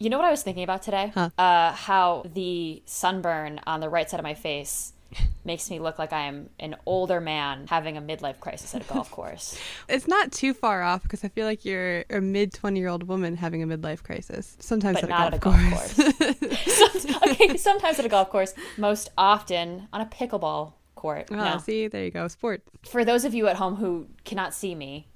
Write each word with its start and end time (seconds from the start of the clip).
You 0.00 0.10
know 0.10 0.16
what 0.16 0.26
I 0.26 0.30
was 0.30 0.44
thinking 0.44 0.62
about 0.62 0.82
today? 0.82 1.10
Huh. 1.12 1.30
Uh, 1.36 1.72
how 1.72 2.22
the 2.32 2.80
sunburn 2.86 3.60
on 3.66 3.80
the 3.80 3.88
right 3.88 4.08
side 4.08 4.20
of 4.20 4.24
my 4.24 4.34
face 4.34 4.92
makes 5.44 5.68
me 5.72 5.80
look 5.80 5.98
like 5.98 6.12
I'm 6.12 6.50
an 6.60 6.76
older 6.86 7.20
man 7.20 7.66
having 7.66 7.96
a 7.96 8.00
midlife 8.00 8.38
crisis 8.38 8.76
at 8.76 8.82
a 8.82 8.84
golf 8.84 9.10
course. 9.10 9.58
It's 9.88 10.06
not 10.06 10.30
too 10.30 10.54
far 10.54 10.84
off 10.84 11.02
because 11.02 11.24
I 11.24 11.28
feel 11.28 11.46
like 11.46 11.64
you're 11.64 12.04
a 12.10 12.20
mid 12.20 12.52
20 12.52 12.78
year 12.78 12.88
old 12.88 13.08
woman 13.08 13.34
having 13.34 13.60
a 13.64 13.66
midlife 13.66 14.04
crisis. 14.04 14.56
Sometimes 14.60 15.00
But 15.00 15.10
at, 15.10 15.34
a 15.34 15.38
golf 15.38 15.58
course. 15.68 15.92
Some- 17.02 17.22
okay, 17.32 17.56
sometimes 17.56 17.98
at 17.98 18.04
a 18.04 18.08
golf 18.08 18.30
course, 18.30 18.54
most 18.76 19.10
often 19.18 19.88
on 19.92 20.00
a 20.00 20.06
pickleball 20.06 20.74
court. 20.94 21.26
Oh, 21.32 21.34
no. 21.34 21.58
see, 21.58 21.88
there 21.88 22.04
you 22.04 22.12
go. 22.12 22.28
Sport. 22.28 22.62
For 22.88 23.04
those 23.04 23.24
of 23.24 23.34
you 23.34 23.48
at 23.48 23.56
home 23.56 23.74
who 23.74 24.06
cannot 24.24 24.54
see 24.54 24.76
me, 24.76 25.07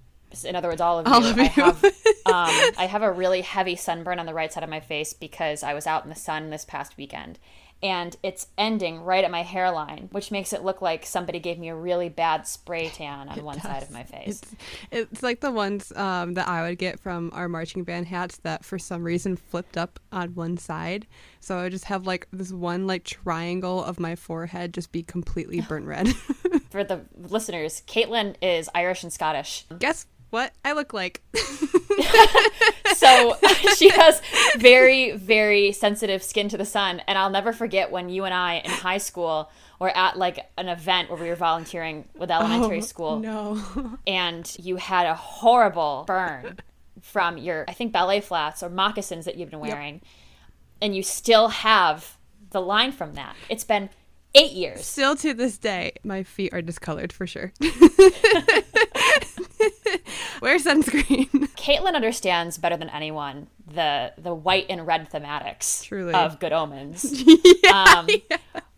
in 0.45 0.57
other 0.57 0.69
words, 0.69 0.81
all 0.81 0.99
of 0.99 1.07
you, 1.07 1.31
of 1.31 1.39
I 1.39 1.43
you. 1.43 1.49
have 1.49 1.85
um, 2.27 2.73
I 2.79 2.87
have 2.89 3.03
a 3.03 3.13
really 3.13 3.43
heavy 3.43 3.77
sunburn 3.77 4.19
on 4.19 4.27
the 4.27 4.35
right 4.35 4.53
side 4.53 4.65
of 4.65 4.71
my 4.71 4.81
face 4.81 5.13
because 5.13 5.63
I 5.63 5.75
was 5.75 5.87
out 5.87 6.05
in 6.05 6.11
the 6.11 6.17
sun 6.17 6.51
this 6.51 6.65
past 6.65 6.97
weekend. 6.97 7.39
And 7.85 8.17
it's 8.23 8.47
ending 8.57 9.01
right 9.01 9.25
at 9.25 9.31
my 9.33 9.43
hairline, 9.43 10.09
which 10.13 10.31
makes 10.31 10.53
it 10.53 10.63
look 10.63 10.81
like 10.81 11.05
somebody 11.05 11.41
gave 11.41 11.59
me 11.59 11.69
a 11.69 11.75
really 11.75 12.09
bad 12.09 12.47
spray 12.47 12.89
tan 12.89 13.29
on 13.29 13.43
one 13.43 13.61
side 13.61 13.83
of 13.83 13.91
my 13.91 14.05
face. 14.05 14.41
It's 14.41 14.55
it's 14.93 15.23
like 15.25 15.41
the 15.41 15.51
ones 15.51 15.91
um, 15.97 16.35
that 16.35 16.47
I 16.47 16.63
would 16.63 16.79
get 16.79 17.01
from 17.01 17.33
our 17.35 17.49
marching 17.49 17.83
band 17.83 18.07
hats 18.07 18.37
that 18.45 18.65
for 18.65 18.79
some 18.79 19.03
reason 19.03 19.35
flipped 19.35 19.77
up 19.77 19.99
on 20.13 20.37
one 20.37 20.59
side. 20.59 21.09
So 21.41 21.59
I 21.59 21.65
would 21.65 21.73
just 21.73 21.87
have 21.87 22.07
like 22.07 22.29
this 22.33 22.53
one 22.53 22.87
like 22.87 23.03
triangle 23.03 23.83
of 23.83 23.99
my 23.99 24.15
forehead 24.15 24.73
just 24.75 24.93
be 24.93 25.03
completely 25.03 25.61
burnt 25.61 25.87
red. 25.87 26.15
For 26.71 26.85
the 26.85 27.03
listeners, 27.17 27.83
Caitlin 27.87 28.37
is 28.41 28.71
Irish 28.75 29.03
and 29.03 29.13
Scottish. 29.13 29.67
Guess 29.79 30.07
what 30.33 30.53
I 30.65 30.73
look 30.73 30.93
like? 30.93 31.23
So 33.03 33.37
she 33.77 33.89
has 33.89 34.23
very, 34.57 35.13
very 35.13 35.73
sensitive 35.73 36.23
skin 36.23 36.49
to 36.51 36.57
the 36.57 36.65
sun. 36.65 37.03
And 37.09 37.19
I'll 37.19 37.31
never 37.31 37.53
forget 37.53 37.91
when 37.91 38.09
you 38.09 38.25
and 38.25 38.33
I 38.33 38.57
in 38.59 38.71
high 38.71 38.99
school 38.99 39.51
were 39.81 39.91
at 39.97 40.17
like 40.17 40.49
an 40.57 40.69
event 40.69 41.11
where 41.11 41.21
we 41.21 41.29
were 41.29 41.35
volunteering 41.35 42.09
with 42.17 42.31
elementary 42.31 42.79
oh, 42.79 42.83
school. 42.83 43.23
Oh, 43.27 43.63
No. 43.75 43.99
And 44.07 44.57
you 44.59 44.77
had 44.77 45.07
a 45.07 45.15
horrible 45.15 46.05
burn 46.07 46.59
from 47.01 47.39
your, 47.39 47.65
I 47.67 47.73
think, 47.73 47.93
ballet 47.93 48.21
flats 48.21 48.63
or 48.63 48.69
moccasins 48.69 49.25
that 49.25 49.37
you've 49.37 49.51
been 49.51 49.61
wearing. 49.61 50.01
And 50.81 50.95
you 50.95 51.03
still 51.03 51.49
have 51.49 52.17
the 52.51 52.61
line 52.61 52.93
from 52.93 53.15
that. 53.15 53.35
It's 53.49 53.65
been 53.65 53.91
eight 54.35 54.53
years. 54.53 54.85
Still 54.85 55.17
to 55.17 55.35
this 55.35 55.59
day, 55.59 55.93
my 56.05 56.23
feet 56.23 56.53
are 56.53 56.63
discolored 56.63 57.13
for 57.13 57.27
sure. 57.27 57.53
Wear 60.41 60.59
sunscreen. 60.59 61.29
Caitlin 61.57 61.95
understands 61.95 62.59
better 62.59 62.77
than 62.77 62.89
anyone 62.89 63.47
the 63.73 64.13
the 64.19 64.35
white 64.35 64.67
and 64.69 64.87
red 64.87 65.09
thematics 65.11 65.85
Truly. 65.85 66.15
of 66.15 66.41
Good 66.41 66.53
Omens. 66.53 67.23
yeah, 67.65 67.85
um, 67.99 68.09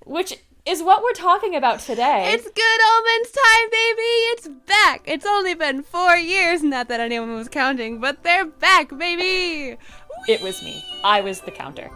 which 0.05 0.39
is 0.67 0.83
what 0.83 1.03
we're 1.03 1.13
talking 1.13 1.57
about 1.57 1.81
today. 1.81 2.33
It's 2.33 2.45
good 2.45 2.81
omens 2.93 3.31
time, 3.31 3.71
baby. 3.71 4.03
It's 4.33 4.49
back. 4.67 5.03
It's 5.07 5.27
only 5.27 5.55
been 5.55 5.83
four 5.83 6.17
years. 6.17 6.63
Not 6.63 6.89
that 6.89 7.01
anyone 7.01 7.35
was 7.35 7.49
counting, 7.49 8.01
but 8.01 8.23
they're 8.23 8.47
back, 8.47 8.97
baby. 8.97 9.77
it 10.29 10.41
was 10.43 10.63
me. 10.63 10.83
I 11.03 11.21
was 11.21 11.41
the 11.41 11.51
counter. 11.51 11.91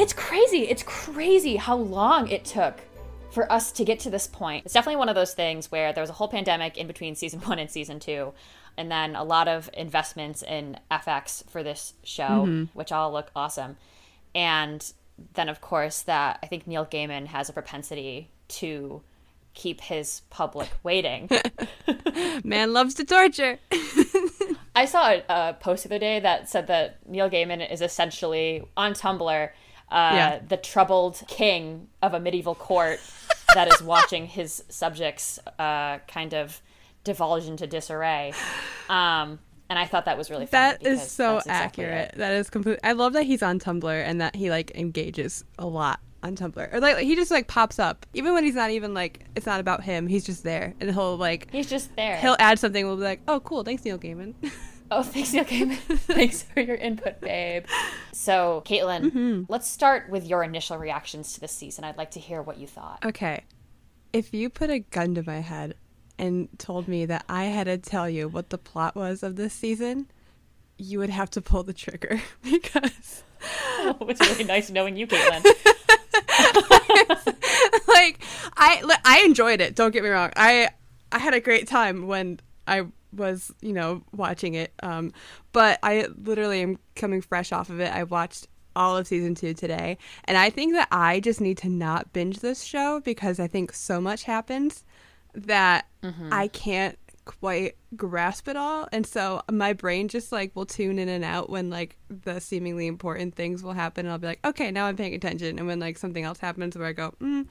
It's 0.00 0.14
crazy. 0.14 0.60
It's 0.60 0.82
crazy 0.82 1.56
how 1.56 1.76
long 1.76 2.28
it 2.28 2.46
took 2.46 2.80
for 3.32 3.52
us 3.52 3.70
to 3.72 3.84
get 3.84 4.00
to 4.00 4.10
this 4.10 4.26
point. 4.26 4.64
It's 4.64 4.72
definitely 4.72 4.96
one 4.96 5.10
of 5.10 5.14
those 5.14 5.34
things 5.34 5.70
where 5.70 5.92
there 5.92 6.00
was 6.00 6.08
a 6.08 6.14
whole 6.14 6.26
pandemic 6.26 6.78
in 6.78 6.86
between 6.86 7.14
season 7.14 7.38
one 7.40 7.58
and 7.58 7.70
season 7.70 8.00
two, 8.00 8.32
and 8.78 8.90
then 8.90 9.14
a 9.14 9.22
lot 9.22 9.46
of 9.46 9.68
investments 9.74 10.42
in 10.42 10.78
FX 10.90 11.46
for 11.50 11.62
this 11.62 11.92
show, 12.02 12.46
mm-hmm. 12.46 12.64
which 12.72 12.92
all 12.92 13.12
look 13.12 13.30
awesome. 13.36 13.76
And 14.34 14.90
then, 15.34 15.50
of 15.50 15.60
course, 15.60 16.00
that 16.02 16.38
I 16.42 16.46
think 16.46 16.66
Neil 16.66 16.86
Gaiman 16.86 17.26
has 17.26 17.50
a 17.50 17.52
propensity 17.52 18.30
to 18.48 19.02
keep 19.52 19.82
his 19.82 20.22
public 20.30 20.70
waiting. 20.82 21.28
Man 22.42 22.72
loves 22.72 22.94
to 22.94 23.04
torture. 23.04 23.58
I 24.74 24.86
saw 24.86 25.10
a, 25.10 25.24
a 25.28 25.56
post 25.60 25.82
the 25.82 25.90
other 25.90 25.98
day 25.98 26.20
that 26.20 26.48
said 26.48 26.68
that 26.68 27.06
Neil 27.06 27.28
Gaiman 27.28 27.70
is 27.70 27.82
essentially 27.82 28.64
on 28.78 28.94
Tumblr 28.94 29.50
uh, 29.90 30.12
Yeah. 30.14 30.40
the 30.46 30.56
troubled 30.56 31.22
king 31.28 31.88
of 32.02 32.14
a 32.14 32.20
medieval 32.20 32.54
court 32.54 33.00
that 33.54 33.66
is 33.72 33.82
watching 33.82 34.26
his 34.26 34.62
subjects 34.68 35.38
uh, 35.58 35.98
kind 36.06 36.34
of 36.34 36.60
divulge 37.04 37.46
into 37.46 37.66
disarray. 37.66 38.32
Um, 38.88 39.38
and 39.68 39.78
I 39.78 39.86
thought 39.86 40.04
that 40.06 40.18
was 40.18 40.30
really 40.30 40.46
funny 40.46 40.76
That 40.78 40.86
is 40.86 41.10
so 41.10 41.38
exactly 41.38 41.84
accurate. 41.84 42.10
it. 42.14 42.18
That 42.18 42.32
is 42.34 42.50
complete. 42.50 42.78
I 42.84 42.92
love 42.92 43.12
that 43.14 43.22
he's 43.24 43.42
on 43.42 43.58
Tumblr 43.60 43.88
and 44.04 44.20
that 44.20 44.34
he 44.36 44.50
like 44.50 44.72
engages 44.74 45.44
a 45.58 45.66
lot 45.66 46.00
on 46.22 46.36
Tumblr. 46.36 46.74
Or 46.74 46.80
like 46.80 46.98
he 46.98 47.14
just 47.16 47.30
like 47.30 47.46
pops 47.48 47.78
up 47.78 48.04
even 48.12 48.34
when 48.34 48.44
he's 48.44 48.54
not 48.56 48.70
even 48.70 48.94
like 48.94 49.24
it's 49.36 49.46
not 49.46 49.60
about 49.60 49.82
him. 49.84 50.06
He's 50.06 50.24
just 50.24 50.42
there 50.44 50.74
and 50.80 50.90
he'll 50.92 51.16
like 51.16 51.50
He's 51.52 51.68
just 51.70 51.94
there. 51.96 52.16
he'll 52.18 52.36
add 52.38 52.58
something. 52.58 52.84
We'll 52.86 52.96
be 52.96 53.02
like, 53.04 53.20
oh 53.28 53.40
cool, 53.40 53.62
thanks 53.64 53.84
Neil 53.84 53.98
Gaiman. 53.98 54.34
Oh, 54.90 55.02
thanks, 55.04 55.32
Neil 55.32 55.44
Gaiman. 55.44 55.76
thanks 56.00 56.42
for 56.42 56.60
your 56.60 56.76
input, 56.76 57.20
babe. 57.20 57.64
So, 58.12 58.62
Caitlin, 58.66 59.04
Mm-hmm. 59.12 59.42
let's 59.48 59.68
start 59.68 60.08
with 60.10 60.26
your 60.26 60.42
initial 60.42 60.78
reactions 60.78 61.34
to 61.34 61.40
this 61.40 61.52
season. 61.52 61.84
I'd 61.84 61.96
like 61.96 62.10
to 62.12 62.20
hear 62.20 62.42
what 62.42 62.58
you 62.58 62.66
thought. 62.66 63.04
okay, 63.04 63.44
if 64.12 64.34
you 64.34 64.50
put 64.50 64.70
a 64.70 64.80
gun 64.80 65.14
to 65.14 65.22
my 65.24 65.38
head 65.40 65.74
and 66.18 66.48
told 66.58 66.88
me 66.88 67.06
that 67.06 67.24
I 67.28 67.44
had 67.44 67.64
to 67.64 67.78
tell 67.78 68.10
you 68.10 68.28
what 68.28 68.50
the 68.50 68.58
plot 68.58 68.96
was 68.96 69.22
of 69.22 69.36
this 69.36 69.52
season, 69.54 70.10
you 70.76 70.98
would 70.98 71.10
have 71.10 71.30
to 71.30 71.40
pull 71.40 71.62
the 71.62 71.72
trigger 71.72 72.20
because 72.42 73.22
it's 74.00 74.20
really 74.28 74.44
nice 74.44 74.68
knowing 74.70 74.96
you, 74.96 75.06
Caitlin. 75.06 75.44
like 77.88 78.20
I 78.56 78.82
I 79.04 79.22
enjoyed 79.24 79.60
it. 79.60 79.74
Don't 79.74 79.92
get 79.92 80.02
me 80.02 80.08
wrong. 80.10 80.30
I 80.36 80.68
I 81.12 81.18
had 81.18 81.34
a 81.34 81.40
great 81.40 81.66
time 81.68 82.06
when 82.06 82.40
I 82.66 82.86
was 83.12 83.52
you 83.60 83.72
know 83.72 84.02
watching 84.12 84.54
it. 84.54 84.72
Um, 84.82 85.12
but 85.52 85.78
I 85.82 86.08
literally 86.22 86.62
am 86.62 86.78
coming 86.96 87.20
fresh 87.20 87.52
off 87.52 87.70
of 87.70 87.80
it. 87.80 87.92
I 87.92 88.04
watched 88.04 88.48
all 88.76 88.96
of 88.96 89.06
season 89.06 89.34
two 89.34 89.54
today, 89.54 89.98
and 90.24 90.36
I 90.36 90.50
think 90.50 90.74
that 90.74 90.88
I 90.90 91.20
just 91.20 91.40
need 91.40 91.58
to 91.58 91.68
not 91.68 92.12
binge 92.12 92.40
this 92.40 92.62
show 92.62 93.00
because 93.00 93.40
I 93.40 93.46
think 93.46 93.72
so 93.72 94.00
much 94.00 94.24
happens 94.24 94.84
that 95.34 95.86
I 96.32 96.48
can't 96.48 96.98
quite 97.24 97.76
grasp 97.96 98.48
it 98.48 98.56
all. 98.56 98.88
And 98.92 99.06
so 99.06 99.42
my 99.50 99.72
brain 99.72 100.08
just 100.08 100.32
like 100.32 100.54
will 100.56 100.66
tune 100.66 100.98
in 100.98 101.08
and 101.08 101.24
out 101.24 101.50
when 101.50 101.70
like 101.70 101.96
the 102.08 102.40
seemingly 102.40 102.86
important 102.86 103.34
things 103.36 103.62
will 103.62 103.72
happen. 103.72 104.06
And 104.06 104.12
i'll 104.12 104.18
be 104.18 104.26
like 104.26 104.44
okay 104.44 104.70
now 104.70 104.86
i'm 104.86 104.96
paying 104.96 105.14
attention. 105.14 105.58
And 105.58 105.66
when 105.68 105.78
like 105.78 105.98
something 105.98 106.24
else 106.24 106.38
happens 106.38 106.76
where 106.76 106.88
i 106.88 106.92
go 106.92 107.14
mm, 107.20 107.46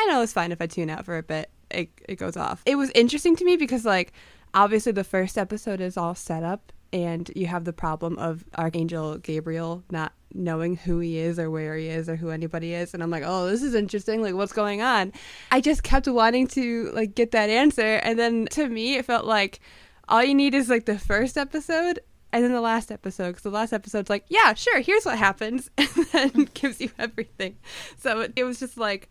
i 0.00 0.06
know 0.06 0.22
it's 0.22 0.32
fine 0.32 0.50
if 0.50 0.60
i 0.60 0.66
tune 0.66 0.90
out 0.90 1.04
for 1.04 1.16
a 1.16 1.22
bit 1.22 1.50
it, 1.70 1.90
it 2.08 2.16
goes 2.16 2.36
off. 2.36 2.62
It 2.66 2.76
was 2.76 2.90
interesting 2.90 3.36
to 3.36 3.44
me 3.44 3.56
because 3.56 3.84
like 3.84 4.12
obviously 4.54 4.92
the 4.92 5.04
first 5.04 5.38
episode 5.38 5.80
is 5.80 5.96
all 5.96 6.14
set 6.14 6.42
up 6.42 6.72
and 6.92 7.30
you 7.36 7.46
have 7.46 7.64
the 7.64 7.72
problem 7.72 8.18
of 8.18 8.44
archangel 8.56 9.16
gabriel 9.18 9.84
not 9.90 10.12
knowing 10.34 10.76
who 10.76 10.98
he 11.00 11.18
is 11.18 11.38
or 11.38 11.50
where 11.50 11.76
he 11.76 11.88
is 11.88 12.08
or 12.08 12.16
who 12.16 12.30
anybody 12.30 12.74
is. 12.74 12.94
And 12.94 13.02
i'm 13.02 13.10
like 13.10 13.24
oh 13.24 13.46
this 13.46 13.62
is 13.62 13.74
interesting. 13.74 14.22
Like 14.22 14.34
what's 14.34 14.52
going 14.52 14.82
on? 14.82 15.12
I 15.50 15.60
just 15.60 15.82
kept 15.82 16.06
wanting 16.06 16.46
to 16.48 16.90
like 16.92 17.14
get 17.14 17.32
that 17.32 17.50
answer. 17.50 17.96
And 17.96 18.18
then 18.18 18.46
to 18.52 18.68
me 18.68 18.96
it 18.96 19.04
felt 19.04 19.24
like 19.24 19.60
all 20.08 20.22
you 20.22 20.34
need 20.34 20.54
is 20.54 20.68
like 20.68 20.86
the 20.86 20.98
first 20.98 21.36
episode 21.36 22.00
and 22.32 22.44
then 22.44 22.52
the 22.52 22.60
last 22.60 22.92
episode. 22.92 23.28
Because 23.28 23.42
the 23.42 23.50
last 23.50 23.72
episode's 23.72 24.10
like 24.10 24.24
yeah 24.28 24.54
sure 24.54 24.80
here's 24.80 25.04
what 25.04 25.18
happens. 25.18 25.70
And 26.12 26.32
then 26.32 26.48
gives 26.54 26.80
you 26.80 26.90
everything. 26.98 27.56
So 27.98 28.20
it, 28.20 28.32
it 28.36 28.44
was 28.44 28.58
just 28.58 28.76
like 28.76 29.08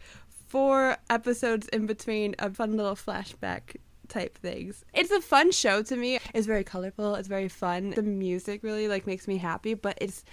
four 0.47 0.97
episodes 1.09 1.67
in 1.69 1.85
between 1.85 2.35
a 2.39 2.49
fun 2.49 2.75
little 2.75 2.95
flashback 2.95 3.77
type 4.09 4.37
things. 4.37 4.83
It's 4.93 5.11
a 5.11 5.21
fun 5.21 5.51
show 5.51 5.81
to 5.83 5.95
me. 5.95 6.19
It's 6.33 6.47
very 6.47 6.63
colorful. 6.63 7.15
It's 7.15 7.27
very 7.27 7.47
fun. 7.47 7.91
The 7.91 8.03
music 8.03 8.63
really 8.63 8.87
like 8.87 9.07
makes 9.07 9.27
me 9.27 9.37
happy, 9.37 9.73
but 9.73 9.97
it's 10.01 10.23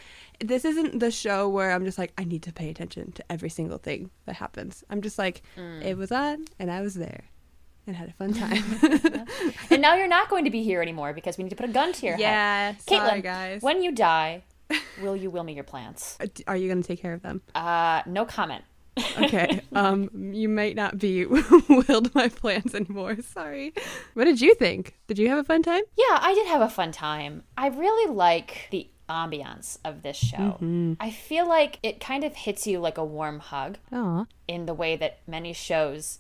this 0.45 0.65
isn't 0.65 0.99
the 0.99 1.11
show 1.11 1.49
where 1.49 1.73
I'm 1.73 1.85
just 1.85 1.99
like 1.99 2.13
I 2.19 2.25
need 2.25 2.43
to 2.45 2.53
pay 2.53 2.69
attention 2.71 3.13
to 3.13 3.25
every 3.31 3.49
single 3.51 3.79
thing 3.79 4.11
that 4.27 4.37
happens. 4.37 4.83
I'm 4.91 5.03
just 5.03 5.19
like 5.19 5.43
it 5.57 5.97
was 5.97 6.11
on 6.13 6.45
and 6.59 6.71
I 6.71 6.81
was 6.81 6.95
there 6.95 7.25
and 7.87 7.95
had 7.95 8.09
a 8.09 8.13
fun 8.13 8.33
time. 8.43 8.65
and 9.71 9.81
now 9.81 9.95
you're 9.95 10.09
not 10.09 10.29
going 10.29 10.45
to 10.45 10.51
be 10.51 10.63
here 10.63 10.83
anymore 10.83 11.13
because 11.13 11.39
we 11.39 11.45
need 11.45 11.51
to 11.51 11.57
put 11.57 11.69
a 11.69 11.73
gun 11.73 11.93
to 11.93 12.07
your 12.07 12.17
head. 12.17 12.21
yeah, 12.21 12.73
Caitlin, 12.87 13.23
guys. 13.23 13.63
when 13.63 13.83
you 13.83 13.93
die, 13.93 14.43
will 15.03 15.15
you 15.17 15.31
will 15.31 15.45
me 15.45 15.53
your 15.55 15.65
plants? 15.65 16.17
Uh, 16.21 16.27
Are 16.49 16.57
you 16.57 16.69
going 16.69 16.83
to 16.83 16.87
take 16.89 17.01
care 17.01 17.13
of 17.13 17.23
them? 17.23 17.43
Uh, 17.55 18.03
no 18.07 18.25
comment. 18.25 18.65
Okay. 19.19 19.61
um 19.75 20.11
you 20.33 20.49
might 20.49 20.77
not 20.77 20.99
be 20.99 21.27
willed 21.69 22.15
my 22.15 22.29
plans 22.29 22.75
anymore. 22.75 23.19
Sorry. 23.23 23.75
What 24.15 24.25
did 24.25 24.41
you 24.41 24.55
think? 24.55 24.95
Did 25.07 25.19
you 25.19 25.29
have 25.29 25.39
a 25.39 25.45
fun 25.45 25.63
time? 25.63 25.83
Yeah, 25.97 26.19
I 26.21 26.35
did 26.35 26.47
have 26.47 26.61
a 26.63 26.69
fun 26.69 26.93
time. 26.93 27.43
I 27.57 27.69
really 27.69 28.13
like 28.13 28.69
the 28.71 28.89
ambiance 29.09 29.79
of 29.85 30.03
this 30.03 30.17
show. 30.17 30.59
I 30.99 31.11
feel 31.11 31.47
like 31.49 31.79
it 31.83 32.01
kind 32.01 32.25
of 32.25 32.35
hits 32.35 32.67
you 32.67 32.81
like 32.81 32.99
a 32.99 33.05
warm 33.05 33.39
hug 33.39 33.79
Oh, 33.93 34.27
in 34.49 34.67
the 34.67 34.75
way 34.75 34.97
that 34.97 35.19
many 35.27 35.53
shows 35.53 36.19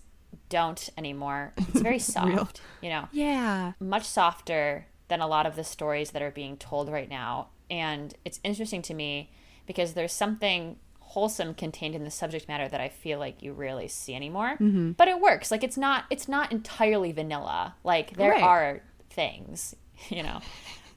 don't 0.48 0.88
anymore. 0.96 1.52
It's 1.56 1.80
very 1.80 1.98
soft, 2.14 2.60
you 2.80 2.90
know, 2.90 3.08
yeah. 3.12 3.72
much 3.80 4.04
softer 4.04 4.86
than 5.08 5.20
a 5.20 5.26
lot 5.26 5.46
of 5.46 5.56
the 5.56 5.64
stories 5.64 6.10
that 6.12 6.22
are 6.22 6.30
being 6.30 6.56
told 6.56 6.90
right 6.90 7.08
now. 7.08 7.48
And 7.70 8.14
it's 8.24 8.38
interesting 8.44 8.82
to 8.82 8.94
me 8.94 9.30
because 9.66 9.94
there's 9.94 10.12
something 10.12 10.76
wholesome 11.16 11.54
contained 11.54 11.94
in 11.94 12.04
the 12.04 12.10
subject 12.10 12.46
matter 12.46 12.68
that 12.68 12.78
I 12.78 12.90
feel 12.90 13.18
like 13.18 13.42
you 13.42 13.54
rarely 13.54 13.88
see 13.88 14.14
anymore. 14.14 14.50
Mm-hmm. 14.60 14.90
But 14.92 15.08
it 15.08 15.18
works. 15.18 15.50
Like 15.50 15.64
it's 15.64 15.78
not 15.78 16.04
it's 16.10 16.28
not 16.28 16.52
entirely 16.52 17.10
vanilla. 17.10 17.74
Like 17.82 18.18
there 18.18 18.32
Right. 18.32 18.42
are 18.42 18.82
things, 19.08 19.74
you 20.10 20.22
know. 20.22 20.40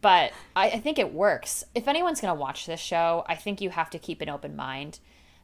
But 0.02 0.34
I, 0.58 0.72
I 0.72 0.80
think 0.82 1.00
it 1.00 1.14
works. 1.14 1.64
If 1.74 1.88
anyone's 1.88 2.20
gonna 2.20 2.36
watch 2.36 2.66
this 2.66 2.82
show, 2.82 3.24
I 3.30 3.36
think 3.36 3.62
you 3.62 3.70
have 3.70 3.90
to 3.92 3.98
keep 4.00 4.20
an 4.22 4.28
open 4.28 4.58
mind 4.58 5.00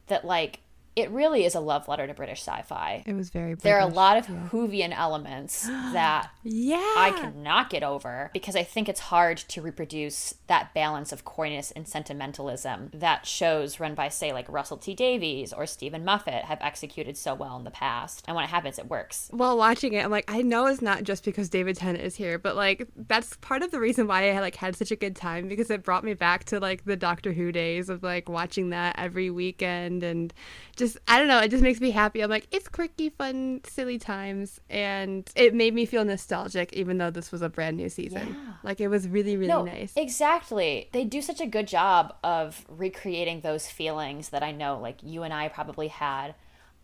that 0.08 0.26
like 0.26 0.60
it 0.96 1.10
really 1.10 1.44
is 1.44 1.54
a 1.54 1.60
love 1.60 1.88
letter 1.88 2.06
to 2.06 2.14
British 2.14 2.40
sci-fi. 2.40 3.04
It 3.06 3.14
was 3.14 3.28
very. 3.28 3.54
There 3.54 3.76
are 3.76 3.86
a 3.86 3.92
lot 3.92 4.16
of 4.16 4.26
Whovian 4.26 4.96
elements 4.96 5.66
that 5.66 6.30
Yeah. 6.42 6.76
I 6.78 7.12
cannot 7.20 7.68
get 7.68 7.82
over 7.82 8.30
because 8.32 8.56
I 8.56 8.62
think 8.62 8.88
it's 8.88 9.00
hard 9.00 9.36
to 9.36 9.60
reproduce 9.60 10.34
that 10.46 10.72
balance 10.72 11.12
of 11.12 11.24
coyness 11.24 11.70
and 11.70 11.86
sentimentalism 11.86 12.90
that 12.94 13.26
shows 13.26 13.78
run 13.78 13.94
by, 13.94 14.08
say, 14.08 14.32
like 14.32 14.48
Russell 14.48 14.78
T 14.78 14.94
Davies 14.94 15.52
or 15.52 15.66
Steven 15.66 16.02
Moffat 16.02 16.44
have 16.46 16.58
executed 16.62 17.18
so 17.18 17.34
well 17.34 17.58
in 17.58 17.64
the 17.64 17.70
past. 17.70 18.24
And 18.26 18.34
when 18.34 18.44
it 18.44 18.50
happens, 18.50 18.78
it 18.78 18.88
works. 18.88 19.28
While 19.32 19.58
watching 19.58 19.92
it, 19.92 20.04
I'm 20.04 20.10
like, 20.10 20.30
I 20.30 20.40
know 20.40 20.64
it's 20.66 20.80
not 20.80 21.02
just 21.02 21.24
because 21.24 21.50
David 21.50 21.76
Tennant 21.76 22.04
is 22.04 22.16
here, 22.16 22.38
but 22.38 22.56
like 22.56 22.88
that's 22.96 23.36
part 23.38 23.62
of 23.62 23.70
the 23.70 23.80
reason 23.80 24.06
why 24.06 24.30
I 24.30 24.40
like 24.40 24.56
had 24.56 24.76
such 24.76 24.90
a 24.90 24.96
good 24.96 25.14
time 25.14 25.46
because 25.46 25.70
it 25.70 25.82
brought 25.82 26.04
me 26.04 26.14
back 26.14 26.44
to 26.44 26.58
like 26.58 26.84
the 26.86 26.96
Doctor 26.96 27.34
Who 27.34 27.52
days 27.52 27.90
of 27.90 28.02
like 28.02 28.30
watching 28.30 28.70
that 28.70 28.96
every 28.98 29.28
weekend 29.28 30.02
and 30.02 30.32
just 30.74 30.85
I 31.08 31.18
don't 31.18 31.28
know, 31.28 31.38
it 31.40 31.50
just 31.50 31.62
makes 31.62 31.80
me 31.80 31.90
happy. 31.90 32.20
I'm 32.22 32.30
like, 32.30 32.46
it's 32.50 32.68
quirky, 32.68 33.08
fun, 33.10 33.60
silly 33.64 33.98
times, 33.98 34.60
and 34.68 35.28
it 35.34 35.54
made 35.54 35.74
me 35.74 35.86
feel 35.86 36.04
nostalgic, 36.04 36.72
even 36.72 36.98
though 36.98 37.10
this 37.10 37.32
was 37.32 37.42
a 37.42 37.48
brand 37.48 37.76
new 37.76 37.88
season. 37.88 38.28
Yeah. 38.28 38.52
Like 38.62 38.80
it 38.80 38.88
was 38.88 39.08
really, 39.08 39.36
really 39.36 39.48
No, 39.48 39.64
nice. 39.64 39.92
exactly. 39.96 40.88
They 40.92 41.04
do 41.04 41.20
such 41.22 41.40
a 41.40 41.46
good 41.46 41.66
job 41.68 42.14
of 42.24 42.64
recreating 42.68 43.40
those 43.40 43.66
feelings 43.68 44.28
that 44.30 44.42
I 44.42 44.52
know, 44.52 44.78
like 44.78 44.98
you 45.02 45.22
and 45.22 45.32
I 45.32 45.48
probably 45.48 45.88
had 45.88 46.34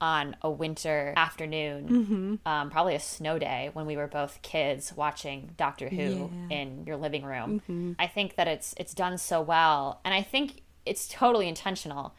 on 0.00 0.34
a 0.42 0.50
winter 0.50 1.14
afternoon, 1.16 1.88
Mm-hmm. 1.88 2.48
um, 2.48 2.70
probably 2.70 2.94
a 2.96 3.00
snow 3.00 3.38
day 3.38 3.70
when 3.72 3.86
we 3.86 3.96
were 3.96 4.08
both 4.08 4.42
kids 4.42 4.92
watching 4.96 5.50
Doctor 5.56 5.88
Who 5.88 5.96
Yeah. 5.96 6.08
Mm-hmm. 6.24 6.50
in 6.50 6.84
your 6.86 6.96
living 6.96 7.22
room. 7.24 7.94
I 7.98 8.06
think 8.08 8.34
that 8.36 8.48
it's 8.48 8.74
it's 8.78 8.94
done 8.94 9.16
so 9.18 9.40
well, 9.40 10.00
and 10.04 10.12
I 10.12 10.22
think 10.22 10.62
it's 10.84 11.06
totally 11.06 11.46
intentional 11.46 12.14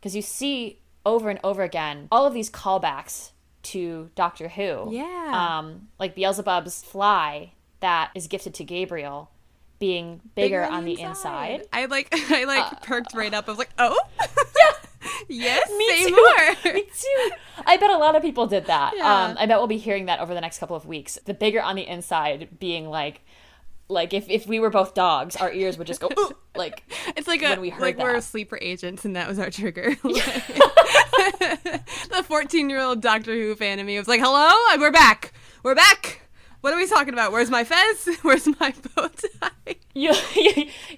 because 0.00 0.16
you 0.16 0.22
see 0.22 0.80
over 1.06 1.30
and 1.30 1.38
over 1.42 1.62
again 1.62 2.08
all 2.12 2.26
of 2.26 2.34
these 2.34 2.50
callbacks 2.50 3.30
to 3.62 4.10
Doctor 4.14 4.48
Who. 4.48 4.88
Yeah. 4.92 5.58
Um, 5.58 5.88
like 5.98 6.14
Beelzebub's 6.16 6.82
fly 6.84 7.52
that 7.80 8.10
is 8.14 8.26
gifted 8.26 8.54
to 8.54 8.64
Gabriel 8.64 9.30
being 9.78 10.20
bigger, 10.34 10.64
on 10.64 10.84
the 10.84 11.00
inside. 11.00 11.64
I 11.72 11.84
like, 11.84 12.08
I 12.12 12.44
like 12.44 12.82
perked 12.82 13.14
right 13.14 13.32
up. 13.32 13.46
I 13.46 13.52
was 13.52 13.58
like, 13.58 13.70
oh, 13.78 13.96
yeah. 14.20 15.10
yes, 15.28 15.70
Me 15.76 15.88
say 15.90 16.06
too. 16.08 16.16
more. 16.16 16.72
Me 16.74 16.82
too. 16.82 17.30
I 17.64 17.76
bet 17.76 17.90
a 17.90 17.96
lot 17.98 18.16
of 18.16 18.22
people 18.22 18.46
did 18.48 18.66
that. 18.66 18.94
Yeah. 18.96 19.26
Um, 19.26 19.36
I 19.38 19.46
bet 19.46 19.58
we'll 19.58 19.68
be 19.68 19.76
hearing 19.78 20.06
that 20.06 20.18
over 20.18 20.34
the 20.34 20.40
next 20.40 20.58
couple 20.58 20.74
of 20.74 20.86
weeks. 20.86 21.18
The 21.24 21.34
bigger 21.34 21.62
on 21.62 21.76
the 21.76 21.86
inside 21.86 22.58
being 22.58 22.88
like, 22.88 23.20
like 23.88 24.12
if, 24.12 24.28
if 24.28 24.46
we 24.48 24.58
were 24.58 24.70
both 24.70 24.94
dogs, 24.94 25.36
our 25.36 25.52
ears 25.52 25.78
would 25.78 25.86
just 25.86 26.00
go 26.00 26.08
"Ooh," 26.18 26.32
like 26.56 26.82
It's 27.16 27.28
like 27.28 27.42
a 27.42 27.50
when 27.50 27.60
we 27.60 27.70
heard 27.70 27.80
like 27.80 27.98
we're 27.98 28.14
that. 28.14 28.22
sleeper 28.24 28.58
agents, 28.60 29.04
and 29.04 29.14
that 29.16 29.28
was 29.28 29.38
our 29.38 29.48
trigger. 29.50 29.96
the 32.10 32.24
fourteen-year-old 32.24 33.00
Doctor 33.00 33.32
Who 33.32 33.54
fan 33.54 33.78
of 33.78 33.86
me 33.86 33.98
was 33.98 34.08
like, 34.08 34.20
"Hello, 34.20 34.50
we're 34.80 34.90
back. 34.90 35.32
We're 35.62 35.74
back. 35.74 36.22
What 36.60 36.72
are 36.72 36.76
we 36.76 36.86
talking 36.86 37.12
about? 37.12 37.32
Where's 37.32 37.50
my 37.50 37.64
fez? 37.64 38.08
Where's 38.22 38.46
my 38.46 38.74
bow 38.94 39.08
tie?" 39.08 39.76
you 39.94 40.12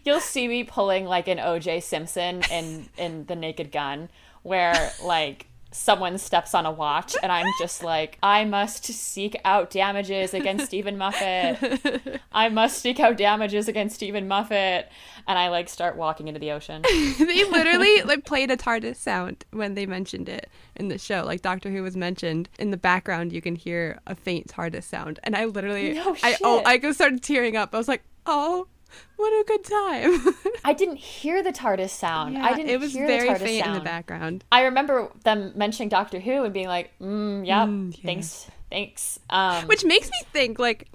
you'll 0.04 0.20
see 0.20 0.46
me 0.46 0.64
pulling 0.64 1.04
like 1.04 1.28
an 1.28 1.38
OJ 1.38 1.82
Simpson 1.82 2.42
in 2.50 2.88
in 2.96 3.26
the 3.26 3.34
Naked 3.34 3.72
Gun, 3.72 4.08
where 4.42 4.92
like 5.02 5.46
someone 5.72 6.18
steps 6.18 6.54
on 6.54 6.66
a 6.66 6.72
watch 6.72 7.16
and 7.22 7.30
I'm 7.30 7.46
just 7.58 7.82
like, 7.84 8.18
I 8.22 8.44
must 8.44 8.84
seek 8.84 9.36
out 9.44 9.70
damages 9.70 10.34
against 10.34 10.66
Steven 10.66 10.98
Moffat. 10.98 12.20
I 12.32 12.48
must 12.48 12.80
seek 12.80 13.00
out 13.00 13.16
damages 13.16 13.68
against 13.68 13.96
Steven 13.96 14.28
Moffat, 14.28 14.90
and 15.26 15.38
I 15.38 15.48
like 15.48 15.68
start 15.68 15.96
walking 15.96 16.28
into 16.28 16.40
the 16.40 16.52
ocean. 16.52 16.82
they 17.18 17.44
literally 17.44 18.02
like 18.02 18.24
played 18.24 18.50
a 18.50 18.56
TARDIS 18.56 18.96
sound 18.96 19.44
when 19.50 19.74
they 19.74 19.86
mentioned 19.86 20.28
it 20.28 20.48
in 20.76 20.88
the 20.88 20.98
show. 20.98 21.24
Like 21.24 21.42
Doctor 21.42 21.70
Who 21.70 21.82
was 21.82 21.96
mentioned 21.96 22.48
in 22.58 22.70
the 22.70 22.76
background, 22.76 23.32
you 23.32 23.42
can 23.42 23.56
hear 23.56 23.98
a 24.06 24.14
faint 24.14 24.48
TARDIS 24.48 24.84
sound, 24.84 25.20
and 25.24 25.36
I 25.36 25.44
literally, 25.46 25.94
No 25.94 26.16
I 26.22 26.36
oh. 26.42 26.62
I 26.64 26.78
just 26.78 26.98
started 26.98 27.22
tearing 27.22 27.56
up. 27.56 27.74
I 27.74 27.78
was 27.78 27.88
like, 27.88 28.02
"Oh, 28.26 28.66
what 29.16 29.30
a 29.30 29.44
good 29.46 29.64
time!" 29.64 30.34
I 30.64 30.72
didn't 30.72 30.96
hear 30.96 31.42
the 31.42 31.52
TARDIS 31.52 31.90
sound. 31.90 32.38
I 32.38 32.54
didn't 32.54 32.70
it 32.70 32.80
was 32.80 32.92
hear 32.92 33.06
very 33.06 33.28
the 33.28 33.34
TARDIS 33.34 33.42
faint 33.44 33.64
sound. 33.64 33.76
in 33.76 33.82
the 33.82 33.84
background. 33.84 34.44
I 34.52 34.62
remember 34.62 35.10
them 35.24 35.52
mentioning 35.54 35.88
Doctor 35.88 36.20
Who 36.20 36.44
and 36.44 36.52
being 36.54 36.68
like, 36.68 36.90
mm, 37.00 37.46
"Yep, 37.46 37.68
Mm, 37.68 37.96
yeah. 37.96 38.02
thanks, 38.04 38.46
thanks." 38.70 39.18
Um, 39.30 39.66
Which 39.66 39.84
makes 39.84 40.08
me 40.08 40.18
think, 40.32 40.58
like, 40.58 40.88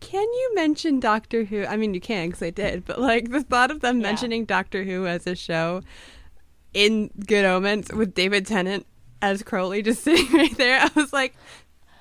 can 0.00 0.22
you 0.22 0.52
mention 0.54 1.00
Doctor 1.00 1.44
Who? 1.44 1.64
I 1.66 1.76
mean, 1.76 1.92
you 1.94 2.00
can 2.00 2.28
because 2.28 2.42
I 2.42 2.50
did, 2.50 2.84
but 2.84 3.00
like 3.00 3.30
the 3.30 3.42
thought 3.42 3.70
of 3.70 3.80
them 3.80 3.96
Yeah. 4.00 4.08
mentioning 4.08 4.44
Doctor 4.44 4.84
Who 4.84 5.06
as 5.06 5.26
a 5.26 5.34
show 5.34 5.82
in 6.74 7.10
Good 7.26 7.44
Omens 7.44 7.90
with 7.92 8.14
David 8.14 8.46
Tennant 8.46 8.86
as 9.22 9.42
Crowley 9.42 9.82
just 9.82 10.02
sitting 10.04 10.30
right 10.32 10.56
there, 10.56 10.80
I 10.80 10.90
was 10.94 11.12
like, 11.12 11.34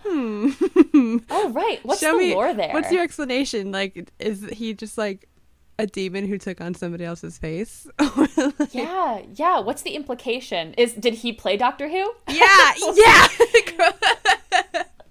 hmm. 0.07 1.17
oh 1.29 1.51
right, 1.51 1.79
what's 1.83 1.99
Show 1.99 2.13
the 2.13 2.17
me 2.17 2.33
lore 2.33 2.53
there? 2.53 2.73
What's 2.73 2.91
your 2.91 3.03
explanation? 3.03 3.71
Like, 3.71 4.09
is 4.19 4.45
he 4.51 4.73
just 4.73 4.97
like 4.97 5.27
a 5.79 5.85
demon 5.85 6.27
who 6.27 6.37
took 6.37 6.59
on 6.61 6.73
somebody 6.73 7.05
else's 7.05 7.37
face? 7.37 7.87
yeah, 8.71 9.21
yeah. 9.33 9.59
What's 9.59 9.81
the 9.83 9.91
implication? 9.91 10.73
Is 10.75 10.93
did 10.93 11.15
he 11.15 11.33
play 11.33 11.57
Doctor 11.57 11.87
Who? 11.87 12.13
Yeah, 12.29 12.73
yeah. 12.95 13.27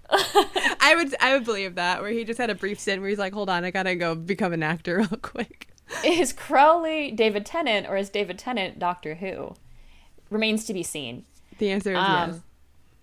I 0.08 0.94
would, 0.96 1.14
I 1.20 1.34
would 1.34 1.44
believe 1.44 1.75
that. 1.75 2.00
Where 2.00 2.10
he 2.10 2.25
just 2.25 2.38
had 2.38 2.50
a 2.50 2.54
brief 2.54 2.78
stint 2.78 3.00
where 3.00 3.10
he's 3.10 3.19
like, 3.19 3.32
"Hold 3.32 3.50
on, 3.50 3.64
I 3.64 3.70
gotta 3.70 3.94
go 3.94 4.14
become 4.14 4.52
an 4.52 4.62
actor 4.62 4.98
real 4.98 5.08
quick." 5.22 5.69
Is 6.04 6.32
Crowley 6.32 7.10
David 7.12 7.46
Tennant 7.46 7.87
or 7.88 7.96
is 7.96 8.10
David 8.10 8.38
Tennant 8.38 8.78
Doctor 8.78 9.16
Who? 9.16 9.54
Remains 10.31 10.64
to 10.64 10.75
be 10.75 10.82
seen. 10.82 11.25
The 11.58 11.70
answer 11.70 11.93
is 11.93 11.98
Um, 11.98 12.31
yes. 12.31 12.40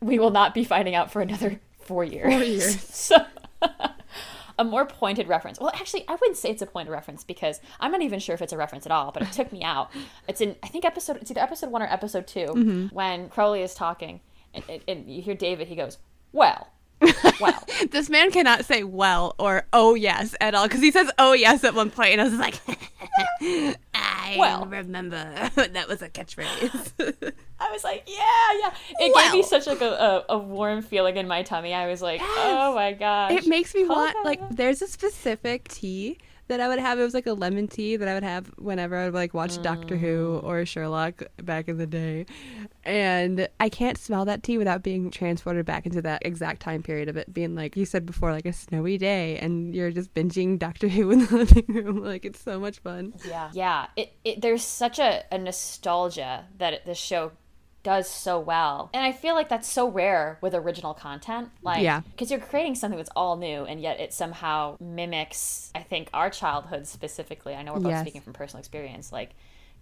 We 0.01 0.19
will 0.19 0.31
not 0.31 0.54
be 0.54 0.66
finding 0.66 0.95
out 0.95 1.12
for 1.12 1.22
another 1.22 1.60
four 1.85 2.04
years. 2.04 2.31
Four 2.33 2.44
years. 2.44 2.81
so, 2.90 3.18
a 4.59 4.63
more 4.63 4.85
pointed 4.85 5.28
reference. 5.28 5.59
Well, 5.59 5.71
actually, 5.73 6.06
I 6.07 6.13
wouldn't 6.13 6.37
say 6.37 6.49
it's 6.49 6.61
a 6.61 6.66
pointed 6.66 6.92
reference 6.92 7.23
because 7.23 7.59
I'm 7.80 7.92
not 7.92 8.02
even 8.02 8.19
sure 8.19 8.35
if 8.35 8.42
it's 8.42 8.54
a 8.54 8.57
reference 8.57 8.85
at 8.85 8.92
all. 8.92 9.11
But 9.11 9.23
it 9.23 9.31
took 9.31 9.52
me 9.52 9.63
out. 9.63 9.90
It's 10.28 10.42
in 10.42 10.56
I 10.63 10.68
think 10.68 10.85
episode. 10.85 11.18
It's 11.18 11.31
either 11.31 11.42
episode 11.42 11.69
one 11.71 11.81
or 11.81 11.87
episode 11.92 12.28
2 12.28 12.40
Mm-hmm. 12.40 12.87
when 12.95 13.30
Crowley 13.30 13.61
is 13.61 13.73
talking, 13.75 14.21
and, 14.54 14.63
and, 14.69 14.81
and 14.87 15.09
you 15.09 15.21
hear 15.21 15.35
David. 15.35 15.68
He 15.68 15.75
goes, 15.75 15.97
"Well, 16.31 16.68
well." 17.42 17.63
This 17.92 18.09
man 18.09 18.31
cannot 18.31 18.63
say 18.66 18.83
well 18.83 19.35
or 19.37 19.66
oh 19.73 19.94
yes 19.95 20.35
at 20.40 20.56
all 20.56 20.68
because 20.68 20.81
he 20.81 20.92
says 20.92 21.11
oh 21.19 21.33
yes 21.33 21.63
at 21.66 21.73
one 21.73 21.90
point, 21.92 22.11
and 22.13 22.21
I 22.21 22.23
was 22.25 22.33
just 22.33 22.42
like, 22.42 22.80
I 23.94 24.35
Well. 24.40 24.66
remember 24.66 25.49
that 25.56 25.87
was 25.90 26.02
a 26.02 26.09
catchphrase. 26.09 27.33
I 27.64 27.72
was 27.72 27.84
like, 27.84 28.04
yeah, 28.08 28.60
yeah. 28.60 28.74
It 29.00 29.16
gave 29.16 29.34
me 29.34 29.44
such 29.44 29.68
like 29.68 29.82
a, 29.82 30.24
a, 30.30 30.36
a 30.36 30.38
warm 30.38 30.82
feeling 30.82 31.18
in 31.18 31.28
my 31.28 31.44
tummy. 31.44 31.74
I 31.74 31.88
was 31.88 32.02
like, 32.02 32.22
oh 32.24 32.74
my 32.76 32.94
gosh. 32.94 33.32
it 33.32 33.48
makes 33.48 33.74
me 33.74 33.86
want 33.86 34.16
like 34.24 34.42
there's 34.52 34.82
a 34.82 34.88
specific 34.88 35.68
tea 35.70 36.18
that 36.50 36.60
I 36.60 36.68
would 36.68 36.80
have. 36.80 37.00
It 37.00 37.04
was 37.04 37.14
like 37.14 37.26
a 37.26 37.34
lemon 37.34 37.70
tea 37.70 37.96
that 37.96 38.08
I 38.08 38.14
would 38.14 38.24
have 38.24 38.48
whenever 38.58 38.98
I 38.98 39.06
would 39.06 39.14
like 39.14 39.34
watch 39.34 39.62
Doctor 39.62 39.96
Who 39.96 40.42
Mm. 40.42 40.44
or 40.44 40.66
Sherlock 40.66 41.24
back 41.38 41.70
in 41.70 41.78
the 41.78 41.88
day, 41.88 42.26
and 42.84 43.48
I 43.62 43.70
can't 43.70 43.98
smell 43.98 44.26
that 44.26 44.44
tea 44.44 44.58
without 44.58 44.84
being 44.84 45.10
transported 45.10 45.66
back 45.66 45.86
into 45.86 46.02
that 46.02 46.22
exact 46.26 46.62
time 46.62 46.84
period 46.84 47.08
of 47.08 47.16
it 47.16 47.34
being 47.34 47.56
like 47.56 47.78
you 47.78 47.86
said 47.86 48.06
before, 48.06 48.32
like 48.34 48.46
a 48.46 48.52
snowy 48.54 48.98
day, 48.98 49.38
and 49.38 49.74
you're 49.74 49.92
just 49.92 50.14
binging 50.14 50.60
Doctor 50.60 50.90
Who 50.90 51.12
in 51.16 51.26
the 51.26 51.38
living 51.38 51.66
room. 51.68 52.04
Like 52.04 52.26
it's 52.26 52.42
so 52.42 52.60
much 52.60 52.80
fun. 52.80 53.14
Yeah, 53.26 53.50
yeah. 53.54 53.88
It, 53.96 54.14
it 54.26 54.42
there's 54.42 54.64
such 54.64 55.00
a, 55.00 55.24
a 55.32 55.38
nostalgia 55.38 56.46
that 56.58 56.86
this 56.86 56.98
show 56.98 57.32
does 57.83 58.09
so 58.09 58.40
well, 58.40 58.90
and 58.94 59.04
I 59.04 59.11
feel 59.11 59.35
like 59.35 59.49
that's 59.49 59.68
so 59.69 59.90
rare 59.90 60.37
with 60.42 60.56
original 60.56 60.94
content. 60.94 61.49
Like, 61.61 61.83
Yeah. 61.83 62.02
because 62.11 62.31
you're 62.31 62.40
creating 62.40 62.75
something 62.75 62.97
that's 62.97 63.09
all 63.16 63.35
new, 63.35 63.66
and 63.66 63.81
yet 63.81 63.99
it 63.99 64.13
somehow 64.13 64.78
mimics, 64.80 65.71
I 65.75 65.83
think, 65.83 66.09
our 66.13 66.30
childhood 66.30 66.87
specifically. 66.87 67.56
I 67.56 67.61
know 67.63 67.73
we're 67.73 67.80
both 67.81 67.92
Yes. 67.92 68.02
speaking 68.02 68.21
from 68.21 68.33
personal 68.33 68.59
experience, 68.59 69.11
like 69.11 69.31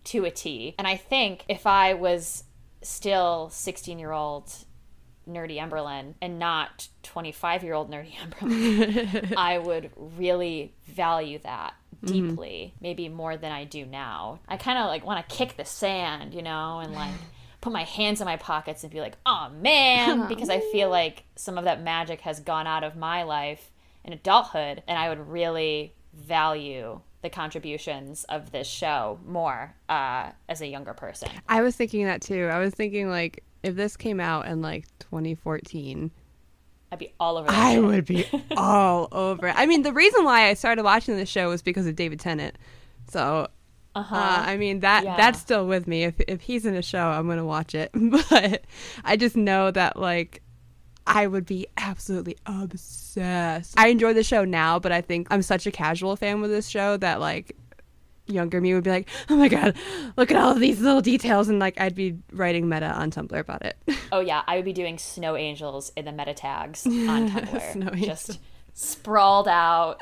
to 0.05 0.25
a 0.25 0.31
T. 0.31 0.75
And 0.77 0.87
I 0.87 0.97
think 0.97 1.45
if 1.47 1.67
I 1.67 1.93
was 1.93 2.43
still 2.81 3.49
16 3.49 3.99
year 3.99 4.11
old 4.11 4.51
nerdy 5.29 5.57
Emberlyn 5.59 6.15
and 6.21 6.39
not 6.39 6.87
25 7.03 7.63
year 7.63 7.73
old 7.75 7.91
nerdy 7.91 8.13
Emberlyn, 8.23 9.33
I 9.37 9.59
would 9.59 9.91
really 10.17 10.73
value 10.85 11.39
that 11.43 11.75
mm-hmm. 12.03 12.29
deeply, 12.29 12.73
maybe 12.81 13.09
more 13.09 13.37
than 13.37 13.51
I 13.51 13.65
do 13.65 13.85
now. 13.85 14.39
I 14.47 14.57
kind 14.57 14.79
of 14.79 14.87
like 14.87 15.05
want 15.05 15.27
to 15.27 15.35
kick 15.35 15.57
the 15.57 15.65
sand, 15.65 16.33
you 16.33 16.41
know, 16.41 16.79
and 16.79 16.93
like 16.93 17.13
put 17.61 17.71
my 17.71 17.83
hands 17.83 18.19
in 18.19 18.25
my 18.25 18.37
pockets 18.37 18.83
and 18.83 18.91
be 18.91 18.99
like, 18.99 19.17
"Oh 19.25 19.49
man," 19.49 20.27
because 20.29 20.49
I 20.49 20.59
feel 20.59 20.89
like 20.89 21.23
some 21.35 21.57
of 21.57 21.63
that 21.63 21.81
magic 21.81 22.21
has 22.21 22.39
gone 22.39 22.67
out 22.67 22.83
of 22.83 22.95
my 22.95 23.23
life 23.23 23.71
in 24.03 24.13
adulthood, 24.13 24.83
and 24.87 24.97
I 24.97 25.09
would 25.09 25.27
really 25.27 25.93
value 26.13 26.99
the 27.21 27.29
contributions 27.29 28.23
of 28.25 28.51
this 28.51 28.67
show 28.67 29.19
more 29.25 29.75
uh, 29.87 30.31
as 30.49 30.61
a 30.61 30.67
younger 30.67 30.93
person. 30.93 31.29
I 31.47 31.61
was 31.61 31.75
thinking 31.75 32.05
that 32.05 32.21
too. 32.21 32.49
I 32.51 32.59
was 32.59 32.73
thinking 32.73 33.09
like 33.09 33.43
if 33.63 33.75
this 33.75 33.95
came 33.95 34.19
out 34.19 34.47
in 34.47 34.61
like 34.61 34.85
2014 34.99 36.09
I'd 36.91 36.99
be 36.99 37.13
all 37.19 37.37
over. 37.37 37.47
I 37.49 37.75
shit. 37.75 37.83
would 37.83 38.05
be 38.05 38.25
all 38.57 39.07
over. 39.11 39.47
it. 39.47 39.55
I 39.57 39.65
mean, 39.65 39.83
the 39.83 39.93
reason 39.93 40.25
why 40.25 40.49
I 40.49 40.55
started 40.55 40.83
watching 40.83 41.15
the 41.15 41.25
show 41.25 41.47
was 41.49 41.61
because 41.61 41.87
of 41.87 41.95
David 41.95 42.19
Tennant. 42.19 42.57
So, 43.09 43.47
Uh-huh. 43.93 44.15
uh, 44.15 44.43
I 44.47 44.55
mean 44.57 44.79
that 44.81 45.03
Yeah. 45.03 45.17
that's 45.17 45.39
still 45.39 45.67
with 45.67 45.87
me. 45.87 46.03
If 46.03 46.19
if 46.27 46.41
he's 46.41 46.65
in 46.65 46.75
a 46.75 46.81
show, 46.81 47.07
I'm 47.07 47.27
gonna 47.27 47.45
watch 47.45 47.75
it. 47.75 47.91
But 48.31 48.61
I 49.03 49.17
just 49.17 49.35
know 49.35 49.71
that 49.71 49.97
like 49.99 50.41
I 51.07 51.27
would 51.27 51.45
be 51.45 51.67
absolutely 51.77 52.37
obsessed. 52.45 53.73
I 53.77 53.87
enjoy 53.87 54.13
the 54.13 54.23
show 54.23 54.45
now, 54.45 54.79
but 54.79 54.91
I 54.91 55.01
think 55.01 55.27
I'm 55.31 55.41
such 55.41 55.65
a 55.67 55.71
casual 55.71 56.15
fan 56.15 56.41
with 56.41 56.51
this 56.51 56.67
show 56.69 56.95
that 56.97 57.19
like 57.19 57.55
younger 58.27 58.61
me 58.61 58.73
would 58.73 58.83
be 58.83 58.91
like, 58.91 59.09
"Oh 59.29 59.35
my 59.35 59.49
god, 59.49 59.75
look 60.15 60.31
at 60.31 60.37
all 60.37 60.51
of 60.51 60.59
these 60.59 60.79
little 60.79 61.01
details," 61.01 61.49
and 61.49 61.59
like 61.59 61.81
I'd 61.81 61.95
be 61.95 62.17
writing 62.31 62.69
meta 62.69 62.85
on 62.85 63.11
Tumblr 63.11 63.37
about 63.37 63.65
it. 63.65 63.77
oh 64.13 64.19
yeah, 64.21 64.43
I 64.47 64.55
would 64.55 64.63
be 64.65 64.73
doing 64.73 64.97
snow 64.97 65.35
angels 65.35 65.91
in 65.97 66.05
the 66.05 66.11
meta 66.13 66.33
tags 66.33 66.85
on 66.85 67.29
Tumblr, 67.31 67.95
just 68.05 68.39
sprawled 68.73 69.47
out, 69.49 70.01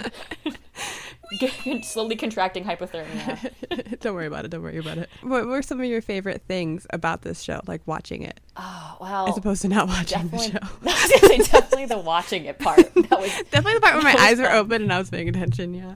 slowly 1.84 2.16
contracting 2.16 2.64
hypothermia. 2.64 4.00
don't 4.00 4.16
worry 4.16 4.26
about 4.28 4.46
it. 4.46 4.50
Don't 4.52 4.64
worry 4.64 4.78
about 4.78 4.98
it. 4.98 5.10
What 5.22 5.46
were 5.48 5.62
some 5.62 5.80
of 5.80 5.86
your 5.86 6.02
favorite 6.02 6.42
things 6.48 6.88
about 6.92 7.22
this 7.22 7.42
show, 7.42 7.62
like 7.68 7.82
watching 7.86 8.24
it, 8.24 8.40
Oh 8.58 8.98
well, 9.00 9.30
as 9.30 9.38
opposed 9.38 9.62
to 9.64 9.68
not 9.68 9.88
watching 9.88 10.28
the 10.30 10.38
show? 10.40 10.58
I 10.62 10.68
was 10.84 11.22
gonna 11.22 11.28
say, 11.28 11.38
definitely 11.52 11.86
the 11.86 12.00
watching 12.00 12.46
it 12.46 12.58
part. 12.60 12.78
That 13.10 13.20
was 13.20 13.32
Definitely 13.52 13.76
the 13.76 13.82
part 13.82 13.96
where 13.96 14.04
my 14.04 14.12
That 14.14 14.20
was 14.32 14.40
eyes 14.40 14.40
were 14.40 14.52
open 14.52 14.82
and 14.84 14.94
I 14.94 15.00
was 15.00 15.10
paying 15.10 15.30
attention. 15.30 15.74
Yeah. 15.74 15.96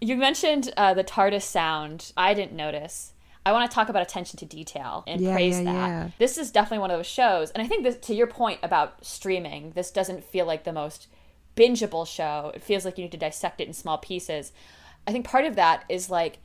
You 0.00 0.16
mentioned 0.16 0.72
uh, 0.76 0.94
the 0.94 1.04
TARDIS 1.04 1.42
sound. 1.42 2.12
I 2.16 2.34
didn't 2.34 2.52
notice. 2.52 3.12
I 3.44 3.52
want 3.52 3.70
to 3.70 3.74
talk 3.74 3.88
about 3.88 4.02
attention 4.02 4.38
to 4.38 4.46
detail 4.46 5.02
and 5.06 5.20
Yeah, 5.20 5.32
praise 5.32 5.58
yeah, 5.58 5.64
that. 5.64 5.72
yeah. 5.88 6.10
This 6.18 6.36
is 6.38 6.50
definitely 6.50 6.78
one 6.80 6.90
of 6.90 6.98
those 6.98 7.06
shows, 7.06 7.50
and 7.52 7.62
I 7.62 7.66
think 7.66 7.84
this, 7.84 7.96
to 8.06 8.14
your 8.14 8.26
point 8.26 8.60
about 8.62 9.04
streaming, 9.04 9.72
this 9.72 9.90
doesn't 9.90 10.24
feel 10.24 10.44
like 10.44 10.64
the 10.64 10.72
most 10.74 11.06
bingeable 11.56 12.06
show. 12.06 12.52
It 12.54 12.62
feels 12.62 12.84
like 12.84 12.98
you 12.98 13.04
need 13.04 13.12
to 13.12 13.18
dissect 13.18 13.60
it 13.60 13.66
in 13.68 13.72
small 13.74 13.98
pieces. 13.98 14.52
I 15.06 15.12
think 15.12 15.26
part 15.26 15.44
of 15.44 15.56
that 15.56 15.84
is 15.88 16.10
like, 16.10 16.38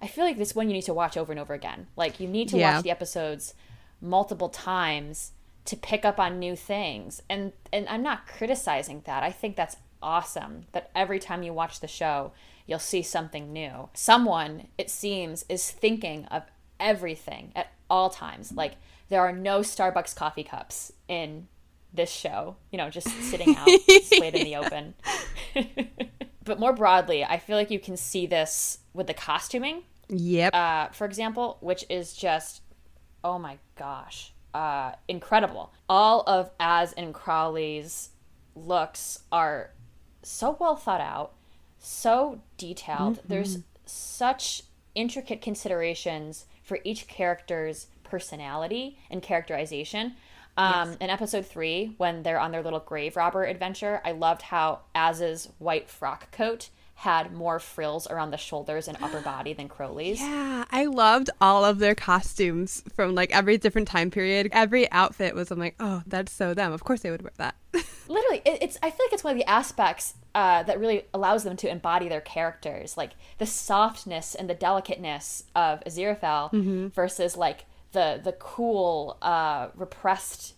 I 0.00 0.06
feel 0.06 0.24
like 0.24 0.38
this 0.38 0.54
one 0.54 0.68
you 0.68 0.74
need 0.74 0.82
to 0.82 0.94
watch 0.94 1.16
over 1.16 1.32
and 1.32 1.40
over 1.40 1.54
again. 1.54 1.88
Like 1.96 2.20
you 2.20 2.28
need 2.28 2.48
to 2.50 2.58
Yeah. 2.58 2.74
watch 2.76 2.84
the 2.84 2.90
episodes 2.90 3.54
multiple 4.00 4.48
times 4.48 5.32
to 5.64 5.76
pick 5.76 6.04
up 6.04 6.18
on 6.18 6.38
new 6.38 6.56
things. 6.56 7.22
And 7.28 7.52
and 7.72 7.88
I'm 7.88 8.02
not 8.02 8.26
criticizing 8.26 9.02
that. 9.06 9.22
I 9.22 9.30
think 9.32 9.56
that's 9.56 9.76
awesome 10.02 10.66
that 10.72 10.90
every 10.94 11.18
time 11.18 11.42
you 11.42 11.52
watch 11.52 11.80
the 11.80 11.88
show, 11.88 12.32
you'll 12.66 12.78
see 12.78 13.02
something 13.02 13.52
new. 13.52 13.88
Someone, 13.94 14.68
it 14.78 14.88
seems, 14.90 15.44
is 15.48 15.70
thinking 15.70 16.24
of 16.26 16.44
everything 16.78 17.52
at 17.56 17.72
all 17.90 18.08
times. 18.08 18.52
Like 18.52 18.74
there 19.08 19.20
are 19.20 19.32
no 19.32 19.60
Starbucks 19.60 20.14
coffee 20.14 20.44
cups 20.44 20.92
in 21.08 21.48
this 21.92 22.10
show, 22.10 22.56
you 22.70 22.78
know, 22.78 22.90
just 22.90 23.08
sitting 23.22 23.56
out, 23.56 23.66
displayed 23.86 24.34
in 24.34 24.44
the 24.44 24.56
open. 24.62 24.94
but 26.44 26.58
more 26.60 26.72
broadly, 26.72 27.24
I 27.24 27.38
feel 27.38 27.56
like 27.56 27.70
you 27.70 27.80
can 27.80 27.96
see 27.96 28.26
this 28.26 28.78
with 28.94 29.06
the 29.06 29.14
costuming 29.14 29.82
Yep. 30.08 30.54
uh, 30.54 30.88
for 30.88 31.04
example, 31.04 31.58
which 31.60 31.84
is 31.90 32.14
just, 32.14 32.62
oh 33.22 33.38
my 33.38 33.58
gosh, 33.76 34.32
uh, 34.54 34.92
incredible. 35.06 35.72
All 35.88 36.22
of 36.26 36.50
Az 36.58 36.92
and 36.94 37.12
Crowley's 37.12 38.10
looks 38.54 39.20
are 39.30 39.70
so 40.22 40.56
well 40.58 40.76
thought 40.76 41.00
out, 41.00 41.34
so 41.78 42.40
detailed. 42.56 43.20
There's 43.28 43.58
such 43.84 44.62
intricate 44.94 45.42
considerations 45.42 46.46
for 46.62 46.78
each 46.84 47.06
character's 47.06 47.86
personality 48.02 48.98
and 49.10 49.22
characterization. 49.22 50.14
Um, 50.58 50.96
In 51.00 51.08
episode 51.08 51.46
three, 51.46 51.94
when 51.98 52.22
they're 52.22 52.40
on 52.40 52.50
their 52.50 52.62
little 52.62 52.80
grave 52.80 53.16
robber 53.16 53.44
adventure, 53.44 54.00
I 54.04 54.12
loved 54.12 54.42
how 54.42 54.80
Az's 54.94 55.48
white 55.58 55.88
frock 55.88 56.32
coat 56.32 56.68
had 56.96 57.32
more 57.32 57.60
frills 57.60 58.08
around 58.08 58.32
the 58.32 58.36
shoulders 58.36 58.88
and 58.88 58.98
upper 59.00 59.20
body 59.34 59.52
than 59.52 59.68
Crowley's. 59.68 60.20
yeah, 60.20 60.64
I 60.68 60.86
loved 60.86 61.30
all 61.40 61.64
of 61.64 61.78
their 61.78 61.94
costumes 61.94 62.82
from 62.96 63.14
like 63.14 63.30
every 63.30 63.56
different 63.56 63.86
time 63.86 64.10
period. 64.10 64.48
Every 64.50 64.90
outfit 64.90 65.36
was, 65.36 65.52
I'm 65.52 65.60
like, 65.60 65.76
oh, 65.78 66.02
that's 66.08 66.32
so 66.32 66.54
them. 66.54 66.72
Of 66.72 66.82
course 66.82 67.00
they 67.02 67.12
would 67.12 67.22
wear 67.22 67.32
that. 67.36 67.54
literally 68.08 68.40
it, 68.46 68.62
it's 68.62 68.78
i 68.82 68.90
feel 68.90 69.04
like 69.04 69.12
it's 69.12 69.22
one 69.22 69.32
of 69.32 69.38
the 69.38 69.48
aspects 69.48 70.14
uh, 70.34 70.62
that 70.62 70.78
really 70.78 71.02
allows 71.12 71.42
them 71.44 71.56
to 71.56 71.68
embody 71.68 72.08
their 72.08 72.20
characters 72.20 72.96
like 72.96 73.10
the 73.38 73.44
softness 73.44 74.34
and 74.34 74.48
the 74.48 74.54
delicateness 74.54 75.44
of 75.54 75.82
aziraphale 75.84 76.90
versus 76.92 77.36
like 77.36 77.64
the 77.92 78.20
the 78.22 78.32
cool 78.32 79.16
uh, 79.22 79.68
repressed 79.74 80.54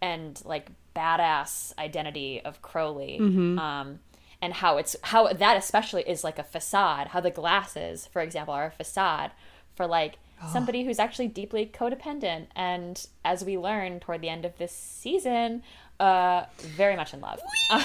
and 0.00 0.40
like 0.44 0.68
badass 0.96 1.72
identity 1.78 2.40
of 2.44 2.60
crowley 2.60 3.18
um, 3.58 4.00
and 4.42 4.52
how 4.54 4.76
it's 4.78 4.94
how 5.02 5.32
that 5.32 5.56
especially 5.56 6.02
is 6.02 6.22
like 6.24 6.38
a 6.38 6.42
facade 6.44 7.08
how 7.08 7.20
the 7.20 7.30
glasses 7.30 8.06
for 8.12 8.20
example 8.20 8.52
are 8.52 8.66
a 8.66 8.70
facade 8.70 9.30
for 9.74 9.86
like 9.86 10.18
somebody 10.52 10.84
who's 10.84 10.98
actually 10.98 11.28
deeply 11.28 11.64
codependent 11.64 12.46
and 12.56 13.06
as 13.24 13.44
we 13.44 13.56
learn 13.56 14.00
toward 14.00 14.20
the 14.20 14.28
end 14.28 14.44
of 14.44 14.58
this 14.58 14.72
season 14.72 15.62
uh 16.00 16.44
very 16.58 16.96
much 16.96 17.14
in 17.14 17.20
love. 17.20 17.38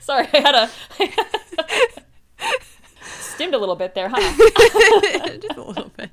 Sorry 0.00 0.26
i 0.32 0.38
had 0.38 0.54
a 0.54 0.70
stimmed 3.40 3.54
a 3.54 3.58
little 3.58 3.76
bit 3.76 3.94
there 3.94 4.10
huh 4.12 4.18
Just 5.40 5.56
a 5.56 5.62
little 5.62 5.90
bit. 5.96 6.10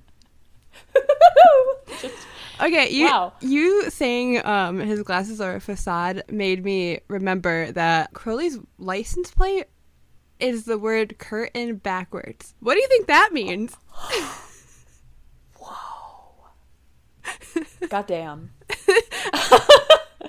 Okay, 2.61 2.89
you 2.89 3.05
Wow. 3.05 3.33
you 3.41 3.89
saying 3.89 4.43
um, 4.45 4.79
his 4.79 5.03
glasses 5.03 5.41
are 5.41 5.55
a 5.55 5.59
facade 5.61 6.23
made 6.29 6.63
me 6.63 7.01
remember 7.09 7.69
that 7.73 8.13
Crowley's 8.13 8.57
license 8.79 9.29
plate 9.31 9.65
is 10.39 10.63
the 10.63 10.77
word 10.77 11.17
curtain 11.17 11.75
backwards. 11.75 12.55
What 12.61 12.75
do 12.75 12.79
you 12.79 12.87
think 12.87 13.07
that 13.07 13.31
means? 13.33 13.75
Whoa. 15.59 16.47
Goddamn 17.89 18.51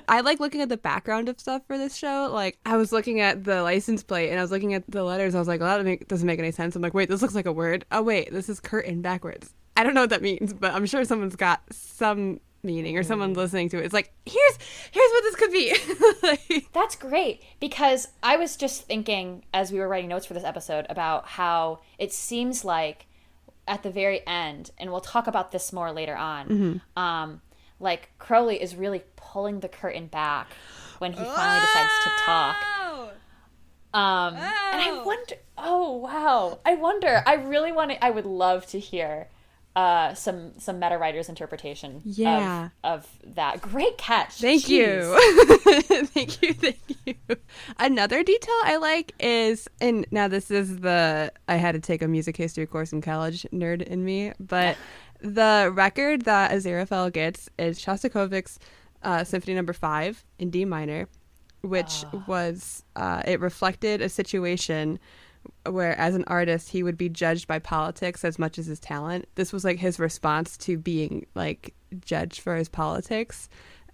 I 0.09 0.21
like 0.21 0.39
looking 0.39 0.61
at 0.61 0.69
the 0.69 0.77
background 0.77 1.29
of 1.29 1.39
stuff 1.39 1.61
for 1.67 1.77
this 1.77 1.95
show. 1.95 2.29
Like 2.33 2.57
I 2.65 2.77
was 2.77 2.91
looking 2.91 3.21
at 3.21 3.43
the 3.43 3.61
license 3.61 4.03
plate 4.03 4.31
and 4.31 4.39
I 4.39 4.41
was 4.41 4.51
looking 4.51 4.73
at 4.73 4.89
the 4.89 5.03
letters. 5.03 5.35
I 5.35 5.39
was 5.39 5.47
like, 5.47 5.61
well, 5.61 5.77
that 5.77 5.85
make, 5.85 6.07
doesn't 6.07 6.25
make 6.25 6.39
any 6.39 6.51
sense. 6.51 6.75
I'm 6.75 6.81
like, 6.81 6.95
wait, 6.95 7.09
this 7.09 7.21
looks 7.21 7.35
like 7.35 7.45
a 7.45 7.53
word. 7.53 7.85
Oh 7.91 8.01
wait, 8.01 8.33
this 8.33 8.49
is 8.49 8.59
curtain 8.59 9.01
backwards. 9.01 9.53
I 9.77 9.83
don't 9.83 9.93
know 9.93 10.01
what 10.01 10.09
that 10.09 10.23
means, 10.23 10.51
but 10.51 10.73
I'm 10.73 10.87
sure 10.87 11.05
someone's 11.05 11.35
got 11.35 11.61
some 11.71 12.41
meaning 12.63 12.97
or 12.97 13.03
someone's 13.03 13.37
listening 13.37 13.69
to 13.69 13.77
it. 13.77 13.85
It's 13.85 13.93
like, 13.93 14.11
here's 14.25 14.59
here's 14.91 15.11
what 15.11 15.23
this 15.23 15.35
could 15.35 15.51
be. 15.51 15.75
Like, 16.21 16.67
That's 16.73 16.95
great 16.95 17.43
because 17.59 18.09
I 18.21 18.35
was 18.35 18.57
just 18.57 18.83
thinking 18.83 19.45
as 19.53 19.71
we 19.71 19.79
were 19.79 19.87
writing 19.87 20.09
notes 20.09 20.25
for 20.25 20.33
this 20.33 20.43
episode 20.43 20.85
about 20.89 21.27
how 21.27 21.79
it 21.97 22.11
seems 22.11 22.65
like 22.65 23.05
at 23.67 23.83
the 23.83 23.89
very 23.89 24.25
end, 24.27 24.71
and 24.77 24.91
we'll 24.91 24.99
talk 25.01 25.27
about 25.27 25.51
this 25.51 25.71
more 25.71 25.91
later 25.91 26.15
on. 26.15 26.81
Um, 26.97 27.41
like 27.79 28.09
Crowley 28.19 28.61
is 28.61 28.75
really 28.75 29.03
pulling 29.15 29.59
the 29.59 29.69
curtain 29.69 30.07
back 30.07 30.47
when 30.99 31.13
he 31.13 31.23
finally 31.23 31.59
decides 31.61 32.03
to 32.03 32.09
talk. 32.25 32.55
Um, 33.91 34.35
and 34.35 34.81
I 34.81 35.01
wonder. 35.03 35.35
Oh 35.57 35.97
wow! 35.97 36.59
I 36.63 36.75
wonder. 36.75 37.23
I 37.25 37.35
really 37.35 37.71
want 37.71 37.91
to. 37.91 38.03
I 38.03 38.11
would 38.11 38.25
love 38.25 38.67
to 38.67 38.79
hear 38.79 39.27
uh, 39.75 40.13
some 40.13 40.51
some 40.59 40.79
meta 40.79 40.97
writer's 40.97 41.29
interpretation. 41.29 42.01
Yeah. 42.03 42.69
Of, 42.83 43.05
of 43.25 43.35
that. 43.35 43.61
Great 43.61 43.97
catch. 43.97 44.35
Thank 44.35 44.65
Jeez. 44.65 44.69
you. 44.69 46.05
thank 46.07 46.41
you. 46.41 46.53
Thank 46.53 46.77
you. 47.05 47.15
Another 47.77 48.23
detail 48.23 48.55
I 48.63 48.77
like 48.77 49.13
is, 49.19 49.67
and 49.79 50.05
now 50.11 50.27
this 50.27 50.51
is 50.51 50.79
the, 50.79 51.31
I 51.47 51.55
had 51.55 51.73
to 51.73 51.79
take 51.79 52.01
a 52.01 52.07
music 52.07 52.35
history 52.35 52.65
course 52.65 52.91
in 52.91 53.01
college, 53.01 53.45
nerd 53.53 53.81
in 53.81 54.03
me, 54.03 54.33
but 54.39 54.75
the 55.21 55.71
record 55.73 56.23
that 56.23 56.51
Aziraphale 56.51 57.11
gets 57.11 57.49
is 57.57 57.79
Shostakovich's 57.79 58.59
uh, 59.03 59.23
Symphony 59.23 59.55
Number 59.55 59.73
Five 59.73 60.23
in 60.37 60.49
D 60.49 60.65
minor, 60.65 61.07
which 61.61 62.03
was, 62.27 62.83
uh, 62.95 63.21
it 63.25 63.39
reflected 63.39 64.01
a 64.01 64.09
situation 64.09 64.99
where 65.69 65.97
as 65.97 66.15
an 66.15 66.23
artist 66.27 66.69
he 66.69 66.83
would 66.83 66.97
be 66.97 67.09
judged 67.09 67.47
by 67.47 67.59
politics 67.59 68.25
as 68.25 68.37
much 68.37 68.57
as 68.57 68.65
his 68.65 68.79
talent. 68.79 69.27
This 69.35 69.53
was 69.53 69.63
like 69.63 69.79
his 69.79 69.99
response 69.99 70.57
to 70.57 70.77
being 70.77 71.25
like 71.35 71.73
judged 72.01 72.41
for 72.41 72.55
his 72.55 72.69
politics. 72.69 73.49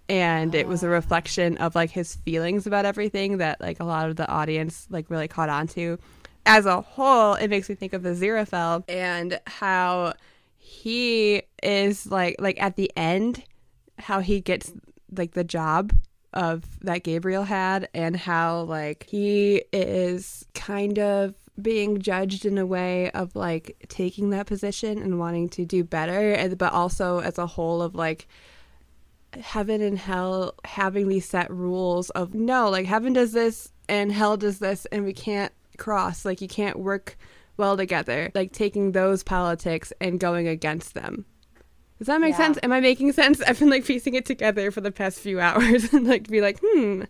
And 0.08 0.54
it 0.54 0.68
was 0.68 0.82
a 0.82 0.88
reflection 0.88 1.56
of 1.58 1.74
like 1.74 1.90
his 1.90 2.16
feelings 2.16 2.66
about 2.66 2.84
everything 2.84 3.38
that 3.38 3.60
like 3.60 3.80
a 3.80 3.84
lot 3.84 4.08
of 4.08 4.16
the 4.16 4.28
audience 4.28 4.86
like 4.90 5.10
really 5.10 5.28
caught 5.28 5.48
on 5.48 5.66
to. 5.68 5.98
As 6.44 6.66
a 6.66 6.80
whole, 6.80 7.34
it 7.34 7.48
makes 7.48 7.68
me 7.68 7.74
think 7.74 7.92
of 7.92 8.04
the 8.04 8.10
Aziraphale 8.10 8.84
and 8.88 9.40
how 9.46 10.14
he 10.66 11.42
is 11.62 12.06
like 12.10 12.36
like 12.40 12.60
at 12.60 12.76
the 12.76 12.90
end 12.96 13.44
how 13.98 14.20
he 14.20 14.40
gets 14.40 14.72
like 15.16 15.32
the 15.32 15.44
job 15.44 15.92
of 16.32 16.64
that 16.80 17.04
Gabriel 17.04 17.44
had 17.44 17.88
and 17.94 18.16
how 18.16 18.62
like 18.62 19.06
he 19.08 19.62
is 19.72 20.44
kind 20.54 20.98
of 20.98 21.34
being 21.62 22.00
judged 22.00 22.44
in 22.44 22.58
a 22.58 22.66
way 22.66 23.10
of 23.12 23.36
like 23.36 23.76
taking 23.88 24.30
that 24.30 24.46
position 24.46 24.98
and 24.98 25.18
wanting 25.18 25.48
to 25.48 25.64
do 25.64 25.84
better 25.84 26.32
and 26.32 26.58
but 26.58 26.72
also 26.72 27.20
as 27.20 27.38
a 27.38 27.46
whole 27.46 27.80
of 27.80 27.94
like 27.94 28.26
heaven 29.40 29.80
and 29.80 29.98
hell 29.98 30.54
having 30.64 31.08
these 31.08 31.28
set 31.28 31.50
rules 31.50 32.10
of 32.10 32.34
no 32.34 32.68
like 32.68 32.86
heaven 32.86 33.12
does 33.12 33.32
this 33.32 33.72
and 33.88 34.10
hell 34.10 34.36
does 34.36 34.58
this 34.58 34.84
and 34.86 35.04
we 35.04 35.12
can't 35.12 35.52
cross. 35.76 36.24
Like 36.24 36.40
you 36.40 36.48
can't 36.48 36.78
work 36.78 37.16
well 37.56 37.76
together 37.76 38.30
like 38.34 38.52
taking 38.52 38.92
those 38.92 39.22
politics 39.22 39.92
and 40.00 40.20
going 40.20 40.46
against 40.48 40.94
them 40.94 41.24
does 41.98 42.08
that 42.08 42.20
make 42.20 42.32
Yeah. 42.32 42.36
sense? 42.36 42.58
Am 42.62 42.72
I 42.72 42.80
making 42.80 43.10
sense? 43.12 43.40
I've 43.46 43.58
been 43.58 43.70
like 43.70 43.86
piecing 43.86 44.12
it 44.12 44.26
together 44.26 44.70
for 44.70 44.82
the 44.82 44.90
past 44.92 45.18
few 45.18 45.40
hours 45.40 45.90
and 45.94 46.06
like 46.06 46.24
to 46.24 46.30
be 46.30 46.42
like, 46.42 46.58
hmm, 46.62 46.98
what 46.98 47.08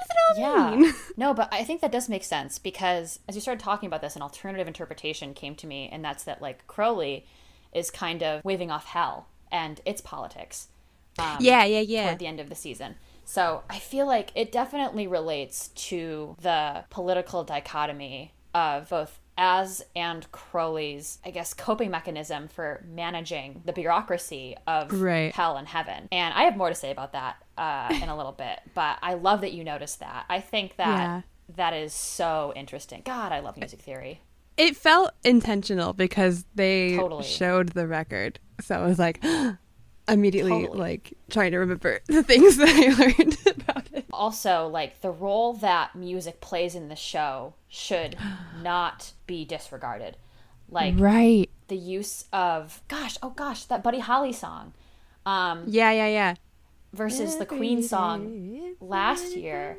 does 0.00 0.08
it 0.10 0.16
all 0.40 0.70
Yeah. 0.70 0.76
mean? 0.76 0.94
No, 1.18 1.34
but 1.34 1.52
I 1.52 1.62
think 1.62 1.82
that 1.82 1.92
does 1.92 2.08
make 2.08 2.24
sense 2.24 2.58
because 2.58 3.18
as 3.28 3.34
you 3.34 3.42
started 3.42 3.62
talking 3.62 3.86
about 3.86 4.00
this, 4.00 4.16
an 4.16 4.22
alternative 4.22 4.66
interpretation 4.66 5.34
came 5.34 5.54
to 5.56 5.66
me, 5.66 5.90
and 5.92 6.02
that's 6.02 6.24
that 6.24 6.40
like 6.40 6.66
Crowley 6.66 7.26
is 7.74 7.90
kind 7.90 8.22
of 8.22 8.42
waving 8.44 8.70
off 8.70 8.86
hell 8.86 9.28
and 9.52 9.82
its 9.84 10.00
politics. 10.00 10.68
Um, 11.18 11.36
Yeah, 11.40 11.64
yeah, 11.64 11.80
yeah. 11.80 12.04
Toward 12.06 12.18
the 12.18 12.26
end 12.26 12.40
of 12.40 12.48
the 12.48 12.54
season. 12.54 12.94
So 13.26 13.62
I 13.68 13.78
feel 13.78 14.06
like 14.06 14.30
it 14.34 14.50
definitely 14.50 15.06
relates 15.06 15.68
to 15.68 16.34
the 16.40 16.84
political 16.88 17.44
dichotomy 17.44 18.32
of 18.54 18.88
both 18.88 19.20
Az 19.36 19.84
and 19.96 20.30
Crowley's, 20.32 21.18
I 21.24 21.30
guess, 21.30 21.54
coping 21.54 21.90
mechanism 21.90 22.48
for 22.48 22.84
managing 22.88 23.62
the 23.64 23.72
bureaucracy 23.72 24.56
of 24.66 24.92
Right. 25.00 25.34
hell 25.34 25.56
and 25.56 25.66
heaven. 25.66 26.08
And 26.12 26.32
I 26.34 26.44
have 26.44 26.56
more 26.56 26.68
to 26.68 26.74
say 26.74 26.90
about 26.90 27.12
that 27.12 27.36
uh, 27.58 27.88
in 28.02 28.08
a 28.08 28.16
little 28.16 28.32
bit, 28.32 28.60
but 28.74 28.98
I 29.02 29.14
love 29.14 29.40
that 29.42 29.52
you 29.52 29.64
noticed 29.64 30.00
that. 30.00 30.24
I 30.28 30.40
think 30.40 30.76
that 30.76 30.86
Yeah. 30.98 31.20
that 31.56 31.72
is 31.74 31.92
so 31.92 32.52
interesting. 32.56 33.02
God, 33.04 33.32
I 33.32 33.40
love 33.40 33.56
music 33.56 33.80
theory. 33.80 34.20
It 34.56 34.76
felt 34.76 35.10
intentional 35.24 35.92
because 35.92 36.44
they 36.54 36.96
Totally. 36.96 37.24
showed 37.24 37.70
the 37.70 37.88
record. 37.88 38.38
So 38.60 38.76
I 38.76 38.86
was 38.86 38.98
like 39.00 39.20
immediately 40.08 40.50
Totally. 40.66 40.78
like 40.78 41.14
trying 41.30 41.52
to 41.52 41.58
remember 41.58 42.00
the 42.06 42.22
things 42.22 42.56
that 42.58 42.68
I 42.68 42.88
learned 43.02 43.36
about 43.62 43.86
it. 43.92 44.04
also 44.12 44.66
like 44.68 45.00
the 45.00 45.10
role 45.10 45.54
that 45.54 45.94
music 45.94 46.40
plays 46.40 46.74
in 46.74 46.88
the 46.88 46.96
show 46.96 47.54
should 47.68 48.16
not 48.62 49.12
be 49.26 49.44
disregarded 49.44 50.16
like 50.68 50.94
Right. 50.98 51.48
the 51.68 51.76
use 51.76 52.24
of 52.32 52.82
gosh 52.88 53.16
oh 53.22 53.30
gosh 53.30 53.64
that 53.64 53.82
buddy 53.82 53.98
holly 54.00 54.32
song 54.32 54.72
um 55.26 55.64
Yeah, 55.66 55.90
yeah, 55.92 56.08
yeah. 56.08 56.34
versus 56.92 57.36
the 57.36 57.46
queen 57.46 57.82
song 57.82 58.74
last 58.80 59.34
year 59.36 59.78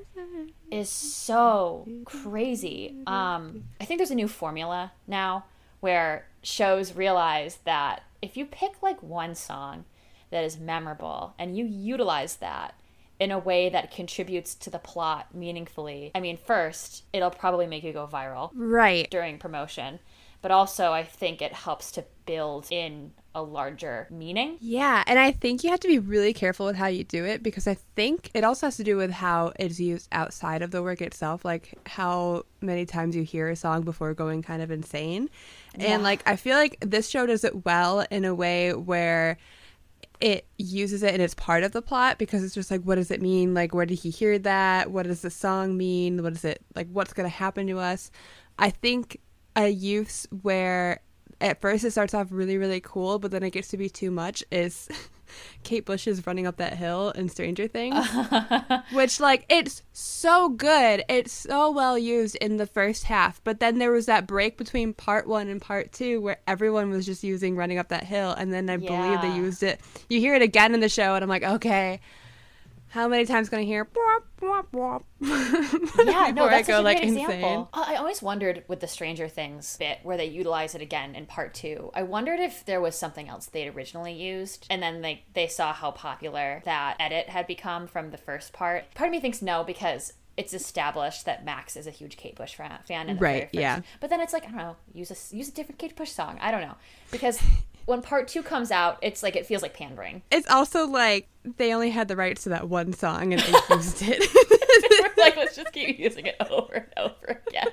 is 0.71 0.89
so 0.89 1.87
crazy 2.05 2.95
um 3.07 3.65
i 3.79 3.85
think 3.85 3.99
there's 3.99 4.11
a 4.11 4.15
new 4.15 4.27
formula 4.27 4.91
now 5.07 5.45
where 5.81 6.25
shows 6.41 6.95
realize 6.95 7.59
that 7.65 8.01
if 8.21 8.35
you 8.37 8.45
pick 8.45 8.81
like 8.81 9.01
one 9.03 9.35
song 9.35 9.85
that 10.31 10.43
is 10.43 10.57
memorable 10.59 11.33
and 11.39 11.57
you 11.57 11.65
utilize 11.65 12.37
that 12.37 12.75
in 13.19 13.31
a 13.31 13.39
way 13.39 13.69
that 13.69 13.91
contributes 13.91 14.55
to 14.55 14.69
the 14.69 14.79
plot 14.79 15.33
meaningfully 15.33 16.11
i 16.15 16.19
mean 16.19 16.37
first 16.37 17.03
it'll 17.13 17.29
probably 17.31 17.67
make 17.67 17.83
you 17.83 17.93
go 17.93 18.07
viral 18.11 18.51
Right. 18.53 19.09
during 19.09 19.37
promotion 19.37 19.99
but 20.41 20.51
also 20.51 20.91
i 20.91 21.03
think 21.03 21.41
it 21.41 21.53
helps 21.53 21.91
to 21.93 22.03
build 22.25 22.67
in 22.71 23.11
a 23.37 23.41
larger 23.41 24.07
meaning 24.09 24.55
Yeah, 24.61 25.03
and 25.05 25.19
I 25.19 25.33
think 25.33 25.61
you 25.65 25.69
have 25.69 25.81
to 25.81 25.89
be 25.89 25.99
really 25.99 26.31
careful 26.33 26.65
with 26.67 26.77
how 26.77 26.87
you 26.87 27.03
do 27.03 27.25
it 27.25 27.43
because 27.43 27.67
I 27.67 27.73
think 27.93 28.31
it 28.33 28.45
also 28.45 28.67
has 28.67 28.77
to 28.77 28.83
do 28.85 28.95
with 28.95 29.11
how 29.11 29.51
it's 29.59 29.77
used 29.77 30.07
outside 30.13 30.61
of 30.61 30.71
the 30.71 30.81
work 30.81 31.01
itself, 31.01 31.43
like 31.43 31.77
how 31.85 32.43
many 32.61 32.85
times 32.85 33.13
you 33.13 33.23
hear 33.23 33.49
a 33.49 33.55
song 33.57 33.81
before 33.81 34.13
going 34.13 34.41
kind 34.41 34.61
of 34.61 34.71
insane. 34.71 35.29
Yeah. 35.77 35.87
And 35.87 36.01
like 36.03 36.23
I 36.25 36.37
feel 36.37 36.55
like 36.55 36.77
this 36.79 37.09
show 37.09 37.25
does 37.25 37.43
it 37.43 37.65
well 37.65 38.05
in 38.09 38.23
a 38.23 38.33
way 38.33 38.73
where 38.73 39.37
it 40.21 40.47
uses 40.57 41.03
it 41.03 41.13
and 41.13 41.21
it's 41.21 41.33
part 41.33 41.63
of 41.63 41.71
the 41.71 41.81
plot 41.81 42.17
because 42.17 42.43
it's 42.43 42.55
just 42.55 42.71
like 42.71 42.81
what 42.81 42.95
does 42.95 43.11
it 43.11 43.21
mean? 43.21 43.53
Like 43.53 43.73
where 43.73 43.85
did 43.85 43.99
he 43.99 44.09
hear 44.09 44.37
that? 44.39 44.91
What 44.91 45.05
does 45.05 45.21
the 45.21 45.29
song 45.29 45.77
mean? 45.77 46.23
What 46.23 46.33
is 46.33 46.45
it 46.45 46.61
like 46.75 46.87
what's 46.91 47.13
going 47.13 47.29
to 47.29 47.35
happen 47.35 47.67
to 47.67 47.79
us? 47.79 48.11
I 48.57 48.69
think 48.69 49.19
a 49.55 49.69
use 49.69 50.27
where 50.41 51.01
at 51.41 51.61
first 51.61 51.83
it 51.83 51.91
starts 51.91 52.13
off 52.13 52.27
really 52.29 52.57
really 52.57 52.79
cool 52.79 53.19
but 53.19 53.31
then 53.31 53.43
it 53.43 53.51
gets 53.51 53.67
to 53.69 53.77
be 53.77 53.89
too 53.89 54.11
much 54.11 54.43
is 54.51 54.87
Kate 55.63 55.85
Bush 55.85 56.07
is 56.07 56.25
running 56.25 56.47
up 56.47 56.57
that 56.57 56.73
hill 56.73 57.11
in 57.11 57.29
Stranger 57.29 57.67
Things 57.67 58.05
which 58.93 59.19
like 59.19 59.45
it's 59.49 59.81
so 59.93 60.49
good. 60.49 61.03
It's 61.07 61.31
so 61.31 61.71
well 61.71 61.97
used 61.97 62.35
in 62.37 62.57
the 62.57 62.65
first 62.65 63.05
half 63.05 63.43
but 63.43 63.59
then 63.59 63.79
there 63.79 63.91
was 63.91 64.05
that 64.05 64.27
break 64.27 64.57
between 64.57 64.93
part 64.93 65.27
1 65.27 65.47
and 65.47 65.61
part 65.61 65.91
2 65.91 66.21
where 66.21 66.37
everyone 66.47 66.89
was 66.89 67.05
just 67.05 67.23
using 67.23 67.55
running 67.55 67.77
up 67.77 67.89
that 67.89 68.03
hill 68.03 68.31
and 68.31 68.53
then 68.53 68.69
I 68.69 68.77
believe 68.77 69.21
they 69.21 69.35
used 69.35 69.63
it. 69.63 69.79
You 70.09 70.19
hear 70.19 70.35
it 70.35 70.41
again 70.41 70.73
in 70.73 70.79
the 70.79 70.89
show 70.89 71.15
and 71.15 71.23
I'm 71.23 71.29
like 71.29 71.43
okay 71.43 71.99
how 72.95 73.09
many 73.09 73.25
times 73.25 73.49
can 73.49 73.59
I 73.59 73.63
hear 73.63 73.83
bwop, 73.83 74.21
bwop, 74.41 74.67
bwop? 74.71 75.03
yeah, 76.05 76.31
no, 76.31 76.47
that's 76.47 76.69
I 76.69 76.71
go 76.71 76.79
a 76.79 76.81
like 76.81 76.99
great 76.99 77.09
insane? 77.09 77.25
example. 77.25 77.69
Oh, 77.73 77.83
I 77.85 77.95
always 77.97 78.21
wondered 78.21 78.63
with 78.69 78.79
the 78.79 78.87
Stranger 78.87 79.27
Things 79.27 79.75
bit 79.77 79.99
where 80.03 80.15
they 80.15 80.27
utilize 80.27 80.75
it 80.75 80.81
again 80.81 81.13
in 81.13 81.25
part 81.25 81.53
two. 81.53 81.91
I 81.93 82.03
wondered 82.03 82.39
if 82.39 82.65
there 82.65 82.79
was 82.79 82.95
something 82.95 83.27
else 83.27 83.47
they'd 83.47 83.67
originally 83.67 84.13
used, 84.13 84.65
and 84.69 84.81
then 84.81 85.01
they 85.01 85.25
they 85.33 85.47
saw 85.47 85.73
how 85.73 85.91
popular 85.91 86.61
that 86.63 86.95
edit 87.01 87.27
had 87.27 87.47
become 87.47 87.85
from 87.85 88.11
the 88.11 88.17
first 88.17 88.53
part. 88.53 88.85
Part 88.95 89.09
of 89.09 89.11
me 89.11 89.19
thinks 89.19 89.41
no 89.41 89.63
because. 89.63 90.13
It's 90.37 90.53
established 90.53 91.23
that 91.27 91.45
Max 91.45 91.77
is 91.77 91.87
a 91.87 91.91
huge 91.91 92.17
Kate 92.17 92.35
Bush 92.35 92.55
fan, 92.55 92.79
fan 92.85 93.07
in 93.07 93.15
the 93.15 93.21
Right, 93.21 93.47
yeah. 93.53 93.79
But 94.01 94.09
then 94.09 94.19
it's 94.19 94.33
like 94.33 94.43
I 94.43 94.47
don't 94.47 94.57
know, 94.57 94.75
use 94.93 95.09
a 95.09 95.33
use 95.33 95.47
a 95.47 95.53
different 95.53 95.79
Kate 95.79 95.95
Bush 95.95 96.11
song. 96.11 96.37
I 96.41 96.51
don't 96.51 96.59
know 96.59 96.75
because 97.09 97.41
when 97.85 98.01
part 98.01 98.27
two 98.27 98.43
comes 98.43 98.71
out, 98.71 98.97
it's 99.01 99.23
like 99.23 99.35
it 99.35 99.45
feels 99.45 99.61
like 99.61 99.73
pandering. 99.73 100.23
It's 100.31 100.49
also 100.49 100.87
like 100.87 101.27
they 101.57 101.73
only 101.73 101.91
had 101.91 102.07
the 102.07 102.15
rights 102.15 102.43
to 102.43 102.49
that 102.49 102.67
one 102.67 102.93
song 102.93 103.33
and 103.33 103.41
they 103.41 103.59
used 103.75 104.01
it. 104.01 104.23
Like, 105.17 105.37
let's 105.37 105.55
just 105.55 105.71
keep 105.71 105.97
using 105.97 106.25
it 106.27 106.35
over 106.51 106.73
and 106.73 106.87
over 106.97 107.41
again. 107.47 107.67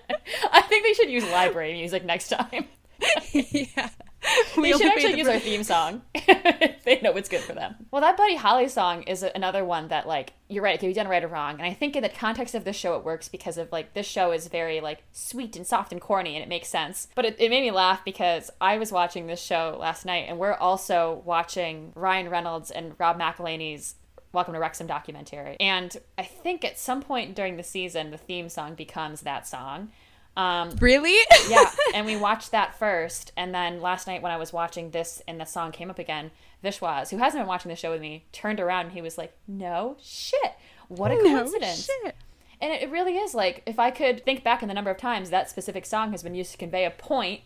I 0.53 0.63
think 0.63 0.85
they 0.85 0.95
should 0.95 1.11
use 1.11 1.25
library 1.31 1.75
music 1.75 2.05
next 2.05 2.29
time. 2.29 2.67
yeah. 3.33 3.91
We 4.57 4.73
should 4.73 4.87
actually 4.87 5.19
use 5.19 5.29
our 5.29 5.39
theme 5.39 5.65
song 5.65 6.03
if 6.15 6.85
they 6.85 7.01
know 7.01 7.13
what's 7.13 7.29
good 7.29 7.41
for 7.41 7.53
them. 7.53 7.75
Well, 7.91 8.03
that 8.03 8.17
Buddy 8.17 8.37
Holly 8.37 8.69
song 8.69 9.03
is 9.03 9.23
another 9.23 9.65
one 9.65 9.89
that, 9.89 10.07
like, 10.07 10.35
you're 10.49 10.63
right, 10.63 10.75
it 10.75 10.81
can 10.81 10.89
be 10.89 10.95
done 10.95 11.09
right 11.09 11.25
or 11.25 11.29
wrong. 11.29 11.55
And 11.55 11.63
I 11.63 11.75
think 11.75 11.97
in 11.97 12.03
the 12.03 12.09
context 12.09 12.55
of 12.55 12.65
this 12.65 12.77
show, 12.77 12.97
it 12.97 13.05
works 13.05 13.29
because 13.29 13.59
of, 13.59 13.73
like, 13.73 13.95
this 13.95 14.07
show 14.07 14.33
is 14.33 14.49
very, 14.49 14.81
like, 14.81 15.03
sweet 15.13 15.57
and 15.57 15.67
soft 15.67 15.93
and 15.93 16.01
corny, 16.01 16.37
and 16.37 16.43
it 16.43 16.49
makes 16.49 16.69
sense. 16.69 17.09
But 17.15 17.25
it, 17.25 17.37
it 17.39 17.51
made 17.51 17.63
me 17.63 17.71
laugh 17.71 18.05
because 18.05 18.51
I 18.61 18.79
was 18.79 18.93
watching 18.93 19.27
this 19.27 19.43
show 19.43 19.77
last 19.81 20.05
night, 20.05 20.27
and 20.29 20.39
we're 20.39 20.55
also 20.55 21.23
watching 21.25 21.93
Ryan 21.95 22.29
Reynolds 22.29 22.71
and 22.71 22.95
Rob 22.99 23.19
McElhenney's 23.19 23.97
Welcome 24.33 24.55
to 24.55 24.61
Wrexham 24.61 24.87
documentary. 24.87 25.59
And 25.61 25.95
I 26.17 26.23
think 26.23 26.65
at 26.65 26.79
some 26.79 27.03
point 27.03 27.37
during 27.37 27.59
the 27.59 27.63
season, 27.63 28.11
the 28.11 28.17
theme 28.17 28.49
song 28.49 28.75
becomes 28.75 29.21
that 29.23 29.47
song. 29.47 29.91
Um, 30.37 30.71
Really? 30.81 31.19
yeah, 31.49 31.71
and 31.95 32.07
we 32.07 32.17
watched 32.17 32.53
that 32.53 32.79
first, 32.79 33.33
and 33.37 33.55
then 33.55 33.81
last 33.81 34.07
night 34.07 34.23
when 34.23 34.33
I 34.33 34.37
was 34.37 34.53
watching 34.53 34.91
this 34.91 35.23
and 35.29 35.41
the 35.41 35.45
song 35.45 35.73
came 35.73 35.91
up 35.91 35.99
again, 35.99 36.31
Vishwas, 36.65 37.11
who 37.11 37.19
hasn't 37.19 37.41
been 37.43 37.49
watching 37.49 37.69
the 37.69 37.77
show 37.77 37.91
with 37.91 38.01
me, 38.01 38.25
turned 38.33 38.61
around 38.61 38.87
and 38.87 38.93
he 38.93 39.03
was 39.03 39.19
like, 39.19 39.35
"No 39.47 39.97
shit, 40.01 40.53
what 40.89 41.11
a 41.11 41.17
No 41.17 41.23
coincidence!" 41.23 41.87
shit. 41.87 42.15
And 42.61 42.73
it, 42.73 42.83
it 42.83 42.91
really 42.91 43.17
is 43.17 43.35
like 43.35 43.63
if 43.67 43.79
I 43.79 43.91
could 43.91 44.25
think 44.25 44.43
back 44.45 44.63
in 44.63 44.69
the 44.69 44.75
number 44.75 44.91
of 44.91 44.97
times 44.97 45.31
that 45.31 45.51
specific 45.51 45.85
song 45.85 46.13
has 46.13 46.23
been 46.23 46.35
used 46.35 46.53
to 46.53 46.59
convey 46.59 46.85
a 46.85 46.91
point, 46.91 47.43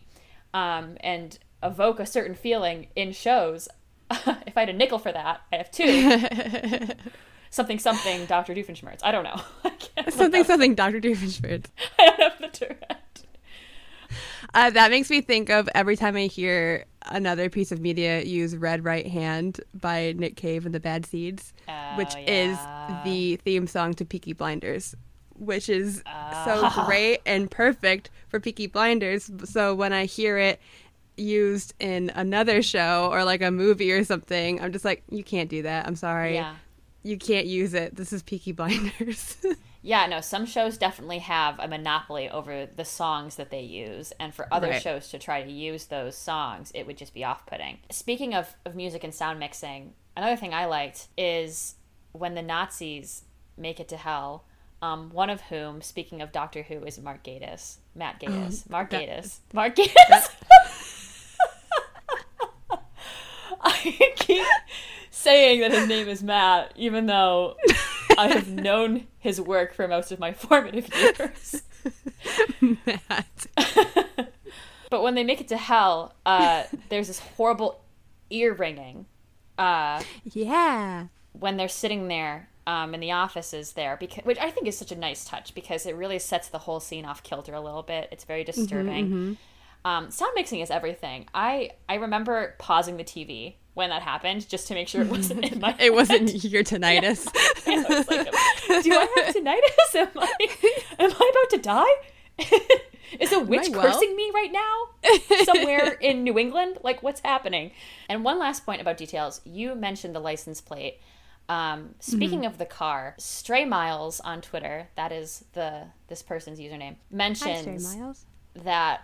um, 0.55 0.96
and 1.01 1.38
evoke 1.62 1.99
a 1.99 2.07
certain 2.07 2.35
feeling 2.35 2.88
in 2.94 3.12
shows. 3.12 3.68
if 4.11 4.57
I 4.57 4.61
had 4.61 4.68
a 4.68 4.72
nickel 4.72 4.99
for 4.99 5.11
that, 5.11 5.40
I 5.53 5.57
have 5.57 5.70
two. 5.70 6.88
something 7.57 7.79
something 7.81 8.27
Dr. 8.27 8.55
Doofenshmirtz. 8.55 9.01
I 9.03 9.11
don't 9.11 9.25
know. 9.25 9.40
I 9.97 10.11
something, 10.11 10.45
something, 10.45 10.75
Dr. 10.77 11.01
Doofenshmirtz. 11.01 11.66
I 11.99 12.07
don't 12.07 12.21
have 12.21 12.33
the 12.40 12.49
Tourette. 12.49 13.25
Uh, 14.55 14.71
that 14.71 14.90
makes 14.90 15.11
me 15.11 15.21
think 15.21 15.51
of 15.51 15.69
every 15.75 15.97
time 15.97 16.16
I 16.16 16.27
hear 16.27 16.85
another 17.07 17.51
piece 17.51 17.73
of 17.73 17.81
media 17.81 18.23
use 18.23 18.57
Red 18.57 18.85
Right 18.85 19.07
Hand 19.07 19.61
by 19.75 20.14
Nick 20.16 20.37
Cave 20.37 20.64
and 20.66 20.75
the 20.75 20.81
Bad 20.81 21.05
Seeds, 21.05 21.53
which 21.97 22.14
Oh, 22.16 22.25
is 22.27 22.57
the 23.05 23.37
theme 23.45 23.66
song 23.66 23.95
to 23.95 24.05
Peaky 24.05 24.33
Blinders, 24.33 24.95
which 25.35 25.69
is 25.69 26.03
Oh. 26.07 26.71
so 26.73 26.85
great 26.87 27.21
and 27.27 27.51
perfect 27.51 28.11
for 28.29 28.38
Peaky 28.40 28.66
Blinders. 28.69 29.31
So 29.45 29.75
when 29.75 29.92
I 29.92 30.05
hear 30.05 30.38
it 30.38 30.61
used 31.16 31.75
in 31.81 32.11
another 32.14 32.62
show 32.62 33.09
or 33.11 33.25
like 33.25 33.42
a 33.42 33.51
movie 33.51 33.90
or 33.92 34.05
something, 34.05 34.61
I'm 34.62 34.73
just 34.73 34.85
like, 34.85 35.03
you 35.11 35.25
can't 35.25 35.51
do 35.51 35.62
that. 35.62 35.87
I'm 35.87 35.97
sorry. 35.97 36.35
Yeah. 36.35 36.55
You 37.07 37.16
can't 37.19 37.47
use 37.47 37.75
it. 37.75 37.95
This 37.97 38.12
is 38.12 38.23
Peaky 38.23 38.53
Blinders. 38.59 39.37
yeah, 39.83 40.07
no, 40.07 40.21
some 40.21 40.45
shows 40.47 40.77
definitely 40.79 41.21
have 41.21 41.59
a 41.61 41.69
monopoly 41.69 42.29
over 42.29 42.66
the 42.75 42.85
songs 42.85 43.37
that 43.37 43.51
they 43.51 43.61
use, 43.62 44.12
and 44.21 44.35
for 44.35 44.53
other 44.53 44.69
Right. 44.71 44.83
shows 44.83 45.09
to 45.11 45.19
try 45.19 45.42
to 45.42 45.51
use 45.51 45.87
those 45.87 46.16
songs, 46.16 46.73
it 46.75 46.87
would 46.87 46.97
just 46.99 47.14
be 47.14 47.25
off 47.25 47.47
putting. 47.47 47.79
Speaking 47.90 48.35
of, 48.35 48.55
of 48.64 48.75
music 48.75 49.05
and 49.05 49.14
sound 49.14 49.38
mixing, 49.38 49.92
another 50.16 50.37
thing 50.37 50.53
I 50.53 50.66
liked 50.66 51.09
is 51.16 51.77
when 52.12 52.35
the 52.35 52.42
Nazis 52.42 53.23
make 53.57 53.79
it 53.81 53.88
to 53.88 53.97
hell. 53.97 54.45
Um, 54.83 55.09
one 55.11 55.31
of 55.31 55.40
whom, 55.42 55.81
speaking 55.81 56.21
of 56.21 56.33
Doctor 56.33 56.62
Who, 56.62 56.85
is 56.85 56.99
Mark 57.01 57.25
Gatiss. 57.25 57.77
Matt 57.95 58.21
Gatiss. 58.21 58.69
Mark 58.69 58.90
that- 58.90 59.03
Gatiss. 59.09 59.38
Mark 59.53 59.75
Gatiss. 59.77 60.29
I 63.61 64.12
keep 64.16 64.45
saying 65.27 65.61
that 65.61 65.73
his 65.73 65.89
name 65.89 66.09
is 66.09 66.23
Matt, 66.23 66.73
even 66.77 67.07
though 67.07 67.57
I 68.17 68.29
have 68.29 68.49
known 68.67 69.07
his 69.19 69.41
work 69.41 69.75
for 69.75 69.89
most 69.89 70.12
of 70.12 70.19
my 70.19 70.33
formative 70.33 70.89
years. 70.95 71.62
Matt. 72.61 73.47
But 74.89 75.03
when 75.03 75.17
they 75.17 75.25
make 75.25 75.41
it 75.41 75.49
to 75.49 75.57
hell, 75.57 76.15
uh, 76.25 76.62
there's 76.91 77.09
this 77.09 77.19
horrible 77.19 77.81
ear 78.31 78.55
ringing 78.55 79.07
uh, 79.59 80.01
Yeah. 80.23 81.09
when 81.33 81.57
they're 81.57 81.67
sitting 81.69 82.07
there 82.07 82.49
um, 82.69 82.95
in 82.95 83.01
the 83.01 83.11
offices 83.11 83.73
there, 83.73 83.97
because 83.99 84.25
which 84.25 84.39
I 84.39 84.49
think 84.53 84.69
is 84.69 84.79
such 84.79 84.93
a 84.93 84.97
nice 84.97 85.25
touch 85.25 85.57
because 85.57 85.87
it 85.87 85.97
really 85.97 86.21
sets 86.21 86.49
the 86.49 86.59
whole 86.59 86.79
scene 86.79 87.05
off 87.05 87.25
kilter 87.25 87.53
a 87.53 87.61
little 87.61 87.83
bit. 87.83 88.09
It's 88.12 88.23
very 88.23 88.45
disturbing. 88.45 89.37
Um, 89.85 90.11
sound 90.12 90.31
mixing 90.37 90.61
is 90.61 90.71
everything. 90.71 91.27
I 91.35 91.71
I 91.89 91.95
remember 91.97 92.55
pausing 92.59 92.97
the 92.97 93.05
TV 93.05 93.55
when 93.77 93.91
that 93.91 94.01
happened 94.01 94.49
just 94.49 94.67
to 94.69 94.75
make 94.75 94.89
sure 94.89 95.03
it 95.03 95.09
wasn't 95.09 95.45
in 95.45 95.61
my. 95.61 95.77
It 95.79 95.93
wasn't 95.93 96.43
your 96.45 96.65
tinnitus. 96.65 97.29
I 97.67 97.77
was 97.89 98.09
like, 98.09 98.83
do 98.85 98.93
I 98.95 99.07
have 99.17 99.35
tinnitus? 99.35 99.95
Am 99.95 100.09
I 100.17 100.37
am 100.99 101.11
I 101.12 101.31
about 101.33 101.51
to 101.51 101.59
die? 101.59 101.95
Is 103.21 103.33
a 103.33 103.39
witch 103.39 103.69
well? 103.71 103.83
cursing 103.83 104.17
me 104.17 104.33
right 104.35 104.51
now 104.51 105.45
somewhere 105.45 105.93
in 106.01 106.25
New 106.25 106.39
England? 106.39 106.79
Like 106.83 107.03
what's 107.03 107.21
happening? 107.21 107.71
And 108.09 108.25
one 108.25 108.39
last 108.39 108.65
point 108.67 108.81
about 108.81 108.97
details. 108.97 109.41
You 109.45 109.75
mentioned 109.75 110.15
the 110.15 110.21
license 110.21 110.61
plate. 110.61 110.99
Um, 111.49 111.95
speaking 112.01 112.41
Mm-hmm. 112.41 112.47
of 112.49 112.59
the 112.59 112.65
car, 112.65 113.15
Stray 113.19 113.65
Miles 113.67 114.19
on 114.21 114.41
Twitter, 114.41 114.89
that 114.97 115.12
is 115.12 115.45
the 115.53 115.85
this 116.09 116.23
person's 116.23 116.59
username, 116.59 116.97
mentions 117.11 117.95
that 118.55 119.03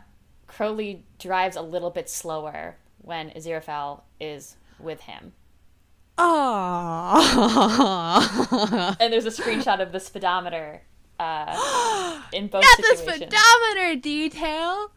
Crowley 0.48 1.04
drives 1.18 1.56
a 1.56 1.62
little 1.62 1.90
bit 1.90 2.08
slower 2.10 2.76
when 3.02 3.30
Aziraphale 3.30 4.00
is 4.20 4.56
with 4.82 5.00
him. 5.02 5.32
Oh. 7.72 8.96
And 9.00 9.12
there's 9.12 9.26
a 9.26 9.30
screenshot 9.30 9.80
of 9.80 9.92
the 9.92 10.00
speedometer 10.00 10.82
uh, 11.18 12.20
in 12.32 12.46
both 12.48 12.62
Got 12.62 12.78
the 12.78 12.96
speedometer 12.96 13.96
detail. 14.00 14.90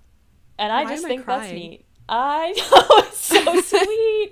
and 0.58 0.72
I 0.72 0.84
Why 0.84 0.90
just 0.92 1.04
am 1.06 1.12
I 1.12 1.14
think 1.16 1.26
that's 1.26 1.52
neat. 1.52 1.86
I 2.08 2.52
know 2.58 2.98
it's 3.08 3.18
so 3.18 3.62
sweet. 3.62 4.32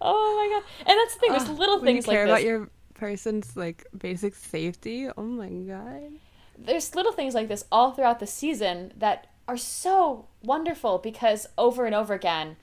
Oh 0.00 0.36
my 0.36 0.48
god! 0.58 0.64
And 0.90 0.98
that's 0.98 1.14
the 1.14 1.20
thing. 1.20 1.30
There's 1.30 1.48
little 1.48 1.80
When 1.80 1.88
you 1.88 1.94
things 1.94 2.06
like 2.06 2.14
care 2.16 2.26
this. 2.26 2.32
about 2.32 2.42
your 2.44 2.70
person's 2.94 3.56
like 3.56 3.84
basic 3.96 4.34
safety. 4.34 5.08
Oh 5.16 5.22
my 5.22 5.48
god. 5.48 6.12
there's 6.58 6.94
little 6.94 7.12
things 7.12 7.34
like 7.34 7.48
this 7.48 7.64
all 7.72 7.92
throughout 7.92 8.20
the 8.20 8.26
season 8.26 8.92
that 8.96 9.26
are 9.48 9.56
so 9.56 10.26
wonderful 10.42 10.98
because 10.98 11.46
over 11.58 11.84
and 11.86 11.94
over 11.94 12.14
again, 12.14 12.56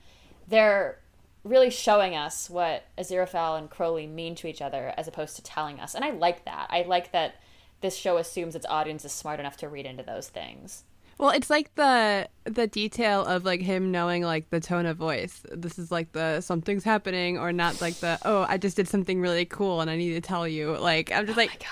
they're 0.46 1.00
really 1.44 1.70
showing 1.70 2.14
us 2.14 2.50
what 2.50 2.84
Aziraphale 2.98 3.58
and 3.58 3.70
Crowley 3.70 4.06
mean 4.06 4.34
to 4.36 4.46
each 4.46 4.60
other 4.60 4.92
as 4.96 5.08
opposed 5.08 5.36
to 5.36 5.42
telling 5.42 5.80
us. 5.80 5.94
And 5.94 6.04
I 6.04 6.10
like 6.10 6.44
that. 6.44 6.68
I 6.70 6.82
like 6.82 7.12
that 7.12 7.36
this 7.80 7.96
show 7.96 8.16
assumes 8.16 8.54
its 8.54 8.66
audience 8.66 9.04
is 9.04 9.12
smart 9.12 9.40
enough 9.40 9.56
to 9.58 9.68
read 9.68 9.86
into 9.86 10.02
those 10.02 10.28
things. 10.28 10.84
Well, 11.18 11.30
it's 11.30 11.50
like 11.50 11.74
the 11.74 12.28
the 12.44 12.68
detail 12.68 13.24
of 13.24 13.44
like 13.44 13.60
him 13.60 13.90
knowing 13.90 14.22
like 14.22 14.50
the 14.50 14.60
tone 14.60 14.86
of 14.86 14.96
voice. 14.96 15.42
This 15.50 15.78
is 15.78 15.90
like 15.90 16.12
the 16.12 16.40
something's 16.40 16.84
happening 16.84 17.38
or 17.38 17.52
not 17.52 17.80
like 17.80 17.94
the 17.96 18.18
oh 18.24 18.46
I 18.48 18.56
just 18.56 18.76
did 18.76 18.88
something 18.88 19.20
really 19.20 19.44
cool 19.44 19.80
and 19.80 19.90
I 19.90 19.96
need 19.96 20.14
to 20.14 20.20
tell 20.20 20.46
you. 20.46 20.76
Like 20.76 21.10
I'm 21.10 21.26
just 21.26 21.36
like 21.36 21.64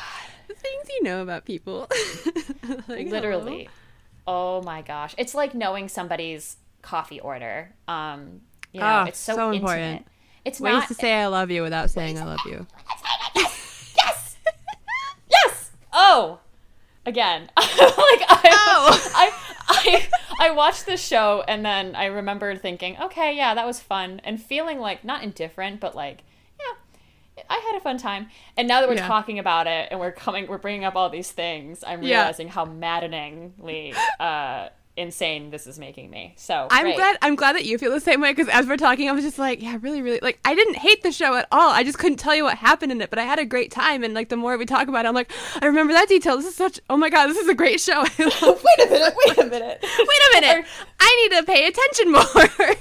the 0.48 0.55
things 0.55 0.88
you 0.90 1.02
know 1.05 1.22
about 1.22 1.44
people. 1.44 1.88
Like, 2.88 3.09
Literally. 3.09 3.68
Oh 4.26 4.62
my 4.62 4.83
gosh. 4.83 5.14
It's 5.18 5.35
like 5.35 5.55
knowing 5.55 5.88
somebody's 5.88 6.57
coffee 6.83 7.20
order. 7.20 7.72
Um, 7.87 8.40
you 8.77 8.81
know, 8.83 8.87
Ah, 8.87 9.05
it's 9.07 9.19
so, 9.19 9.35
so 9.35 9.53
intimate. 9.53 9.57
important. 9.77 10.07
It's 10.45 10.61
Ways 10.61 10.73
not 10.75 10.89
to 10.89 10.95
say 10.95 11.12
I 11.15 11.27
love 11.27 11.51
you 11.51 11.62
without 11.62 11.91
saying 11.91 12.19
I 12.19 12.25
love 12.25 12.41
you. 12.47 12.67
yes 13.35 14.37
yes 15.31 15.71
oh 15.93 16.39
again 17.05 17.43
like 17.57 18.23
I, 18.29 18.51
Oh. 18.79 19.12
I 19.15 19.33
i 19.69 20.09
i 20.49 20.51
watched 20.51 20.87
this 20.87 21.05
show 21.05 21.43
and 21.49 21.65
then 21.65 21.95
i 21.97 22.07
remembered 22.07 22.61
thinking 22.62 22.97
okay 23.01 23.37
yeah 23.37 23.55
that 23.55 23.67
was 23.67 23.81
fun 23.81 24.21
and 24.25 24.41
feeling 24.43 24.79
like 24.79 25.05
not 25.05 25.23
indifferent 25.23 25.81
but 25.81 25.95
like 25.97 26.23
yeah 26.61 27.43
i 27.51 27.55
had 27.71 27.77
a 27.77 27.81
fun 27.81 27.97
time 27.99 28.29
and 28.57 28.67
now 28.69 28.81
that 28.81 28.89
we're 28.89 28.95
Yeah. 28.97 29.07
talking 29.09 29.39
about 29.39 29.67
it 29.67 29.89
and 29.91 29.99
we're 30.01 30.12
coming 30.12 30.47
we're 30.47 30.59
bringing 30.59 30.85
up 30.85 30.95
all 30.97 31.09
these 31.11 31.31
things 31.33 31.83
i'm 31.87 32.03
Yeah. 32.03 32.19
realizing 32.19 32.49
how 32.49 32.65
maddeningly 32.65 33.95
uh 34.21 34.69
insane 34.97 35.51
this 35.51 35.67
is 35.67 35.79
making 35.79 36.09
me 36.11 36.35
so 36.37 36.69
I'm 36.71 36.95
glad. 36.95 37.19
I'm 37.23 37.37
glad 37.37 37.57
that 37.57 37.65
you 37.65 37.79
feel 37.79 37.93
the 37.93 38.01
same 38.01 38.21
way 38.21 38.33
because 38.33 38.49
as 38.49 38.67
we're 38.67 38.77
talking, 38.77 39.09
I 39.09 39.13
was 39.13 39.25
just 39.25 39.39
like, 39.39 39.63
yeah, 39.63 39.79
really, 39.81 40.03
really. 40.03 40.19
Like, 40.21 40.39
I 40.45 40.55
didn't 40.55 40.77
hate 40.77 41.03
the 41.03 41.13
show 41.13 41.35
at 41.35 41.49
all. 41.51 41.71
I 41.71 41.83
just 41.83 41.99
couldn't 41.99 42.19
tell 42.19 42.35
you 42.35 42.45
what 42.45 42.57
happened 42.59 42.93
in 42.93 43.01
it, 43.01 43.11
but 43.11 43.19
I 43.19 43.25
had 43.25 43.39
a 43.39 43.45
great 43.45 43.71
time. 43.71 44.05
And 44.05 44.15
like, 44.15 44.29
the 44.29 44.37
more 44.37 44.57
we 44.57 44.67
talk 44.67 44.89
about 44.89 45.05
it, 45.05 45.09
I'm 45.09 45.15
like, 45.15 45.31
I 45.61 45.67
remember 45.67 45.93
that 45.93 46.09
detail. 46.09 46.37
This 46.37 46.47
is 46.47 46.57
such. 46.57 46.81
Oh 46.91 46.97
my 46.97 47.11
god, 47.11 47.29
this 47.29 47.39
is 47.39 47.49
a 47.49 47.55
great 47.55 47.81
show. 47.81 48.03
Wait 48.19 48.19
a 48.19 48.91
minute 48.91 49.15
wait 49.27 49.39
a 49.39 49.47
minute 49.47 49.79
Wait 49.99 50.39
a 50.39 50.41
minute. 50.41 50.67
I 51.01 51.29
need 51.31 51.39
to 51.39 51.45
pay 51.45 51.67
attention 51.67 52.13
more. 52.13 52.77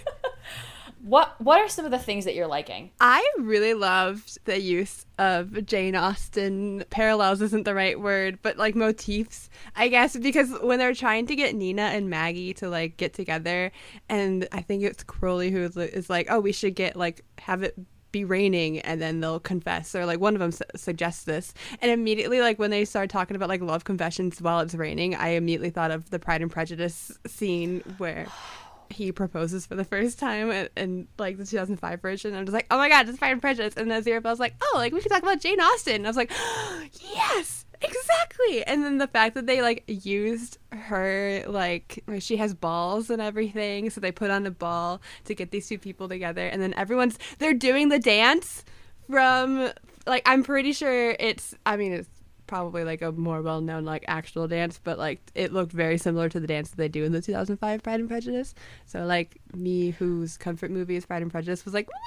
What 1.06 1.40
what 1.40 1.62
are 1.62 1.70
some 1.70 1.86
of 1.86 1.92
the 1.92 2.00
things 2.00 2.26
that 2.26 2.34
you're 2.34 2.48
liking? 2.48 2.90
I 3.00 3.24
really 3.38 3.76
loved 3.76 4.40
the 4.46 4.60
use 4.60 5.06
of 5.20 5.64
Jane 5.64 5.96
Austen. 5.96 6.84
Parallels 6.90 7.44
isn't 7.44 7.64
the 7.64 7.76
right 7.76 8.00
word, 8.00 8.40
but 8.42 8.58
like 8.58 8.74
motifs, 8.74 9.52
I 9.76 9.88
guess, 9.88 10.18
because 10.18 10.52
when 10.64 10.80
they're 10.80 10.96
trying 10.96 11.28
to 11.28 11.36
get 11.36 11.54
Nina 11.54 11.84
and 11.84 12.10
Maggie 12.10 12.56
to 12.56 12.70
like 12.70 12.98
get 12.98 13.14
together, 13.14 13.72
and 14.10 14.48
I 14.52 14.62
think 14.62 14.82
it's 14.82 15.04
Crowley 15.04 15.52
who 15.52 15.62
is, 15.62 16.10
like, 16.10 16.26
oh, 16.32 16.40
we 16.40 16.52
should 16.52 16.74
get 16.74 16.96
like 16.96 17.24
have 17.38 17.62
it 17.62 17.76
be 18.12 18.26
raining 18.26 18.80
and 18.80 19.00
then 19.00 19.20
they'll 19.20 19.42
confess 19.42 19.94
or 19.94 20.08
like 20.08 20.20
one 20.20 20.34
of 20.34 20.40
them 20.40 20.52
su- 20.54 20.64
suggests 20.76 21.26
this. 21.26 21.54
And 21.82 21.92
immediately 21.92 22.40
like 22.40 22.58
when 22.58 22.72
they 22.72 22.84
start 22.84 23.12
talking 23.12 23.36
about 23.36 23.50
like 23.50 23.62
love 23.62 23.84
confessions 23.84 24.42
while 24.42 24.62
it's 24.62 24.74
raining 24.74 25.16
i 25.16 25.30
immediately 25.30 25.70
thought 25.70 25.92
of 25.92 26.10
the 26.12 26.18
pride 26.18 26.42
and 26.42 26.50
prejudice 26.50 27.12
scene 27.28 27.84
where 27.98 28.26
he 28.90 29.12
proposes 29.12 29.66
for 29.66 29.76
the 29.76 29.84
first 29.84 30.20
time 30.20 30.52
in, 30.52 30.70
in 30.78 31.08
like 31.18 31.38
the 31.38 31.46
2005 31.46 32.02
version. 32.02 32.36
I'm 32.36 32.46
just 32.46 32.54
like, 32.54 32.68
oh 32.72 32.78
my 32.78 32.90
god, 32.90 33.08
it's 33.10 33.18
Pride 33.18 33.32
and 33.32 33.42
Prejudice. 33.42 33.76
And 33.76 33.90
then 33.90 34.02
Aziraphale's 34.02 34.40
like, 34.40 34.56
oh, 34.62 34.74
like 34.76 34.94
we 34.94 35.02
could 35.02 35.12
talk 35.12 35.24
about 35.24 35.40
Jane 35.40 35.60
Austen. 35.60 35.96
And 35.96 36.08
I 36.08 36.10
was 36.10 36.18
like, 36.18 36.32
yes, 37.02 37.66
exactly. 37.82 38.64
And 38.64 38.84
then 38.84 38.98
the 38.98 39.08
fact 39.08 39.36
that 39.36 39.46
they 39.46 39.62
like 39.62 39.84
used 39.88 40.58
her 40.72 41.44
like, 41.48 42.04
she 42.20 42.38
has 42.38 42.54
balls 42.54 43.10
and 43.10 43.22
everything, 43.22 43.90
so 43.90 44.02
they 44.02 44.12
put 44.12 44.32
on 44.32 44.46
a 44.46 44.52
ball 44.52 45.02
to 45.26 45.36
get 45.36 45.52
these 45.52 45.68
two 45.68 45.78
people 45.78 46.08
together, 46.08 46.46
and 46.48 46.62
then 46.62 46.74
everyone's 46.76 47.18
they're 47.40 47.54
doing 47.54 47.90
the 47.90 48.00
dance 48.00 48.64
from 49.10 49.72
like 50.08 50.24
I'm 50.26 50.44
pretty 50.44 50.74
sure 50.74 51.16
it's 51.20 51.56
I 51.66 51.78
mean 51.78 51.94
it's 51.94 52.10
probably 52.48 52.84
like 52.84 53.02
a 53.02 53.12
more 53.12 53.42
well 53.42 53.62
known 53.62 53.86
like 53.86 54.06
actual 54.08 54.48
dance, 54.48 54.80
but 54.84 54.98
like 54.98 55.20
it 55.36 55.52
looked 55.54 55.72
very 55.72 55.98
similar 55.98 56.30
to 56.30 56.40
the 56.40 56.48
dance 56.48 56.70
that 56.70 56.78
they 56.78 56.88
do 56.88 57.04
in 57.04 57.12
the 57.12 57.22
2005 57.22 57.82
Pride 57.84 58.00
and 58.00 58.10
Prejudice. 58.10 58.54
So 58.86 59.06
like 59.06 59.38
me, 59.54 59.92
whose 59.92 60.38
comfort 60.38 60.72
movie 60.72 60.96
is 60.96 61.06
Pride 61.06 61.22
and 61.22 61.32
Prejudice, 61.32 61.66
was 61.66 61.74
like! 61.74 61.90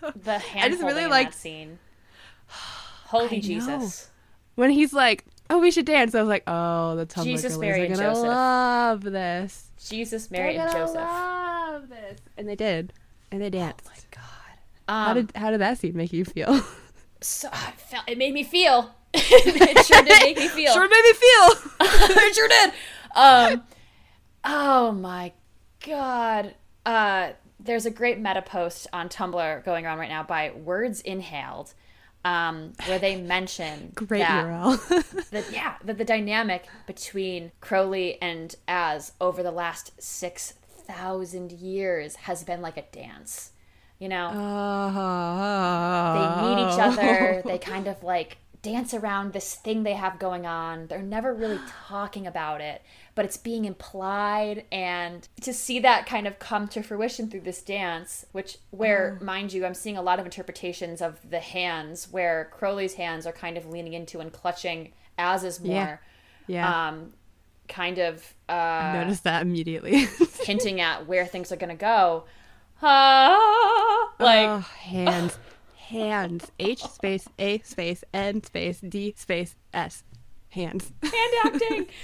So, 0.00 0.12
the 0.14 0.38
hand 0.38 0.72
just 0.72 0.82
really 0.82 1.02
holding 1.02 1.04
in 1.04 1.10
liked- 1.10 1.32
that 1.32 1.38
scene. 1.38 1.78
Holy 3.06 3.36
I. 3.36 3.40
Jesus! 3.40 4.10
when 4.54 4.70
he's 4.70 4.92
like, 4.92 5.24
"Oh, 5.50 5.58
we 5.58 5.70
should 5.70 5.84
dance," 5.86 6.14
I 6.14 6.20
was 6.20 6.28
like, 6.28 6.44
"Oh, 6.46 6.96
the 6.96 7.06
Tumblr 7.06 7.24
Jesus, 7.24 7.58
Mary, 7.58 7.82
are 7.82 7.84
and 7.86 7.94
gonna 7.94 8.08
Joseph. 8.08 8.26
love 8.28 9.02
this. 9.02 9.70
Jesus, 9.88 10.30
Mary, 10.30 10.56
and 10.56 10.70
Joseph. 10.70 10.96
love 10.96 11.88
this." 11.88 12.20
And 12.36 12.48
they 12.48 12.54
did, 12.56 12.92
and 13.30 13.40
they 13.42 13.50
danced. 13.50 13.86
Oh 13.86 13.90
my 13.90 13.96
God. 14.10 14.24
how 14.88 15.10
Um, 15.10 15.26
did 15.26 15.36
how 15.36 15.50
did 15.50 15.60
that 15.60 15.78
scene 15.78 15.96
make 15.96 16.12
you 16.12 16.24
feel? 16.24 16.60
so 17.20 17.48
I 17.52 17.72
felt 17.72 18.04
it 18.08 18.18
made 18.18 18.34
me 18.34 18.44
feel. 18.44 18.94
it 19.14 19.86
sure 19.86 20.02
did 20.02 20.22
make 20.22 20.36
me 20.36 20.48
feel. 20.48 20.72
sure 20.72 20.88
made 20.88 21.02
me 21.02 21.12
feel. 21.12 21.70
it 22.26 22.34
sure 22.34 22.48
did. 22.48 22.72
Um, 23.14 23.62
oh 24.44 24.92
my 24.92 25.32
god. 25.84 26.54
Uh, 26.84 27.32
there's 27.58 27.86
a 27.86 27.90
great 27.90 28.18
meta 28.18 28.42
post 28.42 28.86
on 28.92 29.08
Tumblr 29.08 29.64
going 29.64 29.84
around 29.84 29.98
right 29.98 30.08
now 30.08 30.22
by 30.22 30.52
Words 30.52 31.00
Inhaled, 31.00 31.74
um, 32.24 32.72
where 32.86 32.98
they 32.98 33.20
mention 33.20 33.92
Great 33.94 34.20
that, 34.20 34.44
URL. 34.44 35.28
that 35.30 35.52
yeah 35.52 35.76
that 35.84 35.98
the 35.98 36.04
dynamic 36.04 36.66
between 36.86 37.52
Crowley 37.60 38.20
and 38.22 38.54
Az 38.68 39.12
over 39.20 39.42
the 39.42 39.50
last 39.50 39.92
six 40.00 40.54
thousand 40.86 41.52
years 41.52 42.16
has 42.16 42.44
been 42.44 42.62
like 42.62 42.76
a 42.76 42.84
dance. 42.92 43.50
You 43.98 44.08
know, 44.10 44.30
Oh. 44.34 46.14
they 46.14 46.46
meet 46.48 46.72
each 46.72 46.78
other. 46.80 47.42
They 47.46 47.58
kind 47.58 47.86
of 47.86 48.02
like 48.02 48.38
dance 48.62 48.92
around 48.94 49.32
this 49.32 49.54
thing 49.54 49.84
they 49.84 49.92
have 49.94 50.18
going 50.18 50.44
on. 50.44 50.88
They're 50.88 51.00
never 51.00 51.32
really 51.32 51.60
talking 51.88 52.26
about 52.26 52.60
it, 52.60 52.82
but 53.14 53.24
it's 53.24 53.36
being 53.36 53.64
implied. 53.64 54.64
And 54.72 55.26
to 55.42 55.52
see 55.52 55.78
that 55.80 56.06
kind 56.06 56.26
of 56.26 56.38
come 56.40 56.66
to 56.68 56.82
fruition 56.82 57.30
through 57.30 57.42
this 57.42 57.62
dance, 57.62 58.26
which, 58.32 58.58
where, 58.70 59.18
mind 59.22 59.52
you, 59.52 59.64
I'm 59.64 59.74
seeing 59.74 59.96
a 59.96 60.02
lot 60.02 60.18
of 60.18 60.24
interpretations 60.24 61.00
of 61.00 61.20
the 61.30 61.38
hands, 61.38 62.08
where 62.10 62.50
Crowley's 62.52 62.94
hands 62.94 63.24
are 63.26 63.32
kind 63.32 63.56
of 63.56 63.66
leaning 63.66 63.92
into 63.92 64.18
and 64.20 64.32
clutching 64.32 64.92
as 65.16 65.44
is 65.44 65.60
more. 65.60 65.74
Yeah. 65.74 65.96
Yeah. 66.48 66.88
Um, 66.88 67.12
kind 67.68 67.98
of 67.98 68.34
uh, 68.48 68.52
I 68.52 68.92
noticed 69.02 69.24
that 69.24 69.42
immediately. 69.42 70.06
hinting 70.44 70.80
at 70.80 71.06
where 71.06 71.26
things 71.26 71.50
are 71.52 71.56
going 71.56 71.70
to 71.70 71.74
go. 71.76 72.24
Ah, 72.82 74.12
like, 74.18 74.48
oh, 74.48 74.58
hands, 74.58 75.38
hands. 75.76 76.50
H 76.58 76.82
space 76.82 77.28
A 77.38 77.58
space 77.60 78.04
N 78.12 78.42
space 78.42 78.80
D 78.80 79.14
space 79.16 79.56
S. 79.72 80.02
Hands. 80.50 80.92
hand 81.02 81.32
acting. 81.44 81.86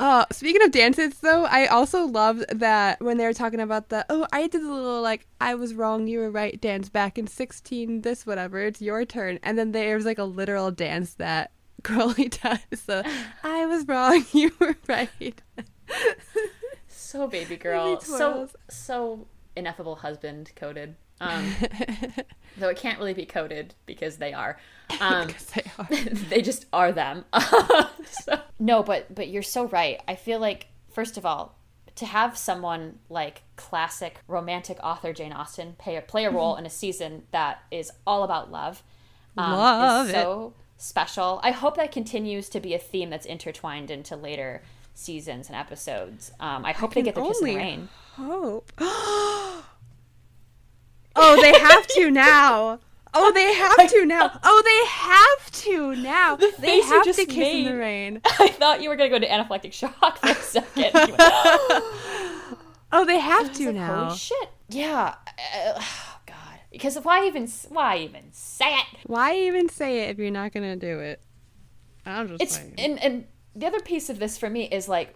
Uh, 0.00 0.24
speaking 0.32 0.62
of 0.62 0.70
dances, 0.70 1.18
though, 1.18 1.44
I 1.44 1.66
also 1.66 2.06
loved 2.06 2.46
that 2.58 3.02
when 3.02 3.18
they 3.18 3.26
were 3.26 3.34
talking 3.34 3.60
about 3.60 3.90
the 3.90 4.06
oh, 4.08 4.26
I 4.32 4.46
did 4.46 4.62
the 4.62 4.72
little 4.72 5.02
like 5.02 5.26
I 5.42 5.54
was 5.54 5.74
wrong, 5.74 6.06
you 6.06 6.20
were 6.20 6.30
right 6.30 6.58
dance 6.58 6.88
back 6.88 7.18
in 7.18 7.26
sixteen, 7.26 8.00
this 8.00 8.24
whatever, 8.24 8.60
it's 8.60 8.80
your 8.80 9.04
turn, 9.04 9.38
and 9.42 9.58
then 9.58 9.72
there 9.72 9.96
was 9.96 10.06
like 10.06 10.16
a 10.18 10.24
literal 10.24 10.70
dance 10.70 11.12
that 11.16 11.50
Crowley 11.84 12.30
does. 12.30 12.60
So 12.82 13.02
I 13.44 13.66
was 13.66 13.86
wrong, 13.86 14.24
you 14.32 14.52
were 14.58 14.74
right. 14.88 15.42
so 16.88 17.26
baby 17.26 17.58
girl 17.58 18.00
so 18.00 18.48
so 18.70 19.26
ineffable 19.56 19.96
husband 19.96 20.50
coded. 20.56 20.94
Um 21.20 21.52
though 22.56 22.68
it 22.68 22.76
can't 22.78 22.98
really 22.98 23.14
be 23.14 23.26
coded 23.26 23.74
because 23.86 24.16
they 24.16 24.32
are. 24.32 24.58
Um 25.00 25.28
Because 25.28 25.46
they 25.46 25.64
are. 25.78 25.88
they 26.30 26.42
just 26.42 26.66
are 26.72 26.92
them. 26.92 27.24
So, 28.24 28.40
no 28.58 28.82
but 28.82 29.14
but 29.14 29.28
you're 29.28 29.42
so 29.42 29.66
right. 29.66 30.00
I 30.08 30.14
feel 30.16 30.40
like 30.40 30.66
first 30.90 31.16
of 31.16 31.24
all 31.24 31.56
to 31.96 32.06
have 32.06 32.36
someone 32.38 32.98
like 33.08 33.42
classic 33.56 34.20
romantic 34.26 34.78
author 34.82 35.12
jane 35.12 35.32
austen 35.32 35.74
play 35.78 35.96
a, 35.96 36.00
play 36.02 36.24
a 36.24 36.30
role 36.30 36.56
in 36.56 36.64
a 36.64 36.70
season 36.70 37.24
that 37.30 37.60
is 37.70 37.90
all 38.06 38.22
about 38.24 38.50
love 38.50 38.82
um, 39.36 39.52
Love 39.52 40.06
is 40.06 40.12
it. 40.12 40.14
so 40.16 40.54
special. 40.76 41.40
I 41.42 41.50
hope 41.52 41.76
that 41.76 41.92
continues 41.92 42.48
to 42.50 42.60
be 42.60 42.74
a 42.74 42.78
theme 42.78 43.10
that's 43.10 43.26
intertwined 43.26 43.90
into 43.90 44.16
later 44.16 44.62
seasons 44.94 45.46
and 45.48 45.56
episodes 45.56 46.32
um, 46.40 46.64
i 46.64 46.72
hope 46.72 46.94
they 46.94 47.02
get 47.02 47.14
the 47.14 47.22
kiss 47.22 47.40
in 47.40 47.46
the 47.46 47.56
rain 47.56 47.88
Hope. 48.14 48.72
oh, 48.78 49.62
they 51.40 51.58
have 51.58 51.86
to 51.86 52.10
now. 52.10 52.78
Oh, 53.14 53.32
they 53.32 53.54
have 53.54 53.90
to 53.90 54.04
now. 54.06 54.38
Oh, 54.42 54.62
they 54.64 54.86
have 54.90 55.50
to 55.62 55.96
now. 55.96 56.36
They 56.36 56.80
have 56.80 57.04
to 57.04 57.24
kiss 57.24 57.54
in 57.54 57.64
the 57.64 57.76
rain. 57.76 58.20
I 58.24 58.48
thought 58.48 58.82
you 58.82 58.88
were 58.88 58.96
going 58.96 59.10
to 59.10 59.18
go 59.18 59.24
to 59.24 59.28
anaphylactic 59.28 59.72
shock 59.72 60.18
for 60.18 60.28
a 60.28 60.34
second. 60.36 60.92
Went, 60.92 61.14
Oh, 62.92 63.04
they 63.06 63.18
have 63.20 63.52
to 63.54 63.66
like, 63.66 63.74
now. 63.74 64.04
Holy 64.06 64.16
shit! 64.18 64.48
Yeah. 64.68 65.14
Oh 65.54 66.16
God. 66.26 66.36
Because 66.72 66.96
why 66.96 67.26
even 67.26 67.48
why 67.68 67.98
even 67.98 68.24
say 68.32 68.74
it? 68.74 68.86
Why 69.06 69.36
even 69.36 69.68
say 69.68 70.00
it 70.00 70.10
if 70.10 70.18
you're 70.18 70.30
not 70.30 70.52
gonna 70.52 70.76
do 70.76 70.98
it? 70.98 71.22
I'm 72.04 72.28
just 72.28 72.42
It's 72.42 72.56
saying. 72.56 72.74
and 72.78 73.02
and 73.02 73.24
the 73.60 73.66
other 73.66 73.80
piece 73.80 74.10
of 74.10 74.18
this 74.18 74.36
for 74.38 74.48
me 74.50 74.64
is 74.64 74.88
like 74.88 75.14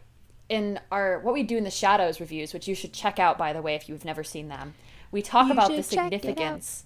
in 0.49 0.79
our 0.93 1.19
what 1.21 1.35
we 1.35 1.43
do 1.43 1.57
in 1.57 1.65
the 1.65 1.71
shadows 1.71 2.21
reviews, 2.21 2.53
which 2.55 2.69
you 2.69 2.75
should 2.75 2.93
check 2.93 3.19
out 3.19 3.39
by 3.39 3.53
the 3.53 3.63
way 3.63 3.75
if 3.75 3.89
you've 3.89 4.05
never 4.05 4.23
seen 4.23 4.49
them. 4.49 4.75
We 5.11 5.23
talk 5.23 5.47
You 5.47 5.53
about 5.53 5.69
the 5.71 5.83
should 5.83 5.91
check 5.91 6.13
it 6.13 6.15
out. 6.17 6.21
significance 6.23 6.85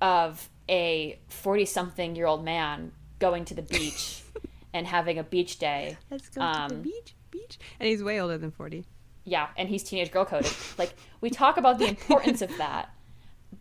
of 0.00 0.48
a 0.68 1.18
forty-something-year-old 1.28 2.44
man 2.44 2.92
going 3.18 3.44
to 3.46 3.54
the 3.54 3.62
beach 3.62 4.22
and 4.74 4.86
having 4.86 5.18
a 5.18 5.22
beach 5.22 5.58
day. 5.58 5.96
Let's 6.10 6.28
go 6.28 6.40
to 6.40 6.46
the 6.68 6.74
um, 6.76 6.82
beach, 6.82 7.14
beach. 7.30 7.58
And 7.78 7.88
he's 7.88 8.02
way 8.02 8.20
older 8.20 8.38
than 8.38 8.50
forty. 8.50 8.84
yeah, 9.24 9.48
and 9.56 9.68
he's 9.68 9.82
teenage 9.82 10.10
girl 10.10 10.24
coded. 10.24 10.52
like 10.78 10.94
we 11.20 11.30
talk 11.30 11.56
about 11.56 11.78
the 11.78 11.86
importance 11.88 12.42
of 12.42 12.56
that. 12.58 12.90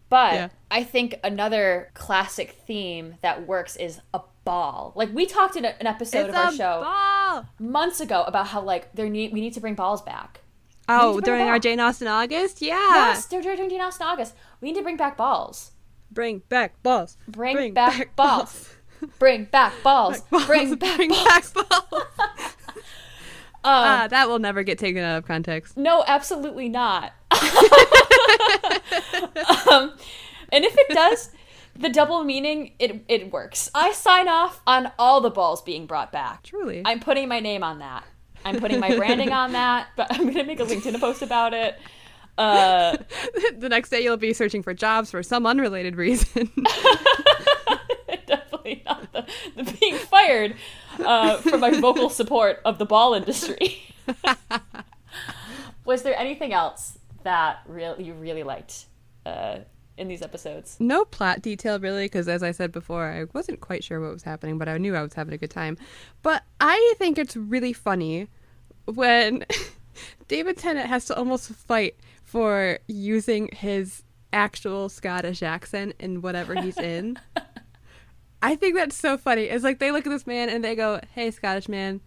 But 0.10 0.34
Yeah. 0.34 0.50
I 0.70 0.84
think 0.84 1.16
another 1.24 1.90
classic 1.96 2.52
theme 2.68 3.16
that 3.22 3.48
works 3.48 3.76
is 3.76 4.00
a 4.14 4.22
ball. 4.44 4.94
Like 4.96 5.14
we 5.14 5.26
talked 5.26 5.56
in 5.56 5.66
a, 5.66 5.76
an 5.80 5.88
episode 5.88 6.30
of 6.30 6.36
our 6.36 6.52
show 6.52 6.82
ball. 6.84 7.46
months 7.60 8.00
ago 8.00 8.24
about 8.24 8.48
how 8.48 8.62
like 8.62 8.94
there 8.94 9.10
need 9.10 9.34
we 9.34 9.42
need 9.42 9.54
to 9.54 9.60
bring 9.62 9.76
balls 9.76 10.02
back. 10.02 10.42
Oh, 10.90 11.14
bring 11.14 11.24
during 11.24 11.48
our. 11.48 11.60
Jane 11.60 11.80
Austen 11.80 12.08
August, 12.08 12.62
yeah. 12.62 12.76
Yes, 12.76 13.26
doing 13.28 13.44
Jane 13.44 13.82
Austen 13.82 14.06
August. 14.06 14.36
We 14.62 14.70
need 14.70 14.76
to 14.78 14.84
bring 14.84 14.98
back 14.98 15.16
balls. 15.18 15.72
Bring 16.12 16.40
back 16.50 16.82
balls. 16.84 17.18
Bring, 17.28 17.74
back, 17.74 18.16
balls. 18.16 18.70
Bring 19.20 19.46
back 19.46 19.74
balls. 19.84 20.22
Balls. 20.22 20.46
Bring 20.46 20.76
back 20.76 20.98
Bring 20.98 21.10
balls. 21.10 21.52
back 21.52 21.70
balls. 21.70 22.04
Um, 23.66 23.72
Ah, 23.72 24.08
that 24.10 24.28
will 24.28 24.40
never 24.40 24.62
get 24.64 24.78
taken 24.78 25.02
out 25.02 25.20
of 25.20 25.26
context. 25.26 25.78
No, 25.78 26.04
absolutely 26.06 26.68
not. 26.68 27.14
um, 29.72 29.94
and 30.52 30.66
if 30.66 30.76
it 30.78 30.90
does, 30.90 31.30
the 31.76 31.90
double 31.90 32.24
meaning 32.24 32.72
it 32.80 33.04
it 33.08 33.32
works. 33.32 33.70
I 33.74 33.92
sign 33.94 34.28
off 34.28 34.62
on 34.68 34.92
all 35.00 35.22
the 35.22 35.30
balls 35.30 35.62
being 35.62 35.86
brought 35.86 36.12
back. 36.12 36.44
Truly. 36.44 36.82
I'm 36.86 37.00
putting 37.00 37.28
my 37.28 37.40
name 37.40 37.64
on 37.64 37.80
that. 37.80 38.04
I'm 38.46 38.60
putting 38.60 38.80
my 38.80 38.96
branding 38.96 39.32
on 39.32 39.52
that. 39.54 39.88
But 39.96 40.08
I'm 40.12 40.28
gonna 40.28 40.44
make 40.44 40.60
a 40.60 40.66
LinkedIn 40.66 41.00
post 41.00 41.22
about 41.22 41.54
it. 41.54 41.80
Uh, 42.38 42.98
the 43.58 43.70
next 43.70 43.90
day 43.90 44.02
you'll 44.02 44.18
be 44.18 44.34
searching 44.34 44.64
for 44.64 44.74
jobs 44.74 45.12
for 45.12 45.24
some 45.24 45.46
unrelated 45.46 45.96
reason. 45.96 46.50
definitely 48.26 48.84
not 48.86 49.12
the, 49.14 49.26
the 49.56 49.64
being 49.80 49.96
fired 49.98 50.56
uh, 51.00 51.38
for 51.38 51.58
my 51.58 51.72
vocal 51.80 52.10
support 52.10 52.60
of 52.66 52.78
the 52.80 52.86
ball 52.86 53.14
industry. 53.14 53.84
Was 55.86 56.02
there 56.02 56.18
anything 56.18 56.54
else 56.54 56.98
that 57.24 57.60
real 57.68 58.00
you 58.00 58.14
really 58.14 58.44
liked 58.44 58.86
uh, 59.26 59.60
in 59.98 60.08
these 60.08 60.22
episodes? 60.22 60.78
no 60.80 61.06
plot 61.06 61.42
detail 61.42 61.80
really 61.80 62.06
because 62.06 62.28
as 62.28 62.44
i 62.44 62.52
said 62.52 62.72
before 62.72 63.06
i 63.06 63.26
wasn't 63.34 63.60
quite 63.62 63.84
sure 63.84 64.00
what 64.00 64.12
was 64.12 64.24
happening 64.24 64.58
but 64.58 64.68
i 64.68 64.78
knew 64.78 64.96
i 64.96 65.02
was 65.02 65.14
having 65.14 65.34
a 65.34 65.38
good 65.38 65.52
time. 65.52 65.78
But 66.22 66.44
i 66.60 66.94
think 66.98 67.18
it's 67.18 67.36
really 67.36 67.74
funny 67.74 68.28
when 68.86 69.46
david 70.28 70.58
tennant 70.58 70.88
has 70.88 71.06
to 71.06 71.16
almost 71.16 71.50
fight 71.50 71.96
for 72.24 72.80
using 72.88 73.50
his 73.54 74.04
actual 74.32 74.90
scottish 74.90 75.44
accent 75.44 75.94
in 76.00 76.22
whatever 76.22 76.60
he's 76.60 76.78
in. 76.78 77.20
I 78.42 78.56
think 78.56 78.76
that's 78.76 78.96
so 78.96 79.18
funny. 79.18 79.44
It's 79.44 79.64
like 79.64 79.80
they 79.80 79.92
look 79.92 80.06
at 80.06 80.10
this 80.10 80.28
man 80.28 80.50
and 80.50 80.64
they 80.64 80.76
go 80.76 81.00
hey 81.14 81.30
scottish 81.32 81.70
man 81.70 82.02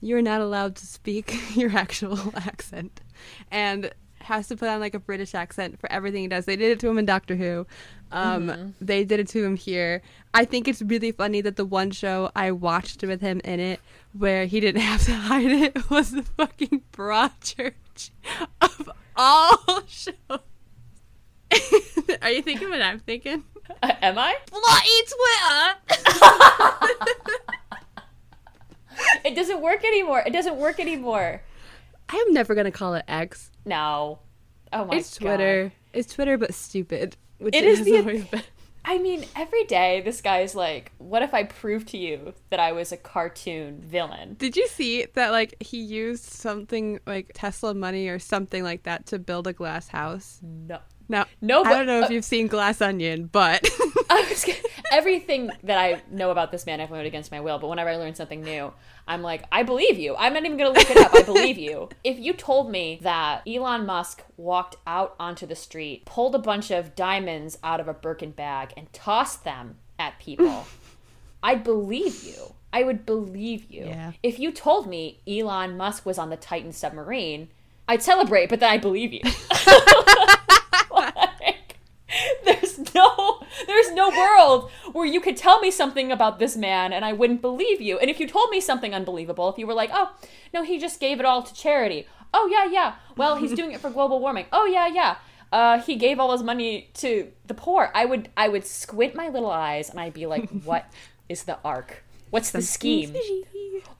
you're 0.00 0.22
not 0.22 0.40
allowed 0.40 0.76
to 0.76 0.86
speak 0.86 1.36
your 1.56 1.70
actual 1.76 2.18
accent. 2.36 3.00
And 3.50 3.92
has 4.26 4.46
to 4.48 4.56
put 4.56 4.68
on 4.68 4.78
like 4.80 4.94
a 4.94 4.98
british 4.98 5.34
accent 5.34 5.78
for 5.80 5.90
everything 5.90 6.22
he 6.22 6.28
does 6.28 6.44
they 6.44 6.54
did 6.56 6.70
it 6.70 6.78
to 6.80 6.88
him 6.88 6.98
in 6.98 7.04
doctor 7.04 7.34
who 7.36 7.66
um, 8.12 8.74
they 8.80 9.02
did 9.04 9.18
it 9.18 9.26
to 9.28 9.42
him 9.44 9.56
here 9.56 10.00
i 10.34 10.44
think 10.44 10.68
it's 10.68 10.80
really 10.82 11.10
funny 11.10 11.40
that 11.40 11.56
the 11.56 11.64
one 11.64 11.90
show 11.90 12.30
i 12.36 12.50
watched 12.52 13.02
with 13.02 13.20
him 13.20 13.40
in 13.44 13.58
it 13.58 13.80
where 14.12 14.46
he 14.46 14.60
didn't 14.60 14.80
have 14.92 15.02
to 15.04 15.14
hide 15.14 15.50
it 15.50 15.90
was 15.90 16.10
the 16.12 16.22
fucking 16.22 16.82
broadchurch 16.92 18.10
of 18.60 18.90
all 19.16 19.82
shows 19.86 20.12
are 22.22 22.30
you 22.30 22.42
thinking 22.42 22.68
what 22.70 22.80
i'm 22.82 23.00
thinking 23.00 23.42
Uh, 23.82 23.92
am 24.02 24.16
I? 24.18 24.36
bloody 24.50 25.02
twitter 26.04 26.36
It 29.24 29.34
doesn't 29.34 29.60
work 29.60 29.84
anymore. 29.84 30.22
It 30.26 30.32
doesn't 30.32 30.56
work 30.56 30.80
anymore. 30.80 31.42
I'm 32.08 32.32
never 32.32 32.54
gonna 32.54 32.70
call 32.70 32.94
it 32.94 33.04
x 33.08 33.50
No. 33.64 34.18
Oh 34.72 34.84
my 34.84 34.90
God. 34.90 34.94
it's 34.96 35.18
god. 35.18 35.26
Twitter. 35.26 35.72
It's 35.92 36.12
Twitter, 36.12 36.36
but 36.36 36.52
stupid. 36.52 37.16
Which 37.38 37.54
It 37.54 37.64
is 37.64 37.84
the- 37.84 37.98
always 38.00 38.24
been. 38.24 38.42
I 38.84 38.98
mean, 38.98 39.24
every 39.34 39.64
day 39.64 40.00
this 40.02 40.20
guy's 40.20 40.54
like, 40.54 40.92
"What 40.98 41.22
if 41.22 41.34
I 41.34 41.42
prove 41.44 41.86
to 41.86 41.98
you 41.98 42.34
that 42.50 42.60
I 42.60 42.70
was 42.72 42.92
a 42.92 42.96
cartoon 42.96 43.80
villain?" 43.80 44.34
Did 44.38 44.56
you 44.56 44.66
see 44.68 45.06
that? 45.14 45.30
Like 45.32 45.54
he 45.60 45.78
used 45.78 46.24
something 46.24 47.00
like 47.06 47.30
Tesla 47.34 47.74
money 47.74 48.08
or 48.08 48.18
something 48.18 48.62
like 48.62 48.82
that 48.84 49.06
to 49.06 49.18
build 49.18 49.46
a 49.46 49.52
glass 49.52 49.88
house. 49.88 50.38
No. 50.42 50.78
Now, 51.08 51.26
No, 51.40 51.62
I 51.62 51.72
don't 51.72 51.86
know 51.86 52.00
if 52.00 52.10
uh, 52.10 52.12
you've 52.14 52.24
seen 52.24 52.46
Glass 52.48 52.80
Onion, 52.80 53.26
but 53.26 53.62
gonna- 54.10 54.58
everything 54.92 55.50
that 55.62 55.78
I 55.78 56.02
know 56.10 56.30
about 56.30 56.50
this 56.52 56.66
man, 56.66 56.80
I've 56.80 56.90
learned 56.90 57.06
against 57.06 57.30
my 57.30 57.40
will. 57.40 57.58
But 57.58 57.68
whenever 57.68 57.90
I 57.90 57.96
learn 57.96 58.14
something 58.14 58.42
new, 58.42 58.72
I'm 59.06 59.22
like, 59.22 59.44
I 59.52 59.62
believe 59.62 59.98
you. 59.98 60.16
I'm 60.16 60.32
not 60.34 60.44
even 60.44 60.56
gonna 60.56 60.70
look 60.70 60.90
it 60.90 60.96
up. 60.96 61.14
I 61.14 61.22
believe 61.22 61.58
you. 61.58 61.88
If 62.04 62.18
you 62.18 62.32
told 62.32 62.70
me 62.70 62.98
that 63.02 63.42
Elon 63.46 63.86
Musk 63.86 64.22
walked 64.36 64.76
out 64.86 65.14
onto 65.18 65.46
the 65.46 65.56
street, 65.56 66.04
pulled 66.06 66.34
a 66.34 66.38
bunch 66.40 66.70
of 66.70 66.94
diamonds 66.94 67.58
out 67.62 67.80
of 67.80 67.88
a 67.88 67.94
Birkin 67.94 68.30
bag, 68.32 68.72
and 68.76 68.92
tossed 68.92 69.44
them 69.44 69.76
at 69.98 70.18
people, 70.18 70.66
I'd 71.42 71.62
believe 71.64 72.22
you. 72.24 72.54
I 72.72 72.82
would 72.82 73.06
believe 73.06 73.70
you. 73.70 73.86
Yeah. 73.86 74.12
If 74.22 74.38
you 74.38 74.52
told 74.52 74.86
me 74.88 75.20
Elon 75.26 75.76
Musk 75.76 76.04
was 76.04 76.18
on 76.18 76.30
the 76.30 76.36
Titan 76.36 76.72
submarine, 76.72 77.48
I'd 77.88 78.02
celebrate, 78.02 78.48
but 78.50 78.60
then 78.60 78.70
I 78.70 78.78
believe 78.78 79.12
you. 79.12 79.20
like, 80.90 81.76
there's 82.44 82.78
a 84.06 84.10
world 84.10 84.70
where 84.92 85.06
you 85.06 85.20
could 85.20 85.36
tell 85.36 85.60
me 85.60 85.70
something 85.70 86.12
about 86.12 86.38
this 86.38 86.56
man 86.56 86.92
and 86.92 87.04
I 87.04 87.12
wouldn't 87.12 87.40
believe 87.40 87.80
you. 87.80 87.98
And 87.98 88.10
if 88.10 88.20
you 88.20 88.28
told 88.28 88.50
me 88.50 88.60
something 88.60 88.94
unbelievable, 88.94 89.48
if 89.48 89.58
you 89.58 89.66
were 89.66 89.74
like, 89.74 89.90
oh, 89.92 90.14
no, 90.52 90.62
he 90.62 90.78
just 90.78 91.00
gave 91.00 91.20
it 91.20 91.26
all 91.26 91.42
to 91.42 91.54
charity. 91.54 92.06
Oh, 92.32 92.48
yeah, 92.50 92.70
yeah. 92.70 92.94
Well, 93.16 93.36
he's 93.36 93.52
doing 93.52 93.72
it 93.72 93.80
for 93.80 93.90
global 93.90 94.20
warming. 94.20 94.46
Oh, 94.52 94.66
yeah, 94.66 94.86
yeah. 94.86 95.16
Uh, 95.52 95.80
he 95.80 95.96
gave 95.96 96.18
all 96.18 96.32
his 96.32 96.42
money 96.42 96.90
to 96.94 97.30
the 97.46 97.54
poor. 97.54 97.90
I 97.94 98.04
would, 98.04 98.28
I 98.36 98.48
would 98.48 98.66
squint 98.66 99.14
my 99.14 99.28
little 99.28 99.50
eyes 99.50 99.90
and 99.90 99.98
I'd 100.00 100.12
be 100.12 100.26
like, 100.26 100.48
what 100.64 100.90
is 101.28 101.44
the 101.44 101.58
arc? 101.64 102.02
What's 102.30 102.50
the 102.50 102.62
scheme? 102.62 103.14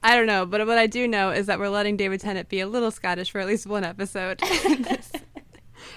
I 0.03 0.15
don't 0.17 0.27
know, 0.27 0.45
but 0.47 0.67
what 0.67 0.79
I 0.79 0.87
do 0.87 1.07
know 1.09 1.31
is 1.31 1.47
that 1.47 1.59
we're 1.59 1.69
letting 1.69 1.97
David 1.97 2.21
Tennant 2.21 2.49
be 2.49 2.61
a 2.61 2.67
little 2.67 2.91
Scottish 2.91 3.31
for 3.31 3.41
at 3.41 3.47
least 3.47 3.67
one 3.67 3.85
episode. 3.85 4.41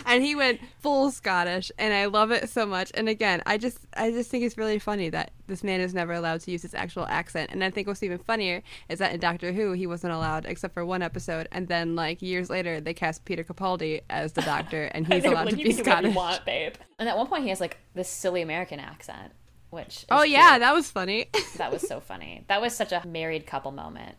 and 0.09 0.23
he 0.23 0.35
went 0.35 0.59
full 0.81 1.11
Scottish, 1.11 1.71
and 1.77 1.93
I 1.93 2.05
love 2.05 2.31
it 2.31 2.49
so 2.49 2.65
much. 2.65 2.91
And 2.95 3.07
again, 3.07 3.41
I 3.45 3.57
just 3.57 3.77
I 3.95 4.11
just 4.11 4.29
think 4.29 4.43
it's 4.43 4.57
really 4.57 4.79
funny 4.79 5.09
that 5.09 5.31
this 5.47 5.63
man 5.63 5.79
is 5.79 5.93
never 5.93 6.11
allowed 6.13 6.41
to 6.41 6.51
use 6.51 6.63
his 6.63 6.73
actual 6.73 7.05
accent. 7.05 7.51
And 7.51 7.63
I 7.63 7.69
think 7.69 7.87
what's 7.87 8.03
even 8.03 8.17
funnier 8.17 8.61
is 8.89 8.99
that 8.99 9.13
in 9.13 9.19
Doctor 9.19 9.53
Who, 9.53 9.71
he 9.71 9.87
wasn't 9.87 10.13
allowed 10.13 10.45
except 10.45 10.73
for 10.73 10.83
one 10.85 11.01
episode, 11.01 11.47
and 11.51 11.67
then 11.67 11.95
like 11.95 12.21
years 12.21 12.49
later, 12.49 12.81
they 12.81 12.93
cast 12.93 13.23
Peter 13.23 13.43
Capaldi 13.43 14.01
as 14.09 14.33
the 14.33 14.41
Doctor, 14.41 14.85
and 14.85 15.07
he's 15.13 15.23
allowed 15.23 15.45
like, 15.45 15.55
to 15.55 15.55
be 15.63 15.73
can 15.73 15.77
what 15.77 15.77
you 15.77 15.83
Scottish. 15.83 16.15
want, 16.15 16.45
babe. 16.45 16.73
And 16.97 17.07
at 17.07 17.15
one 17.17 17.27
point, 17.27 17.43
he 17.43 17.49
has 17.49 17.61
like 17.61 17.77
this 17.93 18.09
silly 18.09 18.41
American 18.41 18.79
accent, 18.79 19.31
which 19.69 19.99
is 19.99 20.05
Oh 20.09 20.23
yeah, 20.23 20.51
cute. 20.51 20.61
that 20.61 20.73
was 20.73 20.89
funny. 20.91 21.29
that 21.57 21.71
was 21.71 21.87
so 21.87 21.99
funny. 21.99 22.43
That 22.47 22.61
was 22.61 22.75
such 22.75 22.91
a 22.91 23.01
married 23.07 23.45
couple 23.45 23.71
moment. 23.71 24.15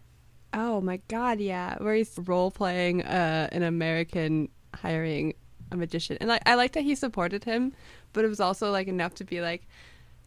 Oh 0.52 0.80
my 0.80 1.00
god, 1.08 1.38
yeah. 1.40 1.76
Where 1.78 1.94
he's 1.94 2.18
role 2.18 2.50
playing 2.50 3.02
uh, 3.02 3.48
an 3.52 3.62
American 3.62 4.48
hiring 4.74 5.34
a 5.70 5.76
magician. 5.76 6.18
And 6.20 6.28
like 6.28 6.42
I 6.46 6.54
like 6.54 6.72
that 6.72 6.82
he 6.82 6.94
supported 6.94 7.44
him, 7.44 7.72
but 8.12 8.24
it 8.24 8.28
was 8.28 8.40
also 8.40 8.70
like 8.70 8.88
enough 8.88 9.14
to 9.16 9.24
be 9.24 9.40
like, 9.40 9.66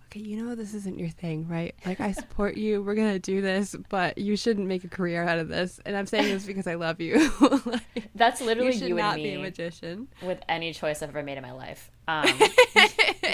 Okay, 0.07 0.19
you 0.19 0.37
know 0.43 0.53
this 0.53 0.75
isn't 0.75 0.99
your 0.99 1.09
thing, 1.09 1.47
right? 1.47 1.73
Like 1.87 1.99
I 1.99 2.11
support 2.11 2.55
you, 2.55 2.83
we're 2.83 2.93
gonna 2.93 3.17
do 3.17 3.41
this, 3.41 3.75
but 3.89 4.15
you 4.15 4.37
shouldn't 4.37 4.67
make 4.67 4.83
a 4.83 4.87
career 4.87 5.23
out 5.23 5.39
of 5.39 5.47
this. 5.47 5.79
And 5.87 5.97
I'm 5.97 6.05
saying 6.05 6.25
this 6.25 6.45
because 6.45 6.67
I 6.67 6.75
love 6.75 7.01
you. 7.01 7.31
like, 7.65 8.09
That's 8.13 8.39
literally 8.39 8.75
you, 8.75 8.93
not 8.93 9.15
and 9.15 9.23
be 9.23 9.33
a 9.33 9.39
magician. 9.39 10.07
with 10.21 10.39
any 10.47 10.71
choice 10.71 11.01
I've 11.01 11.09
ever 11.09 11.23
made 11.23 11.37
in 11.37 11.43
my 11.43 11.53
life. 11.53 11.89
Um, 12.05 12.27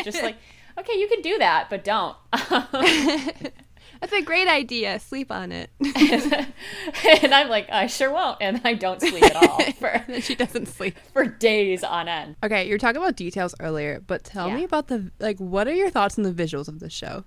just 0.03 0.21
like, 0.21 0.35
okay, 0.77 0.93
you 0.99 1.07
can 1.07 1.21
do 1.23 1.39
that, 1.39 1.71
but 1.71 1.83
don't. 1.83 2.15
That's 4.01 4.13
a 4.13 4.21
great 4.21 4.47
idea. 4.47 4.99
Sleep 4.99 5.29
on 5.31 5.51
it. 5.51 5.69
and 5.81 7.33
I'm 7.33 7.49
like, 7.49 7.69
I 7.69 7.87
sure 7.87 8.11
won't, 8.11 8.37
and 8.41 8.61
I 8.63 8.73
don't 8.73 9.01
sleep 9.01 9.23
at 9.23 9.35
all 9.35 9.59
for 9.79 10.05
she 10.21 10.35
doesn't 10.35 10.67
sleep. 10.67 10.97
for 11.13 11.25
days 11.25 11.83
on 11.83 12.07
end. 12.07 12.35
Okay, 12.43 12.65
you 12.65 12.73
were 12.73 12.77
talking 12.77 13.01
about 13.01 13.15
details 13.17 13.53
earlier, 13.59 13.99
but 14.05 14.23
tell 14.23 14.47
Yeah. 14.47 14.55
me 14.55 14.63
about 14.63 14.87
the 14.87 15.11
like 15.19 15.37
what 15.39 15.67
are 15.67 15.73
your 15.73 15.89
thoughts 15.89 16.17
on 16.17 16.23
the 16.23 16.31
visuals 16.31 16.67
of 16.69 16.79
the 16.79 16.89
show? 16.89 17.25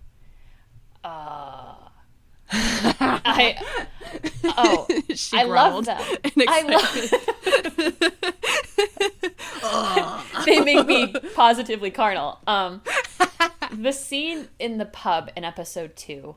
Uh, 1.04 1.74
I 2.54 3.56
oh, 4.44 4.87
she 5.14 5.37
I 5.38 5.42
love 5.44 5.85
them. 5.85 6.00
I 6.48 6.62
love. 10.32 10.44
they 10.46 10.61
make 10.61 10.87
me 10.87 11.14
positively 11.35 11.90
carnal. 11.90 12.38
Um, 12.46 12.82
the 13.72 13.92
scene 13.92 14.48
in 14.58 14.78
the 14.78 14.85
pub 14.87 15.30
in 15.37 15.44
episode 15.44 15.96
two 15.96 16.37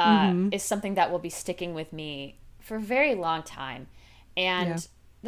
uh, 0.00 0.30
Mm-hmm. 0.30 0.48
is 0.52 0.62
something 0.62 0.94
that 0.94 1.10
will 1.10 1.18
be 1.18 1.30
sticking 1.30 1.74
with 1.74 1.92
me 1.92 2.38
for 2.60 2.76
a 2.76 2.80
very 2.80 3.14
long 3.14 3.42
time, 3.42 3.86
and 4.36 4.68
Yeah. 4.70 4.76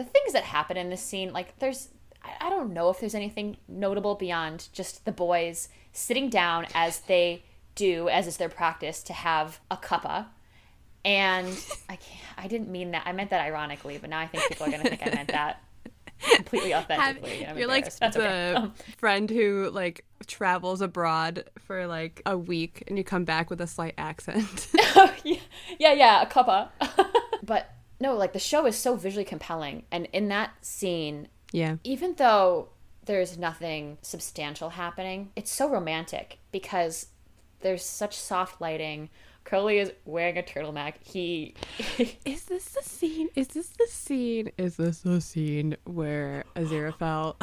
the 0.02 0.04
things 0.04 0.32
that 0.32 0.44
happen 0.44 0.76
in 0.76 0.90
this 0.90 1.02
scene, 1.02 1.32
like 1.32 1.58
there's. 1.58 1.88
I- 2.24 2.46
I 2.46 2.50
don't 2.50 2.72
know 2.72 2.88
if 2.90 3.00
there's 3.00 3.14
anything 3.16 3.56
notable 3.66 4.14
beyond 4.14 4.68
just 4.72 5.04
the 5.04 5.12
boys 5.12 5.68
sitting 5.92 6.30
down 6.30 6.66
as 6.74 7.00
they 7.00 7.42
do, 7.74 8.08
as 8.08 8.26
is 8.28 8.36
their 8.36 8.48
practice, 8.48 9.02
to 9.04 9.12
have 9.12 9.58
a 9.70 9.76
cuppa. 9.76 10.26
And 11.04 11.48
I 11.88 11.96
can't, 11.96 12.38
I 12.38 12.46
didn't 12.46 12.68
mean 12.70 12.92
that. 12.92 13.02
I 13.06 13.12
meant 13.12 13.30
that 13.30 13.40
ironically, 13.40 13.98
but 13.98 14.08
now 14.08 14.20
I 14.20 14.28
think 14.28 14.46
people 14.48 14.66
are 14.66 14.70
going 14.70 14.82
to 14.84 14.88
think 14.88 15.02
I 15.04 15.10
meant 15.10 15.28
that 15.30 15.60
completely 16.36 16.74
authentically. 16.74 17.46
I'm 17.46 17.58
you're 17.58 17.68
like. 17.68 17.84
That's 17.84 18.16
the 18.16 18.22
okay. 18.22 18.54
Um, 18.54 18.74
friend 18.96 19.28
who 19.28 19.70
like 19.72 20.04
travels 20.26 20.80
abroad 20.80 21.44
for 21.58 21.86
like 21.86 22.22
a 22.26 22.36
week 22.36 22.84
and 22.86 22.96
you 22.96 23.04
come 23.04 23.24
back 23.24 23.50
with 23.50 23.60
a 23.60 23.66
slight 23.66 23.94
accent. 23.98 24.68
yeah, 25.24 25.36
yeah, 25.78 25.92
yeah, 25.92 26.22
a 26.22 26.26
cuppa. 26.26 26.68
but 27.42 27.74
no, 28.00 28.14
like 28.16 28.32
the 28.32 28.38
show 28.38 28.66
is 28.66 28.76
so 28.76 28.96
visually 28.96 29.24
compelling, 29.24 29.84
and 29.90 30.08
in 30.12 30.28
that 30.28 30.52
scene, 30.60 31.28
yeah. 31.52 31.76
even 31.84 32.14
though 32.14 32.68
there's 33.04 33.36
nothing 33.36 33.98
substantial 34.02 34.70
happening, 34.70 35.30
it's 35.36 35.50
so 35.50 35.68
romantic 35.68 36.38
because 36.50 37.08
there's 37.60 37.84
such 37.84 38.16
soft 38.16 38.60
lighting. 38.60 39.08
Crowley 39.44 39.78
is 39.78 39.92
wearing 40.04 40.38
a 40.38 40.42
turtleneck. 40.42 40.94
He 41.00 41.54
Is 42.24 42.44
this 42.44 42.64
the 42.70 42.82
scene? 42.82 43.28
Is 43.34 43.48
this 43.48 43.68
the 43.68 43.86
scene? 43.88 44.50
Is 44.56 44.76
this 44.76 45.00
the 45.00 45.20
scene 45.20 45.76
where 45.84 46.44
Aziraphale 46.56 47.36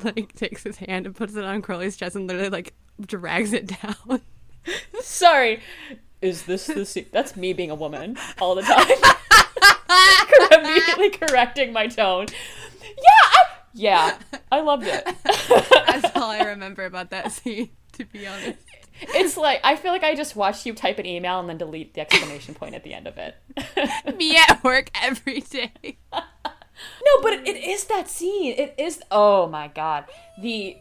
like 0.04 0.34
takes 0.34 0.62
his 0.62 0.78
hand 0.78 1.06
and 1.06 1.14
puts 1.14 1.34
it 1.34 1.44
on 1.44 1.62
Crowley's 1.62 1.96
chest 1.96 2.16
and 2.16 2.26
literally 2.26 2.50
like 2.50 2.74
drags 3.00 3.52
it 3.52 3.66
down? 3.66 4.20
Sorry. 5.00 5.60
Is 6.20 6.42
this 6.44 6.66
the 6.66 6.84
scene? 6.84 7.06
That's 7.12 7.36
me 7.36 7.52
being 7.52 7.70
a 7.70 7.74
woman 7.76 8.16
all 8.40 8.54
the 8.54 8.62
time. 8.62 8.88
Immediately 10.60 11.10
correcting 11.10 11.72
my 11.72 11.86
tone. 11.86 12.26
Yeah, 12.82 13.22
I, 13.22 13.44
yeah, 13.72 14.18
I 14.50 14.60
loved 14.60 14.86
it. 14.86 15.06
That's 15.24 16.16
all 16.16 16.30
I 16.30 16.42
remember 16.46 16.84
about 16.84 17.10
that 17.10 17.30
scene, 17.32 17.70
to 17.92 18.04
be 18.04 18.26
honest. 18.26 18.58
It's 19.00 19.36
like 19.36 19.60
I 19.64 19.76
feel 19.76 19.92
like 19.92 20.04
I 20.04 20.14
just 20.14 20.36
watched 20.36 20.66
you 20.66 20.74
type 20.74 20.98
an 20.98 21.06
email 21.06 21.40
and 21.40 21.48
then 21.48 21.58
delete 21.58 21.94
the 21.94 22.00
exclamation 22.00 22.54
point 22.54 22.74
at 22.74 22.84
the 22.84 22.94
end 22.94 23.06
of 23.06 23.18
it. 23.18 23.36
Me 24.18 24.36
at 24.36 24.62
work 24.62 24.90
every 25.00 25.40
day. 25.40 25.98
No, 26.12 27.22
but 27.22 27.32
it, 27.32 27.46
it 27.46 27.56
is 27.56 27.84
that 27.84 28.08
scene. 28.08 28.54
It 28.56 28.74
is. 28.78 29.00
Oh 29.10 29.48
my 29.48 29.68
god, 29.68 30.04
the 30.40 30.76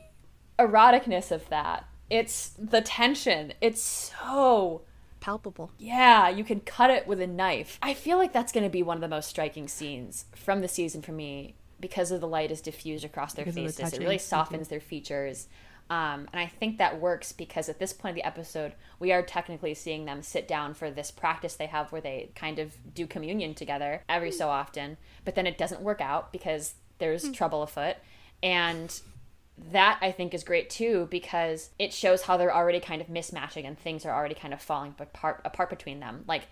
eroticness 0.60 1.32
of 1.32 1.48
that. 1.50 1.86
It's 2.10 2.50
the 2.58 2.82
tension. 2.82 3.54
It's 3.60 3.82
so 3.82 4.82
Palpable. 5.20 5.72
yeah. 5.78 6.30
You 6.30 6.44
can 6.44 6.62
cut 6.62 6.90
it 6.90 7.08
with 7.08 7.20
a 7.20 7.28
knife. 7.28 7.80
I 7.82 7.94
feel 7.94 8.18
like 8.18 8.32
that's 8.32 8.52
going 8.52 8.64
to 8.64 8.70
be 8.70 8.84
one 8.84 8.98
of 8.98 9.02
the 9.02 9.08
most 9.08 9.28
striking 9.28 9.68
scenes 9.68 10.26
from 10.36 10.62
the 10.62 10.68
season 10.68 11.02
for 11.02 11.12
me 11.12 11.56
because 11.80 12.12
of 12.12 12.22
the 12.22 12.28
light 12.28 12.52
is 12.52 12.62
diffused 12.62 13.04
across 13.04 13.34
their 13.34 13.46
Because 13.46 13.58
of 13.58 13.76
the 13.76 13.84
faces. 13.84 14.00
It 14.00 14.04
really 14.04 14.18
softens 14.18 14.64
mm-hmm. 14.64 14.70
their 14.70 14.80
features. 14.80 15.48
Um, 15.90 16.28
and 16.34 16.40
I 16.40 16.48
think 16.48 16.78
that 16.78 17.00
works 17.00 17.32
because 17.32 17.70
at 17.70 17.80
this 17.80 17.94
point 17.94 18.12
of 18.12 18.16
the 18.16 18.28
episode, 18.28 18.74
we 19.00 19.12
are 19.12 19.22
technically 19.22 19.74
seeing 19.74 20.06
them 20.06 20.22
sit 20.22 20.48
down 20.48 20.74
for 20.74 20.92
this 20.92 21.12
practice 21.12 21.56
they 21.56 21.68
have 21.68 21.92
where 21.92 22.02
they 22.02 22.30
kind 22.36 22.60
of 22.60 22.74
do 22.94 23.08
communion 23.08 23.54
together 23.54 24.04
every 24.10 24.32
so 24.32 24.50
often. 24.50 24.98
But 25.24 25.36
then 25.36 25.48
it 25.48 25.58
doesn't 25.58 25.82
work 25.82 26.02
out 26.02 26.32
because 26.32 26.76
there's 26.98 27.32
trouble 27.32 27.64
afoot. 27.64 27.96
And 28.44 29.00
that 29.72 29.98
I 30.02 30.12
think 30.12 30.34
is 30.34 30.44
great 30.44 30.70
too 30.70 31.08
because 31.10 31.70
it 31.80 31.92
shows 31.94 32.24
how 32.24 32.38
they're 32.38 32.56
already 32.56 32.80
kind 32.80 33.02
of 33.02 33.08
mismatching 33.08 33.66
and 33.66 33.78
things 33.78 34.06
are 34.06 34.14
already 34.14 34.36
kind 34.36 34.54
of 34.54 34.62
falling 34.62 34.94
apart 35.00 35.42
apart 35.46 35.70
between 35.70 36.00
them. 36.00 36.24
Like 36.28 36.44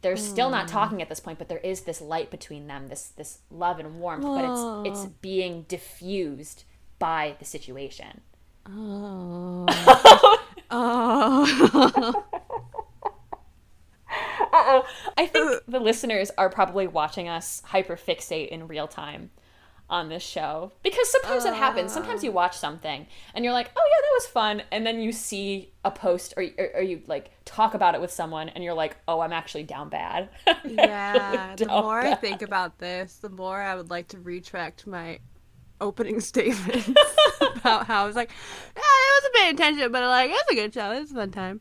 they're 0.00 0.16
still 0.16 0.48
not 0.48 0.68
talking 0.68 1.02
at 1.02 1.08
this 1.08 1.20
point, 1.20 1.38
but 1.38 1.48
there 1.48 1.58
is 1.58 1.82
this 1.82 2.00
light 2.00 2.30
between 2.30 2.68
them, 2.68 2.88
this 2.88 3.08
this 3.16 3.38
love 3.50 3.78
and 3.80 4.00
warmth, 4.00 4.22
but 4.24 4.44
it's 4.44 5.04
it's 5.04 5.12
being 5.20 5.62
diffused 5.68 6.64
by 6.98 7.36
the 7.38 7.44
situation. 7.44 8.22
Oh. 8.70 9.66
oh. 10.70 12.24
I 15.16 15.26
think 15.26 15.50
uh. 15.50 15.60
the 15.66 15.80
listeners 15.80 16.30
are 16.36 16.50
probably 16.50 16.86
watching 16.86 17.28
us 17.28 17.62
hyperfixate 17.66 18.48
in 18.48 18.68
real 18.68 18.88
time 18.88 19.30
on 19.90 20.10
this 20.10 20.22
show 20.22 20.70
because 20.82 21.10
sometimes 21.10 21.46
it 21.46 21.54
happens. 21.54 21.92
Sometimes 21.92 22.22
you 22.22 22.30
uh. 22.30 22.34
watch 22.34 22.56
something 22.56 23.06
and 23.34 23.44
you're 23.44 23.54
like, 23.54 23.70
"Oh 23.74 23.88
yeah, 23.90 24.00
that 24.02 24.10
was 24.14 24.26
fun," 24.26 24.62
and 24.70 24.86
then 24.86 25.00
you 25.00 25.12
see 25.12 25.72
a 25.84 25.90
post 25.90 26.34
or 26.36 26.44
or, 26.58 26.70
or 26.76 26.82
you 26.82 27.02
like 27.06 27.30
talk 27.44 27.74
about 27.74 27.94
it 27.94 28.00
with 28.00 28.10
someone 28.10 28.48
and 28.50 28.62
you're 28.62 28.74
like, 28.74 28.96
"Oh, 29.06 29.20
I'm 29.20 29.32
actually 29.32 29.64
down 29.64 29.88
bad." 29.88 30.28
Yeah, 30.64 31.54
the 31.56 31.64
Down 31.64 31.82
more 31.82 32.00
I 32.00 32.14
think 32.14 32.42
about 32.42 32.78
this, 32.78 33.16
the 33.16 33.30
more 33.30 33.60
I 33.60 33.74
would 33.74 33.90
like 33.90 34.08
to 34.08 34.18
retract 34.18 34.86
my 34.86 35.18
opening 35.80 36.20
statements 36.32 36.88
about 37.40 37.86
how 37.86 38.04
I 38.04 38.06
was 38.06 38.16
like, 38.16 38.30
yeah, 38.76 38.82
I 38.82 39.20
wasn't 39.20 39.34
paying 39.34 39.54
attention, 39.54 39.92
but 39.92 40.02
like, 40.02 40.30
it 40.30 40.32
was 40.32 40.44
a 40.50 40.54
good 40.54 40.74
show. 40.74 40.90
It 40.92 41.00
was 41.00 41.10
a 41.12 41.14
fun 41.14 41.30
time. 41.30 41.60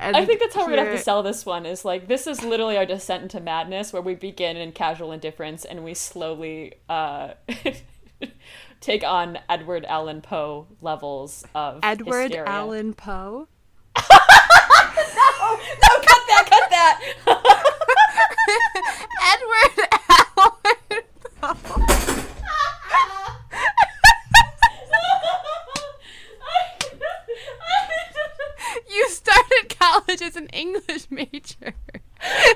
And 0.00 0.16
I 0.16 0.24
think 0.24 0.40
that's 0.40 0.54
how 0.54 0.62
we're 0.64 0.70
gonna 0.70 0.86
have 0.86 0.96
to 0.96 1.02
sell 1.02 1.22
this 1.22 1.44
one. 1.46 1.64
Is 1.66 1.84
like 1.84 2.08
this 2.08 2.26
is 2.26 2.42
literally 2.42 2.76
our 2.76 2.86
descent 2.86 3.22
into 3.22 3.40
madness, 3.40 3.92
where 3.92 4.02
we 4.02 4.14
begin 4.14 4.56
in 4.56 4.72
casual 4.72 5.12
indifference 5.12 5.64
and 5.64 5.84
we 5.84 5.94
slowly 5.94 6.74
uh, 6.88 7.34
take 8.80 9.04
on 9.04 9.38
Edward 9.48 9.84
Allan 9.84 10.20
Poe 10.22 10.66
levels 10.80 11.44
of 11.54 11.80
Edward 11.82 12.30
hysteria. 12.30 12.50
Allan 12.50 12.94
Poe. 12.94 13.46
no, 13.96 14.02
No, 14.10 15.92
cut 16.00 16.22
that! 16.26 16.46
Cut 16.48 16.70
that! 16.70 16.98
Edward 19.22 19.88
Allan 21.42 21.64
Poe. 21.64 21.86
Was 30.32 30.36
an 30.40 30.48
English 30.48 31.10
major. 31.10 31.74
I 32.22 32.54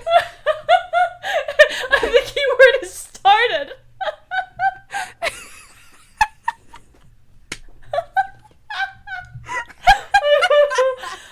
think 2.00 2.26
keyword 2.26 2.82
is 2.82 2.92
started. 2.92 3.72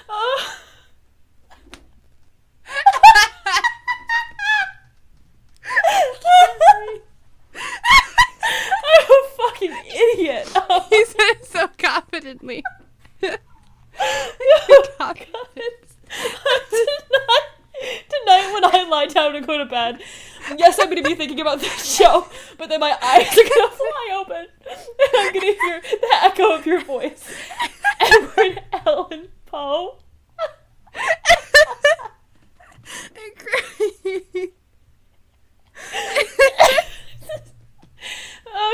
oh. 0.09 0.59
I'm 8.87 9.11
a 9.11 9.29
fucking 9.37 9.73
idiot. 9.87 10.49
he 10.91 11.05
said 11.05 11.21
it 11.21 11.47
so 11.47 11.69
confidently. 11.79 12.63
Tonight, 14.99 15.29
tonight 18.09 18.53
when 18.53 18.65
I 18.65 18.87
lie 18.89 19.07
down 19.07 19.33
to 19.33 19.41
go 19.41 19.59
to 19.59 19.65
bed, 19.65 20.01
yes, 20.57 20.79
I'm 20.79 20.87
going 20.87 21.03
to 21.03 21.09
be 21.09 21.15
thinking 21.15 21.41
about 21.41 21.61
this 21.61 21.85
show, 21.97 22.27
but 22.59 22.69
then 22.69 22.81
my 22.81 22.97
eyes 23.03 23.33
are 23.33 23.49
going 23.49 23.71
to 23.71 23.77
fly 23.77 24.17
open, 24.21 24.47
and 24.67 25.11
I'm 25.17 25.33
going 25.33 25.55
to 25.55 25.61
hear 25.61 25.81
the 25.81 26.17
echo 26.23 26.55
of 26.55 26.67
your 26.67 26.81
voice. 26.83 27.25
Edward 28.01 28.63
Allan 28.73 29.29
Poe. 29.47 29.99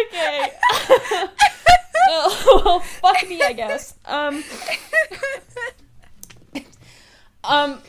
okay. 0.06 0.52
Oh, 2.12 2.62
well, 2.64 2.80
fuck 2.80 3.28
me, 3.28 3.40
I 3.42 3.52
guess. 3.52 3.94
Um. 4.04 4.42
Um. 7.44 7.80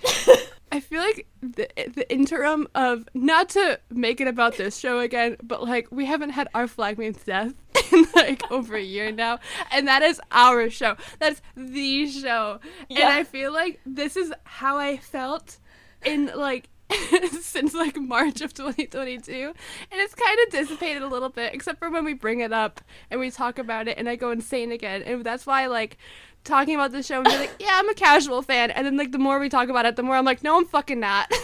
I 0.73 0.79
feel 0.79 1.01
like 1.01 1.27
the 1.41 1.67
the 1.93 2.09
interim 2.09 2.65
of 2.73 3.05
not 3.13 3.49
to 3.49 3.77
make 3.89 4.21
it 4.21 4.27
about 4.29 4.55
this 4.55 4.77
show 4.77 4.99
again, 4.99 5.35
but 5.43 5.61
like 5.63 5.87
we 5.91 6.05
haven't 6.05 6.29
had 6.29 6.47
our 6.53 6.65
Flag 6.67 6.97
Means 6.97 7.21
Death 7.23 7.53
in 7.91 8.05
like 8.15 8.49
over 8.49 8.77
a 8.77 8.81
year 8.81 9.11
now, 9.11 9.39
and 9.71 9.85
that 9.89 10.01
is 10.01 10.21
our 10.31 10.69
show. 10.69 10.95
That's 11.19 11.41
the 11.57 12.07
show, 12.09 12.61
Yeah. 12.87 12.99
and 13.01 13.09
I 13.09 13.23
feel 13.25 13.51
like 13.51 13.81
this 13.85 14.15
is 14.15 14.31
how 14.45 14.77
I 14.77 14.95
felt 14.97 15.57
in 16.05 16.31
like 16.33 16.69
since 17.41 17.73
like 17.73 17.97
March 17.97 18.41
of 18.41 18.53
2022, 18.53 19.33
and 19.33 20.01
it's 20.01 20.15
kind 20.15 20.39
of 20.45 20.51
dissipated 20.51 21.01
a 21.01 21.07
little 21.07 21.29
bit, 21.29 21.53
except 21.53 21.79
for 21.79 21.89
when 21.89 22.05
we 22.05 22.13
bring 22.13 22.39
it 22.39 22.53
up 22.53 22.81
and 23.09 23.19
we 23.19 23.31
talk 23.31 23.57
about 23.59 23.87
it, 23.87 23.97
and 23.97 24.09
I 24.09 24.15
go 24.15 24.31
insane 24.31 24.71
again, 24.71 25.01
and 25.03 25.23
that's 25.23 25.45
why 25.45 25.67
like 25.67 25.97
talking 26.43 26.75
about 26.75 26.91
the 26.91 27.03
show 27.03 27.17
and 27.17 27.25
be 27.25 27.37
like, 27.37 27.55
yeah, 27.59 27.73
I'm 27.73 27.89
a 27.89 27.93
casual 27.93 28.41
fan, 28.41 28.71
and 28.71 28.85
then 28.85 28.97
like 28.97 29.11
the 29.11 29.19
more 29.19 29.39
we 29.39 29.49
talk 29.49 29.69
about 29.69 29.85
it, 29.85 29.95
the 29.95 30.03
more 30.03 30.15
I'm 30.15 30.25
like, 30.25 30.43
no, 30.43 30.57
I'm 30.57 30.65
fucking 30.65 30.99
not. 30.99 31.31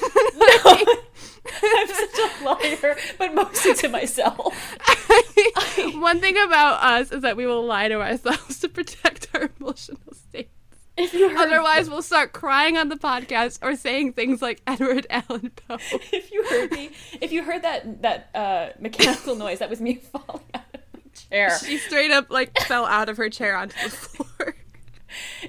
I'm 1.64 1.88
such 1.88 2.20
a 2.20 2.44
liar, 2.44 2.98
but 3.18 3.34
mostly 3.34 3.74
to 3.76 3.90
myself. 3.90 4.78
One 5.96 6.20
thing 6.20 6.38
about 6.38 6.84
us 6.84 7.12
is 7.12 7.22
that 7.22 7.38
we 7.38 7.46
will 7.46 7.66
lie 7.66 7.88
to 7.88 8.02
ourselves 8.02 8.60
to 8.60 8.70
protect 8.70 9.28
our 9.34 9.50
emotional 9.60 10.14
state. 10.14 10.50
If 10.98 11.14
you 11.14 11.30
heard, 11.30 11.38
Otherwise, 11.48 11.90
we'll 11.90 12.02
start 12.02 12.34
crying 12.34 12.76
on 12.76 12.90
the 12.90 12.96
podcast 12.96 13.60
or 13.62 13.76
saying 13.76 14.14
things 14.14 14.42
like 14.42 14.62
Edward 14.66 15.06
Allan 15.12 15.52
Poe. 15.68 15.78
if 16.12 16.32
you 16.32 16.44
heard 16.50 16.72
me, 16.72 16.90
if 17.22 17.32
you 17.32 17.44
heard 17.44 17.62
that 17.62 18.02
that 18.02 18.30
uh, 18.34 18.70
mechanical 18.80 19.36
noise, 19.46 19.60
that 19.60 19.70
was 19.70 19.80
me 19.80 19.96
falling 20.12 20.42
out 20.54 20.64
of 20.74 20.80
my 20.94 21.00
chair. 21.14 21.58
She 21.60 21.78
straight 21.78 22.12
up 22.12 22.30
like 22.32 22.58
fell 22.62 22.86
out 22.86 23.10
of 23.10 23.18
her 23.18 23.30
chair 23.30 23.56
onto 23.56 23.76
the 23.84 23.90
floor. 23.90 24.56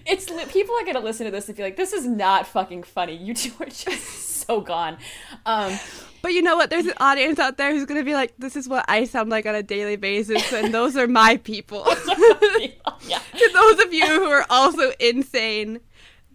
It's 0.06 0.26
people 0.52 0.74
are 0.76 0.84
gonna 0.84 1.00
listen 1.00 1.24
to 1.26 1.32
this 1.32 1.48
and 1.48 1.56
be 1.56 1.62
like, 1.62 1.76
"This 1.76 1.92
is 1.92 2.06
not 2.06 2.46
fucking 2.46 2.82
funny. 2.84 3.16
You 3.16 3.34
two 3.34 3.52
are 3.60 3.66
just 3.66 4.44
so 4.46 4.60
gone." 4.60 4.98
Um, 5.46 5.78
But 6.22 6.32
you 6.32 6.42
know 6.42 6.56
what? 6.56 6.70
There's 6.70 6.86
an 6.86 6.94
audience 6.98 7.38
out 7.38 7.56
there 7.56 7.72
who's 7.72 7.84
gonna 7.86 8.04
be 8.04 8.14
like, 8.14 8.34
"This 8.38 8.56
is 8.56 8.68
what 8.68 8.84
I 8.88 9.04
sound 9.04 9.30
like 9.30 9.46
on 9.46 9.54
a 9.54 9.62
daily 9.62 9.96
basis," 9.96 10.52
and 10.52 10.74
those 10.74 10.96
are 10.96 11.06
my 11.06 11.36
people. 11.38 11.84
yeah. 13.02 13.20
to 13.36 13.50
those 13.52 13.84
of 13.84 13.92
you 13.92 14.06
who 14.06 14.26
are 14.26 14.46
also 14.50 14.92
insane, 14.98 15.80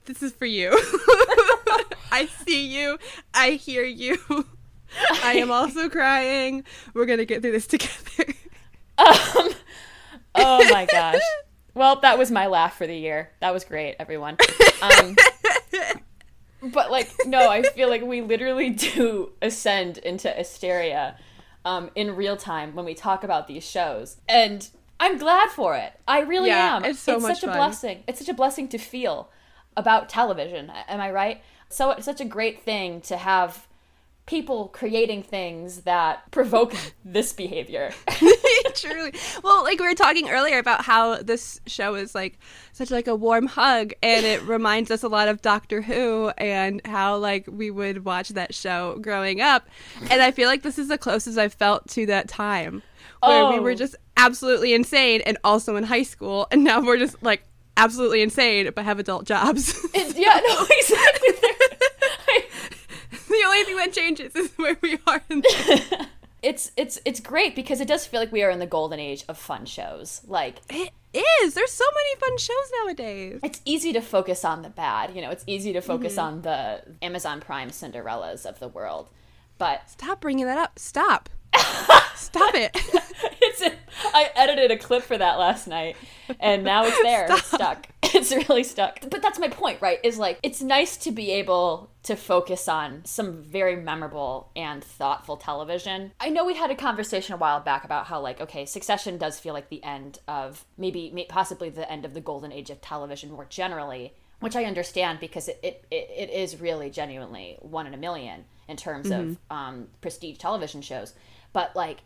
this 0.05 0.23
is 0.23 0.31
for 0.31 0.45
you. 0.45 0.71
I 2.11 2.27
see 2.45 2.65
you. 2.67 2.97
I 3.33 3.51
hear 3.51 3.83
you. 3.83 4.17
I 5.23 5.33
am 5.33 5.51
also 5.51 5.89
crying. 5.89 6.63
We're 6.93 7.05
gonna 7.05 7.25
get 7.25 7.41
through 7.41 7.51
this 7.51 7.67
together. 7.67 8.33
Um, 8.97 9.49
oh 10.35 10.69
my 10.71 10.85
gosh. 10.91 11.21
Well, 11.73 11.99
that 12.01 12.17
was 12.19 12.29
my 12.29 12.47
laugh 12.47 12.77
for 12.77 12.85
the 12.85 12.95
year. 12.95 13.31
That 13.39 13.53
was 13.53 13.65
great, 13.65 13.95
everyone. 13.99 14.37
Um, 14.81 15.15
but 16.71 16.91
like, 16.91 17.11
no, 17.25 17.49
I 17.49 17.63
feel 17.63 17.89
like 17.89 18.01
we 18.03 18.21
literally 18.21 18.69
do 18.95 19.31
ascend 19.41 19.97
into 19.99 20.29
hysteria 20.29 21.17
um, 21.65 21.89
in 21.95 22.15
real 22.15 22.37
time 22.37 22.75
when 22.75 22.85
we 22.85 22.93
talk 22.93 23.23
about 23.23 23.47
these 23.47 23.63
shows, 23.69 24.17
and 24.27 24.67
I'm 24.99 25.17
glad 25.17 25.49
for 25.49 25.75
it. 25.75 25.93
I 26.07 26.21
really 26.21 26.49
Yeah, 26.49 26.77
am. 26.77 26.85
it's 26.85 26.99
so 26.99 27.19
much 27.19 27.39
such 27.39 27.49
a 27.49 27.53
blessing. 27.53 28.03
It's 28.07 28.19
such 28.19 28.29
a 28.29 28.33
blessing 28.33 28.67
to 28.69 28.77
feel 28.77 29.29
about 29.75 30.07
television. 30.09 30.71
Am 30.87 31.01
I 31.01 31.11
right? 31.11 31.41
So 31.69 31.91
it's 31.91 32.05
such 32.05 32.21
a 32.21 32.25
great 32.25 32.61
thing 32.61 33.01
to 33.01 33.17
have 33.17 33.67
people 34.25 34.69
creating 34.69 35.21
things 35.21 35.81
that 35.81 36.29
provoke 36.31 36.73
this 37.05 37.33
behavior. 37.33 37.91
Truly. 38.75 39.13
Well, 39.43 39.63
like 39.63 39.79
we 39.79 39.85
were 39.87 39.93
talking 39.95 40.29
earlier 40.29 40.59
about 40.59 40.83
how 40.85 41.17
this 41.21 41.59
show 41.67 41.95
is 41.95 42.15
like 42.15 42.39
such 42.71 42.89
like 42.89 43.07
a 43.07 43.15
warm 43.15 43.47
hug 43.47 43.93
and 44.01 44.25
it 44.25 44.41
reminds 44.43 44.89
us 44.91 45.03
a 45.03 45.07
lot 45.07 45.27
of 45.27 45.41
Doctor 45.41 45.81
Who 45.81 46.29
and 46.37 46.81
how 46.85 47.17
like 47.17 47.45
we 47.51 47.69
would 47.69 48.05
watch 48.05 48.29
that 48.29 48.55
show 48.55 48.97
growing 49.01 49.41
up. 49.41 49.67
And 50.09 50.21
I 50.21 50.31
feel 50.31 50.47
like 50.47 50.63
this 50.63 50.79
is 50.79 50.87
the 50.87 50.97
closest 50.97 51.37
I've 51.37 51.53
felt 51.53 51.87
to 51.89 52.05
that 52.07 52.27
time 52.29 52.81
where 53.21 53.49
we 53.49 53.57
Oh. 53.57 53.61
were 53.61 53.75
just 53.75 53.95
absolutely 54.17 54.73
insane 54.73 55.21
and 55.25 55.37
also 55.43 55.75
in 55.75 55.83
high 55.83 56.03
school 56.03 56.47
and 56.51 56.63
now 56.63 56.81
we're 56.81 56.97
just 56.97 57.21
like 57.23 57.43
absolutely 57.75 58.21
insane 58.21 58.69
but 58.75 58.85
have 58.85 58.99
adult 58.99 59.25
jobs. 59.25 59.73
It's- 59.93 60.15
yeah, 60.17 60.39
no, 60.47 60.65
exactly. 60.69 61.22
Only 63.53 63.65
thing 63.65 63.77
that 63.77 63.93
changes 63.93 64.35
is 64.35 64.51
where 64.57 64.77
we 64.81 64.97
are 65.07 65.21
it's 66.41 66.71
it's 66.75 66.99
it's 67.05 67.19
great 67.19 67.55
because 67.55 67.79
it 67.79 67.87
does 67.87 68.05
feel 68.05 68.19
like 68.19 68.31
we 68.31 68.43
are 68.43 68.49
in 68.49 68.59
the 68.59 68.65
golden 68.65 68.99
age 68.99 69.23
of 69.29 69.37
fun 69.37 69.65
shows. 69.65 70.21
Like 70.27 70.55
It 70.69 70.91
is. 71.13 71.53
There's 71.53 71.71
so 71.71 71.85
many 71.93 72.19
fun 72.19 72.37
shows 72.37 72.71
nowadays. 72.83 73.39
it's 73.43 73.61
easy 73.65 73.93
to 73.93 74.01
focus 74.01 74.43
on 74.43 74.61
the 74.63 74.69
bad, 74.69 75.15
you 75.15 75.21
know, 75.21 75.29
it's 75.29 75.43
easy 75.47 75.71
to 75.73 75.81
focus 75.81 76.13
Mm-hmm. 76.13 76.25
on 76.25 76.41
the 76.41 76.81
Amazon 77.01 77.39
Prime 77.39 77.69
Cinderellas 77.69 78.45
of 78.45 78.59
the 78.59 78.67
world. 78.67 79.09
But 79.57 79.89
Stop 79.89 80.21
bringing 80.21 80.45
that 80.47 80.57
up. 80.57 80.79
Stop. 80.79 81.29
Stop 82.15 82.55
it. 82.55 82.71
it's 83.41 83.61
a, 83.61 83.71
I 84.13 84.31
edited 84.35 84.71
a 84.71 84.77
clip 84.77 85.03
for 85.03 85.17
that 85.17 85.37
last 85.37 85.67
night 85.67 85.95
and 86.39 86.63
now 86.63 86.85
it's 86.85 87.01
there. 87.03 87.27
It's 87.29 87.45
stuck. 87.45 87.87
It's 88.15 88.31
really 88.31 88.63
stuck. 88.63 88.99
But 89.09 89.23
that's 89.23 89.39
my 89.39 89.47
point, 89.47 89.81
right? 89.81 89.99
Is 90.03 90.19
like 90.19 90.37
it's 90.43 90.61
nice 90.61 90.97
to 90.97 91.11
be 91.11 91.31
able 91.31 91.89
to 92.03 92.15
focus 92.15 92.67
on 92.67 93.05
some 93.05 93.41
very 93.41 93.75
memorable 93.75 94.51
and 94.55 94.83
thoughtful 94.83 95.37
television. 95.37 96.11
I 96.19 96.29
know 96.29 96.45
we 96.45 96.55
had 96.55 96.69
a 96.69 96.75
conversation 96.75 97.33
a 97.33 97.37
while 97.37 97.61
back 97.61 97.85
about 97.85 98.07
how 98.07 98.19
like 98.19 98.41
okay, 98.41 98.65
Succession 98.65 99.17
does 99.17 99.39
feel 99.39 99.53
like 99.53 99.69
the 99.69 99.83
end 99.83 100.19
of 100.27 100.65
maybe 100.77 101.11
may, 101.11 101.25
possibly 101.25 101.69
the 101.69 101.89
end 101.89 102.05
of 102.05 102.13
the 102.13 102.21
golden 102.21 102.51
age 102.51 102.69
of 102.69 102.81
television 102.81 103.31
more 103.31 103.45
generally, 103.45 104.13
which 104.41 104.55
I 104.55 104.65
understand 104.65 105.19
because 105.19 105.47
it 105.47 105.59
it, 105.63 105.85
it, 105.89 106.09
it 106.15 106.29
is 106.29 106.59
really 106.59 106.89
genuinely 106.89 107.57
one 107.61 107.87
in 107.87 107.93
a 107.93 107.97
million 107.97 108.45
in 108.67 108.77
terms 108.77 109.09
of 109.09 109.37
um, 109.49 109.87
prestige 110.01 110.37
television 110.37 110.81
shows. 110.81 111.13
But 111.53 111.75
like 111.75 111.99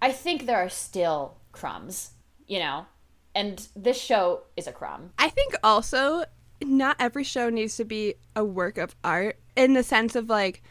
I 0.00 0.12
think 0.12 0.46
there 0.46 0.58
are 0.58 0.68
still 0.68 1.38
crumbs, 1.52 2.10
you 2.46 2.58
know? 2.58 2.86
And 3.34 3.66
this 3.76 4.00
show 4.00 4.44
is 4.56 4.66
a 4.66 4.72
crumb. 4.72 5.10
I 5.18 5.28
think 5.28 5.56
also 5.62 6.24
not 6.62 6.96
every 6.98 7.24
show 7.24 7.50
needs 7.50 7.76
to 7.76 7.84
be 7.84 8.14
a 8.34 8.44
work 8.44 8.78
of 8.78 8.94
art 9.04 9.38
in 9.56 9.74
the 9.74 9.82
sense 9.82 10.16
of 10.16 10.28
like 10.28 10.62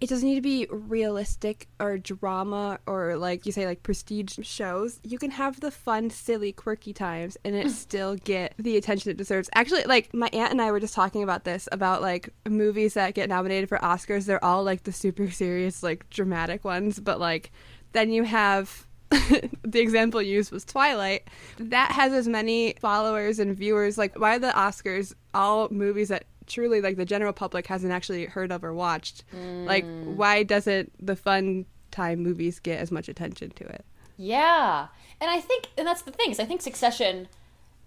it 0.00 0.08
doesn't 0.08 0.26
need 0.26 0.36
to 0.36 0.40
be 0.40 0.66
realistic 0.70 1.68
or 1.78 1.98
drama 1.98 2.78
or 2.86 3.16
like 3.16 3.44
you 3.44 3.52
say 3.52 3.66
like 3.66 3.82
prestige 3.82 4.38
shows. 4.42 4.98
You 5.02 5.18
can 5.18 5.30
have 5.30 5.60
the 5.60 5.70
fun, 5.70 6.08
silly, 6.08 6.52
quirky 6.52 6.94
times 6.94 7.36
and 7.44 7.54
it 7.54 7.70
still 7.70 8.16
get 8.16 8.54
the 8.58 8.78
attention 8.78 9.10
it 9.10 9.18
deserves. 9.18 9.50
Actually, 9.54 9.84
like 9.84 10.14
my 10.14 10.30
aunt 10.32 10.52
and 10.52 10.62
I 10.62 10.70
were 10.70 10.80
just 10.80 10.94
talking 10.94 11.22
about 11.22 11.44
this 11.44 11.68
about 11.70 12.00
like 12.00 12.30
movies 12.48 12.94
that 12.94 13.14
get 13.14 13.28
nominated 13.28 13.68
for 13.68 13.78
Oscars. 13.78 14.24
They're 14.24 14.42
all 14.42 14.64
like 14.64 14.84
the 14.84 14.92
super 14.92 15.30
serious, 15.30 15.82
like 15.82 16.08
dramatic 16.08 16.64
ones, 16.64 16.98
but 16.98 17.20
like 17.20 17.52
then 17.92 18.10
you 18.10 18.24
have 18.24 18.86
the 19.10 19.80
example 19.80 20.22
used 20.22 20.52
was 20.52 20.64
Twilight. 20.64 21.28
That 21.58 21.92
has 21.92 22.12
as 22.12 22.28
many 22.28 22.74
followers 22.80 23.38
and 23.38 23.56
viewers. 23.56 23.98
Like, 23.98 24.18
why 24.18 24.38
the 24.38 24.50
Oscars 24.50 25.14
all 25.34 25.68
movies 25.70 26.08
that 26.08 26.24
truly, 26.46 26.80
like, 26.80 26.96
the 26.96 27.04
general 27.04 27.32
public 27.32 27.66
hasn't 27.66 27.92
actually 27.92 28.26
heard 28.26 28.52
of 28.52 28.62
or 28.64 28.72
watched? 28.72 29.24
Like, 29.32 29.84
why 30.04 30.42
doesn't 30.42 30.92
the 31.04 31.16
fun 31.16 31.66
time 31.90 32.20
movies 32.20 32.60
get 32.60 32.78
as 32.78 32.90
much 32.90 33.08
attention 33.08 33.50
to 33.50 33.64
it? 33.64 33.84
Yeah. 34.16 34.88
And 35.20 35.30
I 35.30 35.40
think, 35.40 35.68
and 35.76 35.86
that's 35.86 36.02
the 36.02 36.12
thing, 36.12 36.30
is 36.30 36.38
I 36.38 36.44
think 36.44 36.62
Succession 36.62 37.28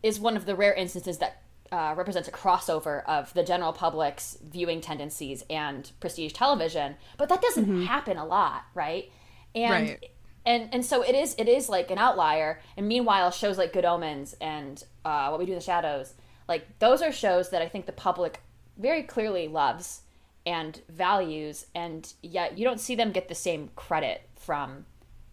is 0.02 0.20
one 0.20 0.36
of 0.36 0.46
the 0.46 0.56
rare 0.56 0.74
instances 0.74 1.20
that 1.20 1.42
uh, 1.72 1.94
represents 1.96 2.28
a 2.28 2.32
crossover 2.32 3.04
of 3.06 3.34
the 3.34 3.44
general 3.44 3.74
public's 3.74 4.38
viewing 4.44 4.82
tendencies 4.82 5.44
and 5.50 5.92
prestige 6.00 6.34
television, 6.34 6.96
but 7.18 7.30
that 7.30 7.42
doesn't 7.42 7.84
happen 7.86 8.18
a 8.18 8.26
lot, 8.26 8.64
right? 8.76 9.10
And 9.56 9.72
Right. 9.90 10.12
And 10.46 10.70
and 10.74 10.86
so 10.86 11.02
it 11.02 11.16
is 11.16 11.36
it 11.38 11.48
is 11.48 11.70
like 11.70 11.92
an 11.92 11.98
outlier. 11.98 12.60
And 12.78 12.88
meanwhile, 12.88 13.32
shows 13.32 13.58
like 13.58 13.74
Good 13.74 13.86
Omens 13.86 14.36
and 14.42 14.84
uh, 15.06 15.28
What 15.30 15.40
We 15.40 15.46
Do 15.46 15.54
in 15.54 15.60
the 15.60 15.64
Shadows, 15.64 16.14
like 16.48 16.80
those 16.80 17.02
are 17.02 17.12
shows 17.12 17.50
that 17.50 17.62
I 17.62 17.68
think 17.68 17.86
the 17.86 17.92
public 17.92 18.42
very 18.78 19.04
clearly 19.04 19.48
loves 19.48 20.02
and 20.46 20.82
values, 20.90 21.68
and 21.74 22.12
yet 22.22 22.58
you 22.58 22.66
don't 22.66 22.80
see 22.80 22.96
them 22.96 23.12
get 23.12 23.30
the 23.30 23.36
same 23.36 23.70
credit 23.76 24.30
from 24.36 24.86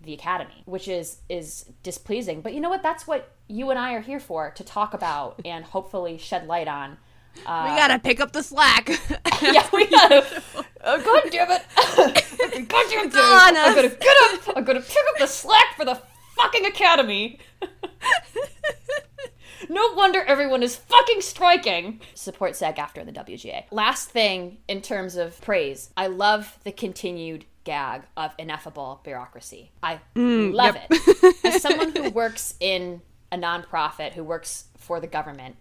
the 0.03 0.15
academy 0.15 0.63
which 0.65 0.89
is 0.89 1.19
is 1.29 1.67
displeasing. 1.83 2.41
But 2.41 2.55
you 2.55 2.61
know 2.61 2.71
what? 2.71 2.83
That's 2.83 3.07
what 3.07 3.33
you 3.51 3.69
and 3.71 3.79
i 3.79 3.93
are 3.95 4.01
here 4.01 4.21
for 4.21 4.51
to 4.53 4.65
talk 4.65 4.95
about 4.95 5.41
and 5.45 5.65
hopefully 5.65 6.17
shed 6.17 6.47
light 6.47 6.69
on 6.69 6.97
we 7.37 7.43
uh, 7.47 7.77
gotta 7.77 7.99
pick 7.99 8.21
up 8.21 8.33
the 8.33 8.43
slack. 8.43 8.89
yeah 9.43 9.67
we 9.73 9.87
gotta 9.87 10.43
oh, 10.85 11.03
god 11.05 11.23
damn 11.31 11.51
it 11.51 11.63
god 12.69 12.87
damn 12.91 13.07
it 13.07 13.15
us. 13.17 13.75
gonna 13.75 13.89
get 13.89 14.17
up 14.25 14.57
i'm 14.57 14.65
gonna 14.65 14.81
pick 14.81 15.05
up 15.11 15.19
the 15.19 15.27
slack 15.27 15.77
for 15.77 15.85
the 15.85 16.01
fucking 16.37 16.67
academy 16.67 17.39
no 19.69 19.93
wonder 19.95 20.23
everyone 20.23 20.63
is 20.63 20.77
fucking 20.77 21.21
striking. 21.21 22.01
Support 22.15 22.57
SAG-AFTRA 22.57 23.05
the 23.05 23.13
WGA. 23.13 23.65
Last 23.71 24.11
thing 24.11 24.59
in 24.69 24.81
terms 24.81 25.17
of 25.17 25.41
praise, 25.41 25.91
I 25.97 26.07
love 26.07 26.59
the 26.65 26.73
continued 26.73 27.45
gag 27.65 28.03
of 28.17 28.33
ineffable 28.39 29.01
bureaucracy. 29.05 29.71
I 29.83 30.01
mm, 30.17 30.53
love 30.53 30.77
it. 30.89 31.35
As 31.45 31.63
someone 31.63 31.95
who 31.95 32.11
works 32.11 32.55
in 32.61 33.03
a 33.31 33.37
nonprofit, 33.37 34.15
who 34.15 34.25
works 34.25 34.65
for 34.77 34.99
the 34.99 35.07
government, 35.07 35.57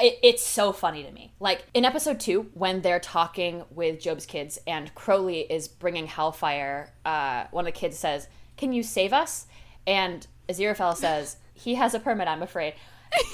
it, 0.00 0.18
it's 0.22 0.42
so 0.44 0.72
funny 0.72 1.02
to 1.04 1.10
me. 1.10 1.32
Like 1.40 1.64
in 1.74 1.84
episode 1.84 2.20
two, 2.20 2.50
when 2.54 2.82
they're 2.82 3.00
talking 3.00 3.64
with 3.70 4.00
Job's 4.00 4.26
kids 4.26 4.58
and 4.66 4.94
Crowley 4.94 5.40
is 5.40 5.68
bringing 5.68 6.06
Hellfire, 6.06 6.92
uh, 7.04 7.44
one 7.50 7.66
of 7.66 7.72
the 7.72 7.78
kids 7.78 7.98
says, 7.98 8.28
Can 8.56 8.72
you 8.72 8.82
save 8.82 9.12
us? 9.12 9.46
And 9.86 10.26
Aziraphale 10.48 10.96
says, 10.96 11.36
He 11.52 11.74
has 11.74 11.94
a 11.94 12.00
permit, 12.00 12.28
I'm 12.28 12.42
afraid. 12.42 12.74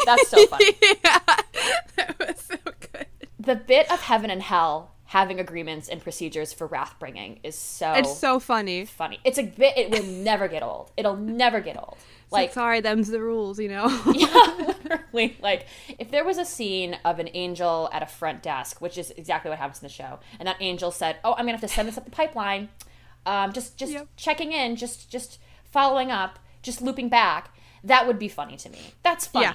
That's 0.05 0.29
so 0.29 0.47
funny. 0.47 0.77
yeah, 0.83 1.19
that 1.97 2.17
was 2.19 2.41
so 2.41 2.57
good. 2.93 3.07
the 3.39 3.57
bit 3.57 3.91
of 3.91 4.01
heaven 4.01 4.31
and 4.31 4.43
hell 4.43 4.93
having 5.11 5.41
agreements 5.41 5.89
and 5.89 6.01
procedures 6.01 6.53
for 6.53 6.69
wrath 6.69 6.95
bringing 7.01 7.41
is 7.43 7.57
so, 7.57 7.93
It's 7.95 8.17
so 8.17 8.39
funny. 8.39 8.85
funny. 8.85 9.19
It's 9.25 9.39
a 9.39 9.43
bit, 9.43 9.77
it 9.77 9.91
will 9.91 10.05
never 10.05 10.47
get 10.47 10.63
old. 10.63 10.93
It'll 10.97 11.17
never 11.17 11.59
get 11.61 11.77
old. 11.77 11.97
Like, 12.31 12.43
Like, 12.43 12.53
sorry, 12.53 12.81
them's 12.81 13.09
the 13.09 13.21
rules, 13.21 13.59
you 13.59 13.69
know. 13.69 13.87
yeah, 14.15 14.55
literally. 14.85 15.37
Like, 15.43 15.67
if 15.99 16.13
there 16.13 16.25
was 16.25 16.39
a 16.39 16.45
scene 16.45 16.97
of 17.05 17.19
an 17.19 17.29
angel 17.35 17.91
at 17.93 18.05
a 18.05 18.07
front 18.07 18.41
desk, 18.41 18.81
which 18.81 18.97
is 18.97 19.11
exactly 19.17 19.49
what 19.51 19.59
happens 19.59 19.83
in 19.83 19.87
the 19.89 19.93
show, 19.93 20.21
and 20.39 20.47
that 20.47 20.59
angel 20.61 20.93
said, 20.93 21.17
"Oh, 21.25 21.33
I'm 21.33 21.39
gonna 21.41 21.53
have 21.59 21.61
to 21.63 21.67
send 21.69 21.89
this 21.89 21.99
up 21.99 22.05
the 22.05 22.13
pipeline, 22.13 22.69
um, 23.27 23.53
just 23.53 23.77
just 23.77 23.91
Yep. 23.93 24.07
checking 24.17 24.53
in, 24.53 24.77
just 24.77 25.11
just 25.11 25.41
following 25.65 26.13
up, 26.13 26.39
just 26.63 26.81
looping 26.81 27.09
back," 27.09 27.53
that 27.83 28.07
would 28.07 28.19
be 28.21 28.29
funny 28.29 28.57
to 28.59 28.69
me. 28.71 28.95
That's 29.03 29.27
funny. 29.27 29.47
Yeah. 29.47 29.55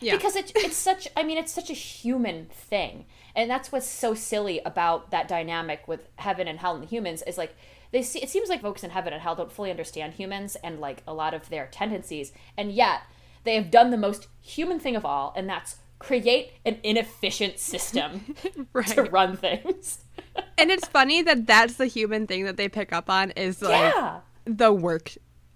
Yeah. 0.00 0.16
Because 0.16 0.36
it, 0.36 0.52
it's 0.56 0.76
such, 0.76 1.08
I 1.16 1.22
mean, 1.22 1.38
it's 1.38 1.52
such 1.52 1.70
a 1.70 1.72
human 1.74 2.46
thing. 2.46 3.06
And 3.36 3.50
that's 3.50 3.72
what's 3.72 3.88
so 3.88 4.14
silly 4.14 4.60
about 4.64 5.10
that 5.10 5.28
dynamic 5.28 5.88
with 5.88 6.08
heaven 6.16 6.46
and 6.46 6.58
hell 6.58 6.74
and 6.74 6.82
the 6.82 6.88
humans 6.88 7.22
is 7.26 7.38
like, 7.38 7.56
they 7.90 8.02
see, 8.02 8.20
it 8.20 8.30
seems 8.30 8.48
like 8.48 8.62
folks 8.62 8.82
in 8.82 8.90
heaven 8.90 9.12
and 9.12 9.22
hell 9.22 9.36
don't 9.36 9.52
fully 9.52 9.70
understand 9.70 10.14
humans 10.14 10.56
and 10.64 10.80
like 10.80 11.02
a 11.06 11.14
lot 11.14 11.34
of 11.34 11.48
their 11.48 11.66
tendencies. 11.66 12.32
And 12.56 12.72
yet 12.72 13.02
they 13.44 13.54
have 13.54 13.70
done 13.70 13.90
the 13.90 13.96
most 13.96 14.28
human 14.40 14.80
thing 14.80 14.96
of 14.96 15.04
all, 15.04 15.32
and 15.36 15.48
that's 15.48 15.76
create 15.98 16.52
an 16.64 16.78
inefficient 16.82 17.58
system 17.58 18.34
to 18.86 19.02
run 19.04 19.36
things. 19.36 20.00
And 20.56 20.70
it's 20.70 20.86
funny 20.86 21.22
that 21.22 21.46
that's 21.46 21.74
the 21.74 21.86
human 21.86 22.26
thing 22.26 22.44
that 22.44 22.56
they 22.56 22.68
pick 22.68 22.92
up 22.92 23.10
on 23.10 23.32
is 23.32 23.60
like 23.60 23.92
yeah. 23.94 24.20
the 24.44 24.72
work 24.72 25.12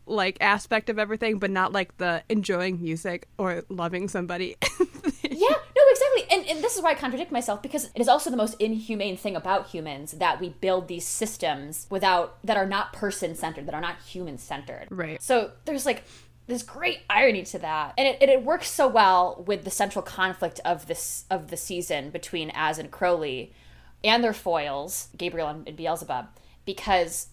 like 0.07 0.37
aspect 0.41 0.91
of 0.91 0.99
everything, 0.99 1.39
but 1.39 1.51
not 1.51 1.73
like 1.73 1.97
the 1.99 2.23
enjoying 2.29 2.81
music 2.81 3.29
or 3.39 3.63
loving 3.69 4.09
somebody. 4.09 4.57
Yeah, 5.23 5.55
exactly. 6.01 6.37
And, 6.37 6.49
and 6.49 6.65
this 6.65 6.77
is 6.77 6.83
why 6.83 6.91
I 6.91 6.95
contradict 6.95 7.33
myself 7.33 7.63
because 7.63 7.85
it 7.95 8.01
is 8.01 8.09
also 8.09 8.31
the 8.31 8.37
most 8.37 8.55
inhumane 8.59 9.17
thing 9.17 9.37
about 9.37 9.69
humans 9.69 10.13
that 10.13 10.41
we 10.41 10.51
build 10.51 10.89
these 10.89 11.07
systems 11.07 11.87
without 11.91 12.39
that 12.45 12.57
are 12.57 12.67
not 12.67 12.93
person 12.93 13.35
centered, 13.35 13.67
that 13.67 13.75
are 13.75 13.81
not 13.81 13.99
human 14.01 14.39
centered. 14.39 14.87
Right. 14.91 15.23
So 15.23 15.53
there's 15.65 15.87
like 15.87 16.05
this 16.47 16.63
great 16.63 17.01
irony 17.11 17.45
to 17.45 17.59
that, 17.59 17.95
and 17.99 18.09
it, 18.09 18.19
and 18.23 18.31
it 18.31 18.43
works 18.43 18.71
so 18.71 18.89
well 18.89 19.45
with 19.47 19.65
the 19.65 19.71
central 19.71 20.03
conflict 20.03 20.61
of 20.65 20.87
this 20.87 21.25
of 21.31 21.49
the 21.49 21.57
season 21.57 22.11
between 22.11 22.51
Az 22.51 22.79
and 22.79 22.91
Crowley, 22.91 23.53
and 24.03 24.25
their 24.25 24.33
foils, 24.33 25.09
Gabriel 25.17 25.49
and, 25.49 25.69
and 25.69 25.77
Beelzebub, 25.77 26.27
because 26.65 27.29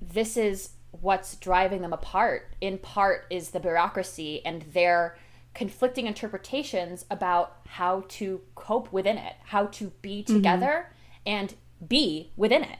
this 0.00 0.36
is 0.36 0.70
what's 0.90 1.36
driving 1.36 1.82
them 1.82 1.92
apart. 1.92 2.54
In 2.60 2.78
part, 2.78 3.26
is 3.30 3.50
the 3.50 3.60
bureaucracy 3.60 4.44
and 4.44 4.62
their 4.62 5.16
conflicting 5.54 6.06
interpretations 6.06 7.04
about 7.10 7.56
how 7.66 8.04
to 8.08 8.40
cope 8.54 8.92
within 8.92 9.18
it, 9.18 9.34
how 9.44 9.66
to 9.66 9.92
be 10.02 10.22
together 10.22 10.92
and 11.26 11.54
be 11.86 12.32
within 12.36 12.64
it. 12.64 12.78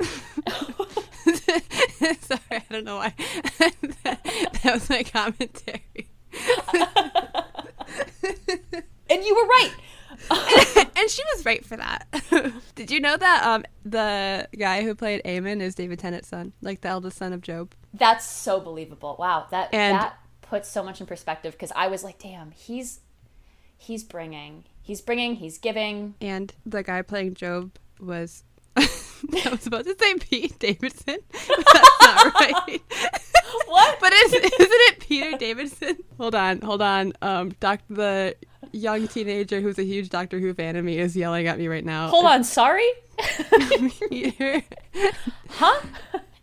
Sorry, 2.20 2.40
I 2.50 2.62
don't 2.70 2.84
know 2.84 2.96
why. 2.96 3.14
that 4.04 4.60
was 4.64 4.88
my 4.90 5.02
commentary. 5.02 6.08
And 9.10 9.24
you 9.24 9.34
were 9.34 9.46
right. 9.46 9.72
and 10.96 11.08
she 11.10 11.22
was 11.34 11.46
right 11.46 11.64
for 11.64 11.78
that. 11.78 12.06
Did 12.74 12.90
you 12.90 13.00
know 13.00 13.16
that 13.16 13.42
um 13.46 13.64
the 13.84 14.46
guy 14.58 14.82
who 14.82 14.94
played 14.94 15.22
Eamon 15.24 15.62
is 15.62 15.74
David 15.74 15.98
Tennant's 15.98 16.28
son, 16.28 16.52
like 16.60 16.82
the 16.82 16.88
eldest 16.88 17.16
son 17.16 17.32
of 17.32 17.40
Job? 17.40 17.72
That's 17.94 18.26
so 18.26 18.60
believable. 18.60 19.16
Wow, 19.18 19.46
that 19.50 19.72
And- 19.72 19.96
that 19.96 20.18
puts 20.48 20.68
so 20.68 20.82
much 20.82 21.00
in 21.00 21.06
perspective 21.06 21.52
because 21.52 21.72
I 21.76 21.88
was 21.88 22.02
like, 22.02 22.18
damn, 22.18 22.50
he's 22.52 23.00
he's 23.76 24.02
bringing, 24.02 24.64
he's 24.82 25.00
bringing, 25.00 25.36
he's 25.36 25.58
giving. 25.58 26.14
And 26.20 26.52
the 26.64 26.82
guy 26.82 27.02
playing 27.02 27.34
Job 27.34 27.72
was 28.00 28.44
I 28.76 29.48
was 29.50 29.66
about 29.66 29.84
to 29.84 29.96
say 29.98 30.14
Pete 30.16 30.58
Davidson. 30.58 31.18
That's 31.32 32.00
not 32.00 32.34
right. 32.34 32.82
What? 33.66 33.98
But 34.00 34.12
is, 34.12 34.32
isn't 34.32 34.52
it 34.60 35.00
Peter 35.00 35.36
Davidson? 35.36 35.98
Hold 36.18 36.34
on, 36.34 36.60
hold 36.60 36.82
on. 36.82 37.12
Um, 37.22 37.54
doc, 37.60 37.80
the 37.88 38.34
young 38.72 39.08
teenager 39.08 39.60
who's 39.60 39.78
a 39.78 39.84
huge 39.84 40.08
Doctor 40.10 40.38
Who 40.38 40.52
fan 40.54 40.76
of 40.76 40.84
me 40.84 40.98
is 40.98 41.16
yelling 41.16 41.46
at 41.46 41.58
me 41.58 41.68
right 41.68 41.84
now. 41.84 42.08
Hold 42.08 42.26
on, 42.26 42.44
sorry, 42.44 42.88
Peter. 44.10 44.62
huh? 45.50 45.80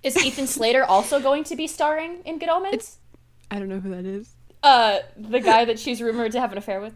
Is 0.04 0.24
Ethan 0.24 0.48
Slater 0.48 0.84
also 0.84 1.20
going 1.20 1.44
to 1.46 1.56
be 1.56 1.68
starring 1.68 2.22
in 2.26 2.38
Good 2.38 2.50
Omens? 2.50 3.00
I 3.52 3.60
don't 3.60 3.70
know 3.70 3.80
who 3.80 3.90
that 3.92 4.06
is. 4.06 4.36
Uh, 4.64 5.00
the 5.16 5.40
guy 5.40 5.66
that 5.66 5.78
she's 5.80 6.02
rumored 6.02 6.32
to 6.34 6.40
have 6.40 6.52
an 6.52 6.58
affair 6.58 6.82
with. 6.82 6.94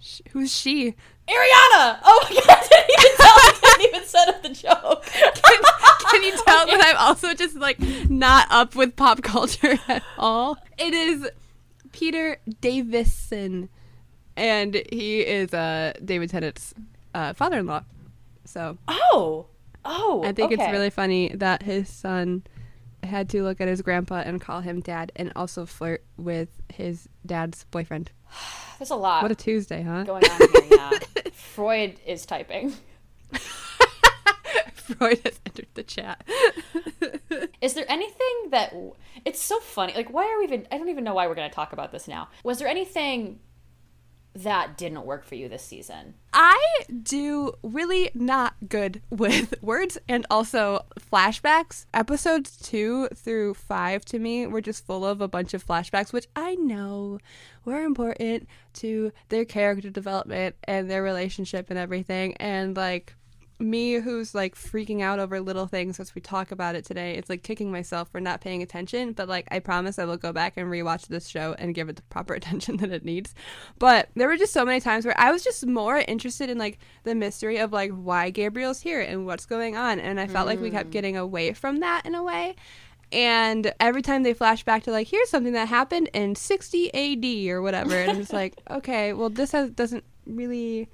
Sh- 0.00 0.20
Who's 0.30 0.54
she? 0.54 0.94
Ariana! 1.28 1.98
Oh 2.02 2.26
my 2.30 2.36
god, 2.36 2.44
I 2.48 2.68
didn't 2.70 2.90
even 2.98 3.16
tell 3.16 3.28
I 3.28 3.58
didn't 3.62 3.88
even 3.94 4.08
set 4.08 4.28
up 4.28 4.42
the 4.42 4.48
joke. 4.48 5.04
Can, 5.06 6.10
can 6.10 6.22
you 6.22 6.30
tell 6.44 6.66
that 6.66 6.82
I'm 6.86 6.96
also 6.96 7.34
just 7.34 7.56
like 7.56 7.78
not 8.08 8.46
up 8.50 8.74
with 8.74 8.96
pop 8.96 9.22
culture 9.22 9.78
at 9.88 10.02
all? 10.18 10.56
It 10.78 10.94
is 10.94 11.28
Peter 11.92 12.38
Davison, 12.60 13.68
and 14.36 14.74
he 14.90 15.20
is 15.20 15.52
uh, 15.52 15.92
David 16.04 16.30
Tennant's 16.30 16.72
uh, 17.14 17.34
father-in-law. 17.34 17.82
So 18.44 18.78
Oh. 18.88 19.46
Oh. 19.84 20.22
I 20.24 20.32
think 20.32 20.52
it's 20.52 20.62
really 20.70 20.90
funny 20.90 21.28
that 21.34 21.62
his 21.62 21.88
son 21.88 22.42
had 23.02 23.28
to 23.30 23.42
look 23.42 23.60
at 23.60 23.68
his 23.68 23.82
grandpa 23.82 24.22
and 24.24 24.40
call 24.40 24.60
him 24.60 24.80
dad, 24.80 25.12
and 25.16 25.32
also 25.36 25.66
flirt 25.66 26.04
with 26.16 26.48
his 26.72 27.08
dad's 27.26 27.64
boyfriend. 27.70 28.10
There's 28.78 28.90
a 28.90 28.96
lot 28.96 29.22
What 29.22 29.30
a 29.30 29.34
Tuesday, 29.34 29.82
huh? 29.82 30.04
going 30.04 30.24
on 30.24 30.38
here, 30.38 30.62
yeah. 30.70 30.98
Freud 31.32 32.00
is 32.06 32.24
typing. 32.24 32.72
Freud 34.74 35.20
has 35.24 35.38
entered 35.46 35.68
the 35.74 35.82
chat. 35.82 36.24
Is 37.60 37.74
there 37.74 37.84
anything 37.88 38.50
that 38.50 38.74
it's 39.24 39.40
so 39.40 39.60
funny? 39.60 39.92
Like, 39.94 40.10
why 40.10 40.24
are 40.24 40.38
we 40.38 40.44
even? 40.44 40.66
I 40.72 40.78
don't 40.78 40.88
even 40.88 41.04
know 41.04 41.14
why 41.14 41.26
we're 41.26 41.34
going 41.34 41.48
to 41.48 41.54
talk 41.54 41.72
about 41.72 41.92
this 41.92 42.08
now. 42.08 42.28
Was 42.42 42.58
there 42.58 42.68
anything 42.68 43.40
that 44.34 44.78
didn't 44.78 45.04
work 45.04 45.24
for 45.24 45.34
you 45.34 45.48
this 45.48 45.64
season? 45.64 46.14
I 46.32 46.58
do 47.02 47.52
really 47.62 48.10
not 48.14 48.54
good 48.68 49.02
with 49.10 49.54
words 49.62 49.98
and 50.08 50.26
also 50.30 50.84
flashbacks. 51.12 51.86
Episodes 51.92 52.56
two 52.56 53.08
through 53.08 53.54
five 53.54 54.04
to 54.06 54.18
me 54.18 54.46
were 54.46 54.60
just 54.60 54.86
full 54.86 55.04
of 55.04 55.20
a 55.20 55.28
bunch 55.28 55.54
of 55.54 55.66
flashbacks, 55.66 56.12
which 56.12 56.28
I 56.36 56.54
know 56.54 57.18
were 57.64 57.82
important 57.82 58.48
to 58.74 59.12
their 59.28 59.44
character 59.44 59.90
development 59.90 60.56
and 60.64 60.90
their 60.90 61.02
relationship 61.02 61.70
and 61.70 61.78
everything. 61.78 62.34
And 62.36 62.76
like, 62.76 63.14
me 63.60 63.94
who's 63.94 64.34
like 64.34 64.54
freaking 64.54 65.02
out 65.02 65.18
over 65.18 65.40
little 65.40 65.66
things 65.66 66.00
as 66.00 66.14
we 66.14 66.20
talk 66.20 66.50
about 66.50 66.74
it 66.74 66.84
today. 66.84 67.14
It's 67.14 67.28
like 67.28 67.42
kicking 67.42 67.70
myself 67.70 68.08
for 68.10 68.20
not 68.20 68.40
paying 68.40 68.62
attention, 68.62 69.12
but 69.12 69.28
like 69.28 69.46
I 69.50 69.58
promise 69.58 69.98
I 69.98 70.04
will 70.04 70.16
go 70.16 70.32
back 70.32 70.56
and 70.56 70.68
rewatch 70.68 71.08
this 71.08 71.28
show 71.28 71.54
and 71.58 71.74
give 71.74 71.88
it 71.88 71.96
the 71.96 72.02
proper 72.02 72.34
attention 72.40 72.78
that 72.78 72.90
it 72.90 73.04
needs. 73.04 73.34
But 73.78 74.08
there 74.14 74.28
were 74.28 74.36
just 74.36 74.52
so 74.52 74.64
many 74.64 74.80
times 74.80 75.04
where 75.04 75.18
I 75.18 75.30
was 75.30 75.44
just 75.44 75.66
more 75.66 75.98
interested 75.98 76.50
in 76.50 76.58
like 76.58 76.78
the 77.04 77.14
mystery 77.14 77.58
of 77.58 77.72
like 77.72 77.90
why 77.92 78.30
Gabriel's 78.30 78.80
here 78.80 79.00
and 79.00 79.26
what's 79.26 79.46
going 79.46 79.76
on, 79.76 80.00
and 80.00 80.18
I 80.18 80.26
felt 80.26 80.44
mm. 80.44 80.50
like 80.50 80.60
we 80.60 80.70
kept 80.70 80.88
mm. 80.88 80.92
getting 80.92 81.16
away 81.16 81.52
from 81.52 81.80
that 81.80 82.06
in 82.06 82.14
a 82.14 82.22
way. 82.22 82.56
And 83.12 83.72
every 83.80 84.02
time 84.02 84.22
they 84.22 84.34
flash 84.34 84.62
back 84.62 84.84
to 84.84 84.92
like, 84.92 85.08
here's 85.08 85.28
something 85.28 85.54
that 85.54 85.66
happened 85.66 86.10
in 86.14 86.36
60 86.36 86.94
AD 86.94 87.50
or 87.50 87.60
whatever, 87.60 87.94
and 87.96 88.18
it's 88.18 88.32
like, 88.32 88.54
okay, 88.70 89.12
well, 89.12 89.30
this 89.30 89.52
has, 89.52 89.70
doesn't 89.70 90.04
really 90.26 90.88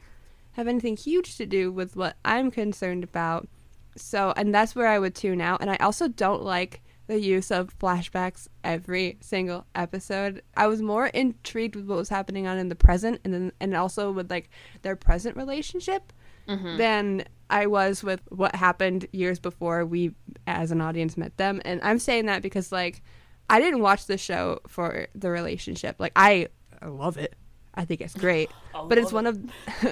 have 0.56 0.68
anything 0.68 0.96
huge 0.96 1.36
to 1.36 1.44
do 1.44 1.70
with 1.70 1.96
what 1.96 2.16
I'm 2.24 2.50
concerned 2.50 3.04
about. 3.04 3.46
So, 3.94 4.32
and 4.38 4.54
that's 4.54 4.74
where 4.74 4.86
I 4.86 4.98
would 4.98 5.14
tune 5.14 5.42
out. 5.42 5.60
And 5.60 5.70
I 5.70 5.76
also 5.76 6.08
don't 6.08 6.42
like 6.42 6.82
the 7.08 7.20
use 7.20 7.50
of 7.50 7.78
flashbacks 7.78 8.48
every 8.64 9.18
single 9.20 9.66
episode. 9.74 10.42
I 10.56 10.66
was 10.66 10.80
more 10.80 11.08
intrigued 11.08 11.76
with 11.76 11.84
what 11.86 11.98
was 11.98 12.08
happening 12.08 12.46
on 12.46 12.56
in 12.56 12.70
the 12.70 12.74
present 12.74 13.20
and 13.22 13.34
then 13.34 13.52
and 13.60 13.76
also 13.76 14.10
with 14.10 14.30
like 14.30 14.48
their 14.80 14.96
present 14.96 15.36
relationship 15.36 16.10
mm-hmm. 16.48 16.78
than 16.78 17.24
I 17.50 17.66
was 17.66 18.02
with 18.02 18.22
what 18.30 18.56
happened 18.56 19.06
years 19.12 19.38
before 19.38 19.84
we 19.84 20.14
as 20.46 20.70
an 20.70 20.80
audience 20.80 21.18
met 21.18 21.36
them. 21.36 21.60
And 21.66 21.82
I'm 21.82 21.98
saying 21.98 22.26
that 22.26 22.40
because 22.40 22.72
like 22.72 23.02
I 23.50 23.60
didn't 23.60 23.80
watch 23.80 24.06
the 24.06 24.16
show 24.16 24.60
for 24.66 25.06
the 25.14 25.30
relationship. 25.30 25.96
Like 25.98 26.12
I, 26.16 26.48
I 26.80 26.86
love 26.86 27.18
it. 27.18 27.36
I 27.76 27.84
think 27.84 28.00
it's 28.00 28.14
great. 28.14 28.50
but 28.88 28.98
it's 28.98 29.12
one 29.12 29.26
of 29.26 29.42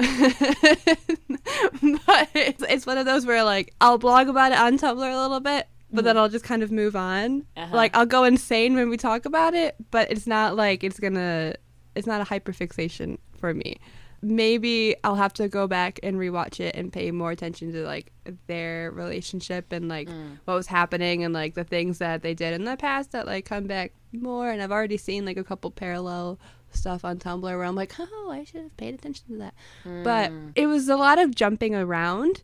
but 2.06 2.28
it's, 2.34 2.62
it's 2.62 2.86
one 2.86 2.98
of 2.98 3.06
those 3.06 3.26
where 3.26 3.44
like 3.44 3.74
I'll 3.80 3.98
blog 3.98 4.28
about 4.28 4.52
it 4.52 4.58
on 4.58 4.78
Tumblr 4.78 4.96
a 4.96 5.20
little 5.20 5.40
bit, 5.40 5.68
but 5.92 6.02
mm 6.02 6.04
then 6.04 6.16
I'll 6.18 6.28
just 6.28 6.44
kind 6.44 6.62
of 6.62 6.72
move 6.72 6.96
on. 6.96 7.44
Uh-huh. 7.56 7.74
Like 7.74 7.96
I'll 7.96 8.06
go 8.06 8.24
insane 8.24 8.74
when 8.74 8.88
we 8.88 8.96
talk 8.96 9.26
about 9.26 9.54
it, 9.54 9.76
but 9.90 10.10
it's 10.10 10.26
not 10.26 10.56
like 10.56 10.82
it's 10.82 10.98
gonna 10.98 11.54
it's 11.94 12.06
not 12.06 12.20
a 12.20 12.24
hyperfixation 12.24 13.18
for 13.38 13.54
me. 13.54 13.78
Maybe 14.22 14.96
I'll 15.04 15.16
have 15.16 15.34
to 15.34 15.48
go 15.48 15.66
back 15.66 16.00
and 16.02 16.16
rewatch 16.16 16.58
it 16.58 16.74
and 16.74 16.90
pay 16.90 17.10
more 17.10 17.30
attention 17.30 17.72
to 17.72 17.84
like 17.84 18.10
their 18.46 18.90
relationship 18.90 19.70
and 19.70 19.86
like 19.88 20.08
mm. 20.08 20.38
what 20.46 20.54
was 20.54 20.66
happening 20.66 21.24
and 21.24 21.34
like 21.34 21.54
the 21.54 21.64
things 21.64 21.98
that 21.98 22.22
they 22.22 22.32
did 22.32 22.54
in 22.54 22.64
the 22.64 22.76
past 22.78 23.12
that 23.12 23.26
like 23.26 23.44
come 23.44 23.64
back 23.64 23.92
more 24.12 24.48
and 24.48 24.62
I've 24.62 24.72
already 24.72 24.96
seen 24.96 25.26
like 25.26 25.36
a 25.36 25.44
couple 25.44 25.70
parallel 25.70 26.38
stuff 26.76 27.04
on 27.04 27.18
Tumblr 27.18 27.42
where 27.42 27.64
I'm 27.64 27.74
like, 27.74 27.94
oh, 27.98 28.28
I 28.30 28.44
should 28.44 28.62
have 28.62 28.76
paid 28.76 28.94
attention 28.94 29.26
to 29.28 29.36
that. 29.38 29.54
Mm. 29.84 30.04
But 30.04 30.30
hmm. 30.30 30.48
it 30.54 30.66
was 30.66 30.88
a 30.88 30.96
lot 30.96 31.18
of 31.18 31.34
jumping 31.34 31.74
around 31.74 32.42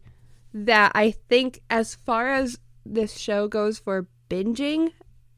that 0.52 0.92
I 0.94 1.12
think, 1.12 1.60
as 1.70 1.94
far 1.94 2.28
as 2.28 2.58
this 2.84 3.16
show 3.16 3.48
goes 3.48 3.78
for 3.78 4.06
binging, 4.28 4.92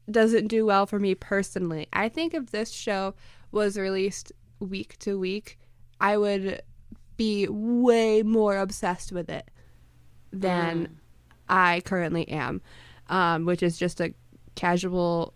doesn't 0.09 0.47
do 0.47 0.65
well 0.65 0.85
for 0.85 0.99
me 0.99 1.15
personally. 1.15 1.87
I 1.93 2.09
think 2.09 2.33
if 2.33 2.51
this 2.51 2.71
show 2.71 3.13
was 3.51 3.77
released 3.77 4.31
week 4.59 4.97
to 4.99 5.19
week, 5.19 5.59
I 5.99 6.17
would 6.17 6.61
be 7.15 7.47
way 7.47 8.23
more 8.23 8.57
obsessed 8.57 9.11
with 9.11 9.29
it 9.29 9.49
than 10.31 10.87
mm. 10.87 10.89
I 11.47 11.81
currently 11.85 12.27
am, 12.27 12.61
um, 13.07 13.45
which 13.45 13.61
is 13.61 13.77
just 13.77 14.01
a 14.01 14.13
casual 14.55 15.33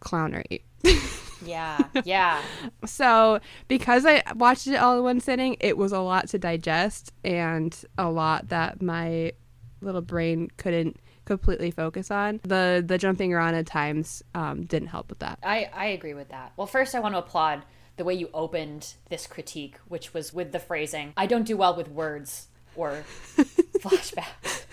clownery. 0.00 0.62
Yeah, 1.44 1.78
yeah. 2.04 2.42
so 2.84 3.40
because 3.68 4.04
I 4.06 4.22
watched 4.34 4.66
it 4.66 4.76
all 4.76 4.98
in 4.98 5.04
one 5.04 5.20
sitting, 5.20 5.56
it 5.60 5.76
was 5.76 5.92
a 5.92 6.00
lot 6.00 6.28
to 6.28 6.38
digest 6.38 7.12
and 7.24 7.76
a 7.96 8.10
lot 8.10 8.48
that 8.48 8.82
my 8.82 9.32
little 9.80 10.00
brain 10.00 10.50
couldn't 10.56 10.96
completely 11.24 11.70
focus 11.70 12.10
on. 12.10 12.40
The 12.42 12.82
the 12.84 12.98
jumping 12.98 13.32
around 13.32 13.54
at 13.54 13.66
times 13.66 14.22
um, 14.34 14.64
didn't 14.64 14.88
help 14.88 15.10
with 15.10 15.20
that. 15.20 15.38
I, 15.42 15.70
I 15.72 15.86
agree 15.86 16.14
with 16.14 16.30
that. 16.30 16.52
Well, 16.56 16.66
first 16.66 16.94
I 16.94 17.00
want 17.00 17.14
to 17.14 17.18
applaud 17.18 17.62
the 17.98 18.04
way 18.04 18.14
you 18.14 18.30
opened 18.32 18.94
this 19.10 19.26
critique, 19.26 19.76
which 19.88 20.14
was 20.14 20.32
with 20.32 20.52
the 20.52 20.58
phrasing, 20.58 21.12
I 21.16 21.26
don't 21.26 21.44
do 21.44 21.56
well 21.56 21.76
with 21.76 21.88
words 21.88 22.46
or 22.74 23.04
flashbacks. 23.80 24.64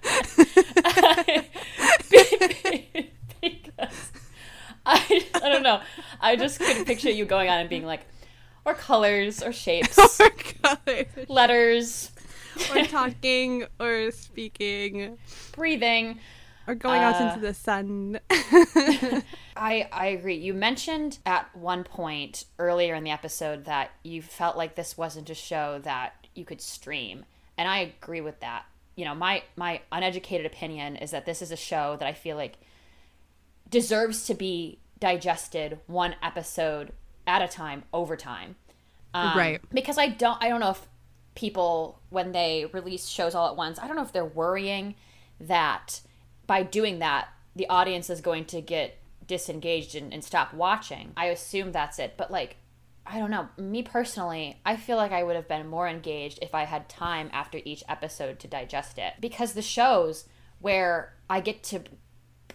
because 3.40 4.12
I, 4.86 5.26
I 5.48 5.52
don't 5.52 5.62
know. 5.62 5.80
I 6.20 6.36
just 6.36 6.58
couldn't 6.58 6.84
picture 6.84 7.10
you 7.10 7.24
going 7.24 7.48
on 7.48 7.58
and 7.58 7.70
being 7.70 7.86
like, 7.86 8.02
or 8.66 8.74
colors, 8.74 9.42
or 9.42 9.50
shapes, 9.52 9.98
or 10.20 10.30
colors, 10.62 11.06
letters, 11.28 12.10
or 12.70 12.84
talking, 12.84 13.64
or 13.80 14.10
speaking, 14.10 15.16
breathing, 15.52 16.18
or 16.66 16.74
going 16.74 17.00
uh, 17.00 17.04
out 17.04 17.32
into 17.32 17.40
the 17.40 17.54
sun. 17.54 18.20
I 19.56 19.88
I 19.90 20.06
agree. 20.08 20.36
You 20.36 20.52
mentioned 20.52 21.18
at 21.24 21.54
one 21.56 21.82
point 21.82 22.44
earlier 22.58 22.94
in 22.94 23.04
the 23.04 23.10
episode 23.10 23.64
that 23.64 23.90
you 24.02 24.20
felt 24.20 24.56
like 24.56 24.74
this 24.74 24.98
wasn't 24.98 25.30
a 25.30 25.34
show 25.34 25.80
that 25.84 26.26
you 26.34 26.44
could 26.44 26.60
stream, 26.60 27.24
and 27.56 27.68
I 27.68 27.78
agree 27.78 28.20
with 28.20 28.40
that. 28.40 28.66
You 28.96 29.06
know, 29.06 29.14
my 29.14 29.44
my 29.56 29.80
uneducated 29.90 30.44
opinion 30.44 30.96
is 30.96 31.10
that 31.12 31.24
this 31.24 31.40
is 31.40 31.50
a 31.50 31.56
show 31.56 31.96
that 31.98 32.06
I 32.06 32.12
feel 32.12 32.36
like 32.36 32.58
deserves 33.70 34.26
to 34.26 34.34
be 34.34 34.78
digested 35.00 35.78
one 35.86 36.16
episode 36.22 36.92
at 37.26 37.42
a 37.42 37.48
time 37.48 37.84
over 37.92 38.16
time. 38.16 38.56
Um, 39.14 39.36
right. 39.36 39.60
Because 39.72 39.98
I 39.98 40.08
don't 40.08 40.42
I 40.42 40.48
don't 40.48 40.60
know 40.60 40.70
if 40.70 40.86
people 41.34 42.00
when 42.10 42.32
they 42.32 42.66
release 42.72 43.08
shows 43.08 43.34
all 43.34 43.48
at 43.48 43.56
once, 43.56 43.78
I 43.78 43.86
don't 43.86 43.96
know 43.96 44.02
if 44.02 44.12
they're 44.12 44.24
worrying 44.24 44.94
that 45.40 46.00
by 46.46 46.62
doing 46.62 46.98
that 46.98 47.28
the 47.54 47.68
audience 47.68 48.08
is 48.08 48.20
going 48.20 48.44
to 48.46 48.60
get 48.60 48.98
disengaged 49.26 49.94
and, 49.94 50.12
and 50.12 50.24
stop 50.24 50.54
watching. 50.54 51.12
I 51.16 51.26
assume 51.26 51.72
that's 51.72 51.98
it. 51.98 52.14
But 52.16 52.30
like 52.30 52.56
I 53.10 53.18
don't 53.18 53.30
know. 53.30 53.48
Me 53.56 53.82
personally, 53.82 54.60
I 54.66 54.76
feel 54.76 54.98
like 54.98 55.12
I 55.12 55.22
would 55.22 55.36
have 55.36 55.48
been 55.48 55.66
more 55.66 55.88
engaged 55.88 56.40
if 56.42 56.54
I 56.54 56.64
had 56.64 56.90
time 56.90 57.30
after 57.32 57.58
each 57.64 57.82
episode 57.88 58.38
to 58.40 58.48
digest 58.48 58.98
it. 58.98 59.14
Because 59.18 59.54
the 59.54 59.62
shows 59.62 60.26
where 60.60 61.14
I 61.30 61.40
get 61.40 61.62
to 61.64 61.80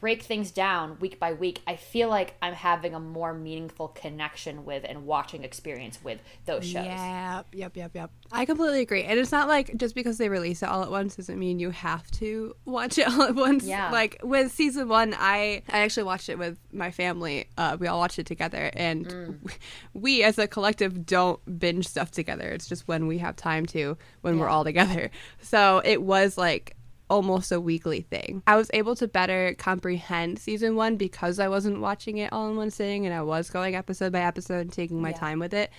break 0.03 0.21
things 0.21 0.51
down 0.51 0.97
week 0.99 1.17
by 1.17 1.31
week, 1.31 1.61
I 1.65 1.77
feel 1.77 2.09
like 2.09 2.35
I'm 2.41 2.53
having 2.53 2.93
a 2.93 2.99
more 2.99 3.33
meaningful 3.33 3.87
connection 3.87 4.65
with 4.65 4.83
and 4.85 5.05
watching 5.05 5.45
experience 5.45 6.03
with 6.03 6.19
those 6.43 6.65
shows. 6.65 6.83
Yep, 6.83 7.45
yep, 7.53 7.77
yep, 7.77 7.91
yep. 7.95 8.11
I 8.29 8.43
completely 8.43 8.81
agree. 8.81 9.03
And 9.03 9.17
it's 9.17 9.31
not 9.31 9.47
like 9.47 9.77
just 9.77 9.95
because 9.95 10.17
they 10.17 10.27
release 10.27 10.61
it 10.61 10.67
all 10.67 10.83
at 10.83 10.91
once 10.91 11.15
doesn't 11.15 11.39
mean 11.39 11.57
you 11.57 11.69
have 11.69 12.11
to 12.11 12.53
watch 12.65 12.97
it 12.97 13.07
all 13.13 13.21
at 13.21 13.33
once. 13.33 13.63
Yeah. 13.63 13.91
Like 13.91 14.19
with 14.21 14.51
season 14.51 14.89
one, 14.89 15.15
I 15.17 15.61
I 15.69 15.79
actually 15.79 16.03
watched 16.03 16.27
it 16.27 16.37
with 16.37 16.59
my 16.73 16.91
family. 16.91 17.47
Uh, 17.57 17.77
we 17.79 17.87
all 17.87 17.99
watched 17.99 18.19
it 18.19 18.25
together, 18.25 18.71
and 18.73 19.07
mm. 19.07 19.37
we, 19.41 19.53
we, 19.93 20.23
as 20.23 20.37
a 20.37 20.49
collective 20.49 21.05
don't 21.05 21.39
binge 21.59 21.87
stuff 21.87 22.11
together. 22.11 22.49
It's 22.49 22.67
just 22.67 22.89
when 22.89 23.07
we 23.07 23.19
have 23.19 23.37
time 23.37 23.65
to, 23.67 23.97
when 24.19 24.35
yeah. 24.35 24.41
we're 24.41 24.49
all 24.49 24.65
together. 24.65 25.11
So 25.39 25.81
it 25.85 26.01
was 26.01 26.37
like 26.37 26.75
almost 27.13 27.51
a 27.51 27.61
weekly 27.61 28.01
thing. 28.01 28.41
I 28.47 28.55
was 28.55 28.71
able 28.73 28.95
to 28.95 29.07
better 29.07 29.53
comprehend 29.59 30.39
season 30.39 30.75
one 30.75 30.97
because 30.97 31.37
I 31.37 31.47
wasn't 31.47 31.79
watching 31.79 32.17
it 32.17 32.33
all 32.33 32.49
in 32.49 32.57
one 32.57 32.71
sitting 32.71 33.05
and 33.05 33.13
I 33.13 33.21
was 33.21 33.51
going 33.51 33.75
episode 33.75 34.11
by 34.11 34.21
episode 34.21 34.61
and 34.61 34.73
taking 34.73 34.99
my 34.99 35.11
yeah. 35.11 35.17
time 35.17 35.37
with 35.37 35.53
it. 35.53 35.69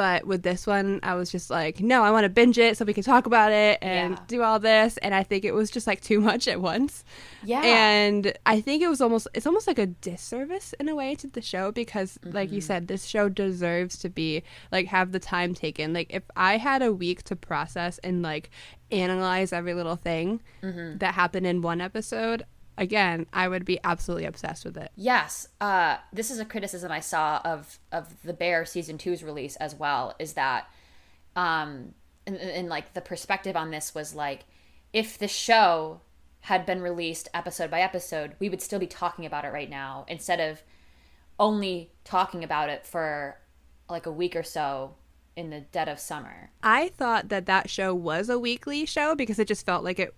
But 0.00 0.26
with 0.26 0.42
this 0.42 0.66
one, 0.66 1.00
I 1.02 1.14
was 1.14 1.30
just 1.30 1.50
like, 1.50 1.80
no, 1.80 2.02
I 2.02 2.10
want 2.10 2.24
to 2.24 2.30
binge 2.30 2.56
it 2.56 2.78
so 2.78 2.86
we 2.86 2.94
can 2.94 3.04
talk 3.04 3.26
about 3.26 3.52
it 3.52 3.80
and 3.82 4.14
yeah. 4.14 4.20
do 4.28 4.42
all 4.42 4.58
this. 4.58 4.96
And 4.96 5.14
I 5.14 5.22
think 5.24 5.44
it 5.44 5.52
was 5.52 5.70
just 5.70 5.86
like 5.86 6.00
too 6.00 6.22
much 6.22 6.48
at 6.48 6.58
once. 6.58 7.04
Yeah. 7.44 7.60
And 7.60 8.32
I 8.46 8.62
think 8.62 8.82
it 8.82 8.88
was 8.88 9.02
almost, 9.02 9.28
it's 9.34 9.46
almost 9.46 9.66
like 9.66 9.78
a 9.78 9.88
disservice 9.88 10.72
in 10.80 10.88
a 10.88 10.94
way 10.94 11.16
to 11.16 11.26
the 11.26 11.42
show 11.42 11.70
because, 11.70 12.16
mm-hmm. 12.16 12.34
like 12.34 12.50
you 12.50 12.60
mm-hmm. 12.60 12.66
said, 12.66 12.88
this 12.88 13.04
show 13.04 13.28
deserves 13.28 13.98
to 13.98 14.08
be 14.08 14.42
like, 14.72 14.86
have 14.86 15.12
the 15.12 15.20
time 15.20 15.52
taken. 15.52 15.92
Like, 15.92 16.14
if 16.14 16.22
I 16.34 16.56
had 16.56 16.80
a 16.80 16.94
week 16.94 17.22
to 17.24 17.36
process 17.36 17.98
and 17.98 18.22
like 18.22 18.48
analyze 18.90 19.52
every 19.52 19.74
little 19.74 19.96
thing 19.96 20.40
mm-hmm. 20.62 20.96
that 20.96 21.12
happened 21.12 21.46
in 21.46 21.60
one 21.60 21.82
episode, 21.82 22.46
again, 22.78 23.26
I 23.32 23.48
would 23.48 23.64
be 23.64 23.78
absolutely 23.84 24.26
obsessed 24.26 24.64
with 24.64 24.76
it. 24.76 24.90
Yes, 24.96 25.48
uh, 25.60 25.98
this 26.12 26.30
is 26.30 26.38
a 26.38 26.44
criticism 26.44 26.90
I 26.90 27.00
saw 27.00 27.40
of 27.44 27.78
of 27.92 28.22
the 28.22 28.32
Bear 28.32 28.64
season 28.64 28.98
two's 28.98 29.22
release 29.22 29.56
as 29.56 29.74
well. 29.74 30.14
Is 30.18 30.34
that, 30.34 30.68
um, 31.36 31.94
and, 32.26 32.36
and 32.36 32.68
like 32.68 32.94
the 32.94 33.00
perspective 33.00 33.56
on 33.56 33.70
this 33.70 33.94
was 33.94 34.14
like, 34.14 34.44
if 34.92 35.18
the 35.18 35.28
show 35.28 36.00
had 36.40 36.64
been 36.64 36.80
released 36.80 37.28
episode 37.34 37.70
by 37.70 37.80
episode, 37.80 38.34
we 38.38 38.48
would 38.48 38.62
still 38.62 38.78
be 38.78 38.86
talking 38.86 39.26
about 39.26 39.44
it 39.44 39.52
right 39.52 39.68
now 39.68 40.06
instead 40.08 40.40
of 40.40 40.62
only 41.38 41.90
talking 42.04 42.42
about 42.42 42.68
it 42.68 42.86
for 42.86 43.38
like 43.88 44.06
a 44.06 44.12
week 44.12 44.36
or 44.36 44.42
so 44.42 44.94
in 45.36 45.50
the 45.50 45.60
dead 45.60 45.88
of 45.88 45.98
summer. 45.98 46.50
I 46.62 46.88
thought 46.88 47.28
that 47.28 47.46
that 47.46 47.70
show 47.70 47.94
was 47.94 48.28
a 48.28 48.38
weekly 48.38 48.86
show 48.86 49.14
because 49.14 49.38
it 49.38 49.48
just 49.48 49.66
felt 49.66 49.84
like 49.84 49.98
it 49.98 50.14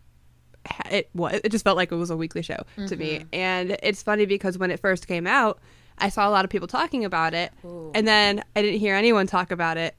it 0.91 1.11
was 1.15 1.41
it 1.45 1.51
just 1.51 1.65
felt 1.65 1.77
like 1.77 1.93
it 1.93 1.97
was 1.97 2.11
a 2.11 2.17
weekly 2.17 2.43
show 2.43 2.55
mm-hmm. 2.77 2.87
to 2.87 2.97
me. 2.97 3.19
Mm-hmm. 3.19 3.29
And 3.33 3.77
it's 3.83 4.03
funny 4.03 4.27
because 4.27 4.59
when 4.59 4.71
it 4.71 4.81
first 4.81 5.07
came 5.09 5.27
out, 5.27 5.61
I 5.99 6.09
saw 6.09 6.29
a 6.29 6.31
lot 6.31 6.45
of 6.45 6.51
people 6.51 6.69
talking 6.69 7.05
about 7.05 7.35
it, 7.35 7.53
Ooh. 7.65 7.91
and 7.95 8.07
then 8.07 8.43
I 8.57 8.63
didn't 8.63 8.81
hear 8.81 8.95
anyone 8.95 9.27
talk 9.27 9.51
about 9.51 9.77
it 9.77 9.97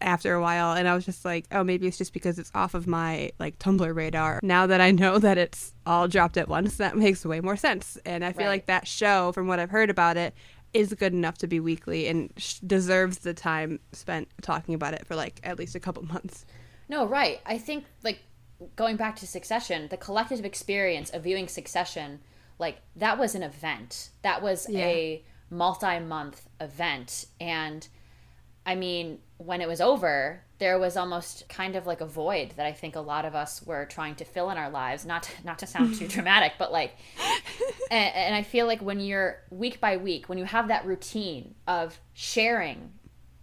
after 0.00 0.34
a 0.34 0.40
while 0.40 0.76
and 0.76 0.86
I 0.86 0.94
was 0.94 1.04
just 1.04 1.24
like, 1.24 1.46
oh, 1.50 1.64
maybe 1.64 1.86
it's 1.86 1.98
just 1.98 2.12
because 2.12 2.38
it's 2.38 2.52
off 2.54 2.74
of 2.74 2.86
my 2.86 3.32
like 3.38 3.58
Tumblr 3.58 3.94
radar. 3.94 4.40
Now 4.42 4.66
that 4.66 4.80
I 4.80 4.90
know 4.90 5.18
that 5.18 5.38
it's 5.38 5.74
all 5.86 6.06
dropped 6.08 6.36
at 6.36 6.48
once, 6.48 6.76
that 6.76 6.96
makes 6.96 7.24
way 7.24 7.40
more 7.40 7.56
sense. 7.56 7.98
And 8.04 8.24
I 8.24 8.32
feel 8.32 8.46
Right. 8.46 8.50
like 8.50 8.66
that 8.66 8.86
show, 8.86 9.32
from 9.32 9.48
what 9.48 9.58
I've 9.58 9.70
heard 9.70 9.90
about 9.90 10.16
it, 10.16 10.34
is 10.72 10.92
good 10.94 11.12
enough 11.12 11.38
to 11.38 11.46
be 11.46 11.60
weekly 11.60 12.06
and 12.08 12.32
sh- 12.36 12.58
deserves 12.60 13.18
the 13.18 13.34
time 13.34 13.80
spent 13.92 14.28
talking 14.42 14.74
about 14.74 14.94
it 14.94 15.06
for 15.06 15.16
like 15.16 15.40
at 15.42 15.58
least 15.58 15.74
a 15.74 15.80
couple 15.80 16.04
months. 16.06 16.46
No, 16.88 17.06
right. 17.06 17.40
I 17.44 17.58
think 17.58 17.84
like 18.04 18.20
going 18.76 18.96
back 18.96 19.16
to 19.16 19.26
Succession, 19.26 19.88
the 19.88 19.96
collective 19.96 20.44
experience 20.44 21.10
of 21.10 21.24
viewing 21.24 21.48
Succession, 21.48 22.20
like 22.58 22.78
that 22.96 23.18
was 23.18 23.34
an 23.34 23.42
event. 23.42 24.10
That 24.22 24.42
was 24.42 24.68
a 24.70 25.24
multi-month 25.50 26.48
event 26.60 27.26
and 27.40 27.88
I 28.68 28.74
mean, 28.74 29.20
when 29.38 29.62
it 29.62 29.66
was 29.66 29.80
over, 29.80 30.42
there 30.58 30.78
was 30.78 30.94
almost 30.94 31.48
kind 31.48 31.74
of 31.74 31.86
like 31.86 32.02
a 32.02 32.06
void 32.06 32.50
that 32.56 32.66
I 32.66 32.72
think 32.72 32.96
a 32.96 33.00
lot 33.00 33.24
of 33.24 33.34
us 33.34 33.62
were 33.64 33.86
trying 33.86 34.14
to 34.16 34.26
fill 34.26 34.50
in 34.50 34.58
our 34.58 34.68
lives. 34.68 35.06
Not 35.06 35.22
to, 35.22 35.30
not 35.42 35.58
to 35.60 35.66
sound 35.66 35.94
too 35.94 36.06
dramatic, 36.16 36.52
but 36.58 36.70
like, 36.70 36.94
and, 37.90 38.14
and 38.14 38.34
I 38.34 38.42
feel 38.42 38.66
like 38.66 38.82
when 38.82 39.00
you're 39.00 39.40
week 39.48 39.80
by 39.80 39.96
week, 39.96 40.28
when 40.28 40.36
you 40.36 40.44
have 40.44 40.68
that 40.68 40.84
routine 40.84 41.54
of 41.66 41.98
sharing 42.12 42.92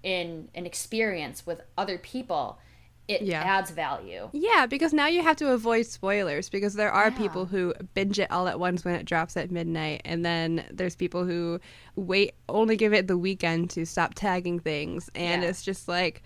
in 0.04 0.50
an 0.54 0.68
experience 0.68 1.44
with 1.44 1.60
other 1.76 1.98
people, 1.98 2.60
it 3.08 3.22
Yeah. 3.22 3.44
adds 3.44 3.72
value. 3.72 4.30
Yeah, 4.34 4.66
because 4.66 4.94
now 4.94 5.08
you 5.08 5.22
have 5.22 5.36
to 5.38 5.52
avoid 5.52 5.86
spoilers 5.86 6.50
because 6.50 6.74
there 6.74 6.92
are 6.92 7.10
Yeah. 7.10 7.18
people 7.18 7.46
who 7.46 7.74
binge 7.94 8.20
it 8.20 8.32
all 8.32 8.48
at 8.48 8.60
once 8.60 8.84
when 8.84 8.96
it 8.96 9.06
drops 9.06 9.38
at 9.38 9.52
midnight, 9.52 10.02
and 10.06 10.26
then 10.26 10.66
there's 10.72 10.96
people 10.96 11.26
who 11.26 11.60
wait 11.96 12.34
only 12.50 12.76
give 12.76 12.94
it 12.94 13.08
the 13.08 13.18
weekend 13.18 13.70
to 13.72 13.86
stop 13.86 14.14
tagging 14.16 14.60
things, 14.60 15.10
and 15.14 15.44
Yeah. 15.44 15.50
it's 15.50 15.62
just 15.64 15.88
like 15.88 16.24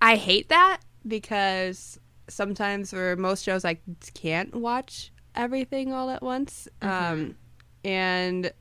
I 0.00 0.14
hate 0.16 0.48
that 0.50 0.78
because 1.06 1.98
sometimes 2.28 2.90
for 2.90 3.16
most 3.16 3.42
shows 3.42 3.64
I 3.64 3.78
can't 4.14 4.54
watch 4.54 5.10
everything 5.34 5.92
all 5.92 6.10
at 6.10 6.22
once, 6.22 6.68
um, 6.82 7.36
and 7.84 8.52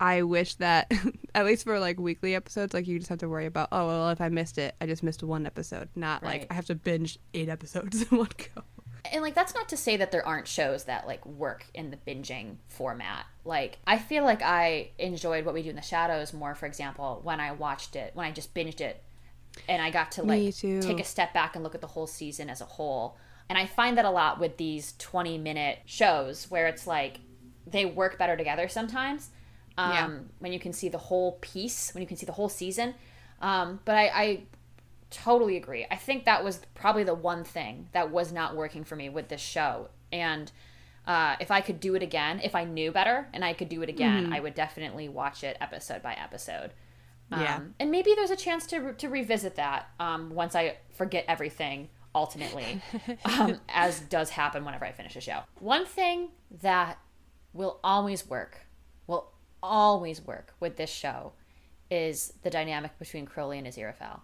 I 0.00 0.22
wish 0.22 0.54
that 0.56 0.90
at 1.34 1.44
least 1.46 1.64
for 1.64 1.78
like 1.78 1.98
weekly 2.00 2.34
episodes, 2.34 2.74
like 2.74 2.86
you 2.86 2.98
just 2.98 3.08
have 3.08 3.18
to 3.18 3.28
worry 3.28 3.46
about, 3.46 3.68
oh 3.72 3.86
well, 3.86 4.10
if 4.10 4.20
I 4.20 4.28
missed 4.28 4.58
it, 4.58 4.74
I 4.80 4.86
just 4.86 5.02
missed 5.02 5.22
one 5.22 5.46
episode, 5.46 5.88
not 5.94 6.22
Right. 6.22 6.40
like 6.42 6.46
I 6.50 6.54
have 6.54 6.66
to 6.66 6.74
binge 6.74 7.18
eight 7.32 7.48
episodes 7.48 8.02
in 8.10 8.18
one 8.18 8.28
go. 8.54 8.62
and 9.12 9.22
like 9.22 9.34
that's 9.34 9.54
not 9.54 9.68
to 9.68 9.76
say 9.76 9.96
that 9.96 10.10
there 10.12 10.26
aren't 10.26 10.48
shows 10.48 10.84
that 10.84 11.06
like 11.06 11.24
work 11.26 11.66
in 11.74 11.90
the 11.90 11.96
binging 11.98 12.56
format 12.68 13.26
like 13.44 13.76
i 13.86 13.98
feel 13.98 14.24
like 14.24 14.40
i 14.40 14.88
enjoyed 14.98 15.44
what 15.44 15.52
we 15.52 15.62
do 15.62 15.68
in 15.68 15.76
the 15.76 15.82
shadows 15.82 16.32
more 16.32 16.54
for 16.54 16.64
example 16.64 17.20
when 17.22 17.38
i 17.38 17.52
watched 17.52 17.96
it 17.96 18.10
when 18.14 18.24
i 18.26 18.30
just 18.30 18.54
binged 18.54 18.80
it 18.80 19.02
and 19.68 19.82
i 19.82 19.90
got 19.90 20.10
to 20.10 20.22
like 20.22 20.54
take 20.56 20.98
a 20.98 21.04
step 21.04 21.34
back 21.34 21.54
and 21.54 21.62
look 21.62 21.74
at 21.74 21.82
the 21.82 21.86
whole 21.88 22.06
season 22.06 22.48
as 22.48 22.62
a 22.62 22.64
whole 22.64 23.18
and 23.50 23.58
i 23.58 23.66
find 23.66 23.98
that 23.98 24.06
a 24.06 24.10
lot 24.10 24.40
with 24.40 24.56
these 24.56 24.94
20 24.98 25.36
minute 25.36 25.80
shows 25.84 26.50
where 26.50 26.66
it's 26.66 26.86
like 26.86 27.20
they 27.66 27.84
work 27.84 28.16
better 28.18 28.38
together 28.38 28.68
sometimes 28.68 29.28
um, 29.78 29.92
Yeah. 29.92 30.18
when 30.38 30.52
you 30.52 30.60
can 30.60 30.72
see 30.72 30.88
the 30.88 30.98
whole 30.98 31.32
piece 31.40 31.92
when 31.94 32.00
you 32.02 32.06
can 32.06 32.16
see 32.16 32.26
the 32.26 32.32
whole 32.32 32.48
season 32.48 32.94
um, 33.40 33.80
but 33.84 33.96
I, 33.96 34.06
I 34.14 34.42
totally 35.10 35.56
agree. 35.56 35.86
I 35.90 35.96
think 35.96 36.24
that 36.24 36.42
was 36.42 36.60
probably 36.74 37.04
the 37.04 37.14
one 37.14 37.44
thing 37.44 37.88
that 37.92 38.10
was 38.10 38.32
not 38.32 38.56
working 38.56 38.84
for 38.84 38.96
me 38.96 39.08
with 39.10 39.28
this 39.28 39.40
show. 39.40 39.88
And 40.10 40.50
uh, 41.06 41.36
if 41.40 41.50
I 41.50 41.60
could 41.60 41.78
do 41.78 41.94
it 41.94 42.02
again, 42.02 42.40
if 42.42 42.54
I 42.54 42.64
knew 42.64 42.90
better 42.90 43.28
and 43.34 43.44
I 43.44 43.52
could 43.52 43.68
do 43.68 43.82
it 43.82 43.88
again, 43.90 44.32
I 44.32 44.40
would 44.40 44.54
definitely 44.54 45.08
watch 45.08 45.44
it 45.44 45.56
episode 45.60 46.02
by 46.02 46.14
episode. 46.14 46.72
Um, 47.30 47.40
Yeah. 47.42 47.60
And 47.78 47.90
maybe 47.90 48.12
there's 48.16 48.30
a 48.30 48.36
chance 48.36 48.66
to, 48.68 48.78
re- 48.78 48.94
to 48.94 49.08
revisit 49.08 49.56
that 49.56 49.88
um, 50.00 50.30
once 50.30 50.54
I 50.56 50.78
forget 50.92 51.24
everything 51.28 51.90
ultimately, 52.14 52.80
um, 53.26 53.60
as 53.68 54.00
does 54.00 54.30
happen 54.30 54.64
whenever 54.64 54.84
I 54.86 54.92
finish 54.92 55.16
a 55.16 55.20
show. 55.20 55.40
One 55.60 55.84
thing 55.84 56.30
that 56.62 56.98
will 57.52 57.78
always 57.84 58.26
work, 58.26 58.66
always 59.64 60.20
work 60.20 60.54
with 60.60 60.76
this 60.76 60.90
show 60.90 61.32
is 61.90 62.32
the 62.42 62.50
dynamic 62.50 62.98
between 62.98 63.26
Crowley 63.26 63.58
and 63.58 63.66
Aziraphale. 63.66 64.20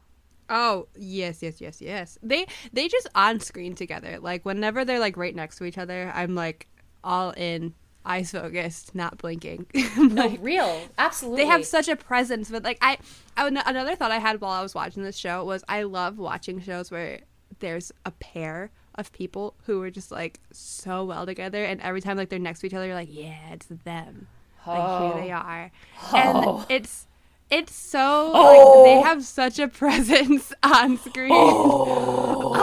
Oh 0.48 0.88
yes, 0.96 1.42
yes, 1.42 1.60
yes, 1.60 1.80
yes. 1.80 2.18
They 2.22 2.46
they 2.72 2.88
just 2.88 3.08
on 3.14 3.40
screen 3.40 3.74
together. 3.74 4.18
Like 4.20 4.44
whenever 4.44 4.84
they're 4.84 4.98
like 4.98 5.16
right 5.16 5.34
next 5.34 5.56
to 5.58 5.64
each 5.64 5.78
other, 5.78 6.10
I'm 6.14 6.34
like 6.34 6.66
all 7.04 7.30
in, 7.30 7.74
eyes 8.04 8.32
focused, 8.32 8.94
not 8.94 9.18
blinking. 9.18 9.66
No, 9.96 10.28
real, 10.40 10.80
absolutely. 10.98 11.42
they 11.44 11.48
have 11.48 11.64
such 11.64 11.88
a 11.88 11.96
presence. 11.96 12.50
But 12.50 12.64
like 12.64 12.78
I, 12.82 12.98
I 13.36 13.46
another 13.46 13.94
thought 13.94 14.10
I 14.10 14.18
had 14.18 14.40
while 14.40 14.52
I 14.52 14.62
was 14.62 14.74
watching 14.74 15.02
this 15.04 15.16
show 15.16 15.44
was 15.44 15.62
I 15.68 15.84
love 15.84 16.18
watching 16.18 16.60
shows 16.60 16.90
where 16.90 17.20
there's 17.60 17.92
a 18.04 18.10
pair 18.10 18.70
of 18.96 19.12
people 19.12 19.54
who 19.66 19.80
are 19.82 19.90
just 19.90 20.10
like 20.10 20.40
so 20.50 21.04
well 21.04 21.26
together, 21.26 21.64
and 21.64 21.80
every 21.80 22.00
time 22.00 22.16
like 22.16 22.28
they're 22.28 22.40
next 22.40 22.60
to 22.60 22.66
each 22.66 22.74
other, 22.74 22.86
you're 22.86 22.94
like, 22.94 23.08
yeah, 23.14 23.52
it's 23.52 23.66
them. 23.84 24.26
Like 24.66 24.76
here 24.76 25.12
oh. 25.14 25.20
they 25.20 25.30
are, 25.30 25.70
Oh. 26.12 26.64
and 26.68 26.70
it's. 26.70 27.06
It's 27.52 27.74
so 27.74 28.30
Oh. 28.32 28.82
like 28.84 28.84
they 28.84 29.08
have 29.08 29.24
such 29.24 29.58
a 29.58 29.66
presence 29.80 30.52
on 30.62 30.98
screen. 30.98 31.32
Oh. 31.32 32.54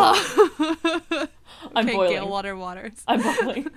I'm 1.76 1.86
Okay, 1.88 1.93
boiling. 1.95 2.12
Gale 2.14 2.30
Water 2.30 2.56
Waters. 2.56 2.93
I'm 3.08 3.22
boiling. 3.22 3.70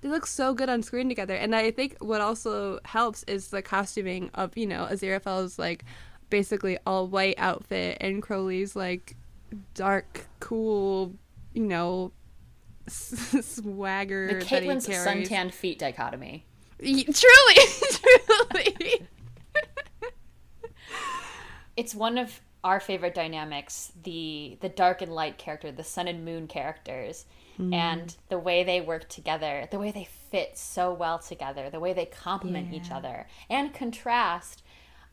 they 0.00 0.08
look 0.08 0.26
so 0.26 0.54
good 0.54 0.68
on 0.68 0.82
screen 0.84 1.08
together, 1.08 1.34
and 1.34 1.54
I 1.56 1.70
think 1.72 1.96
what 2.00 2.20
also 2.20 2.78
helps 2.84 3.24
is 3.24 3.48
the 3.48 3.62
costuming 3.62 4.30
of 4.34 4.56
you 4.56 4.66
know 4.66 4.86
Aziraphale's 4.90 5.58
like 5.58 5.84
basically 6.30 6.78
all 6.86 7.08
white 7.08 7.34
outfit 7.38 7.98
and 8.00 8.22
Crowley's 8.22 8.76
like 8.76 9.16
dark, 9.74 10.26
cool, 10.40 11.14
you 11.52 11.64
know, 11.66 12.12
swagger. 12.88 14.38
The 14.38 14.44
Caitlin's 14.44 14.84
suntanned 14.86 15.54
feet 15.54 15.78
dichotomy. 15.78 16.44
Y- 16.82 17.04
Truly, 17.04 17.66
truly. 18.80 19.06
It's 21.76 21.94
one 21.94 22.18
of 22.18 22.40
our 22.64 22.78
favorite 22.80 23.14
dynamics 23.14 23.92
the 24.04 24.56
the 24.60 24.68
dark 24.68 25.02
and 25.02 25.12
light 25.12 25.38
character, 25.38 25.72
the 25.72 25.84
sun 25.84 26.06
and 26.08 26.24
moon 26.24 26.46
characters, 26.46 27.24
Mm. 27.58 27.74
and 27.74 28.16
the 28.30 28.38
way 28.38 28.64
they 28.64 28.80
work 28.80 29.10
together, 29.10 29.68
the 29.70 29.78
way 29.78 29.90
they 29.90 30.04
fit 30.30 30.56
so 30.56 30.90
well 30.90 31.18
together, 31.18 31.68
the 31.68 31.80
way 31.80 31.92
they 31.92 32.06
complement 32.06 32.72
each 32.72 32.90
other 32.90 33.26
and 33.50 33.74
contrast 33.74 34.62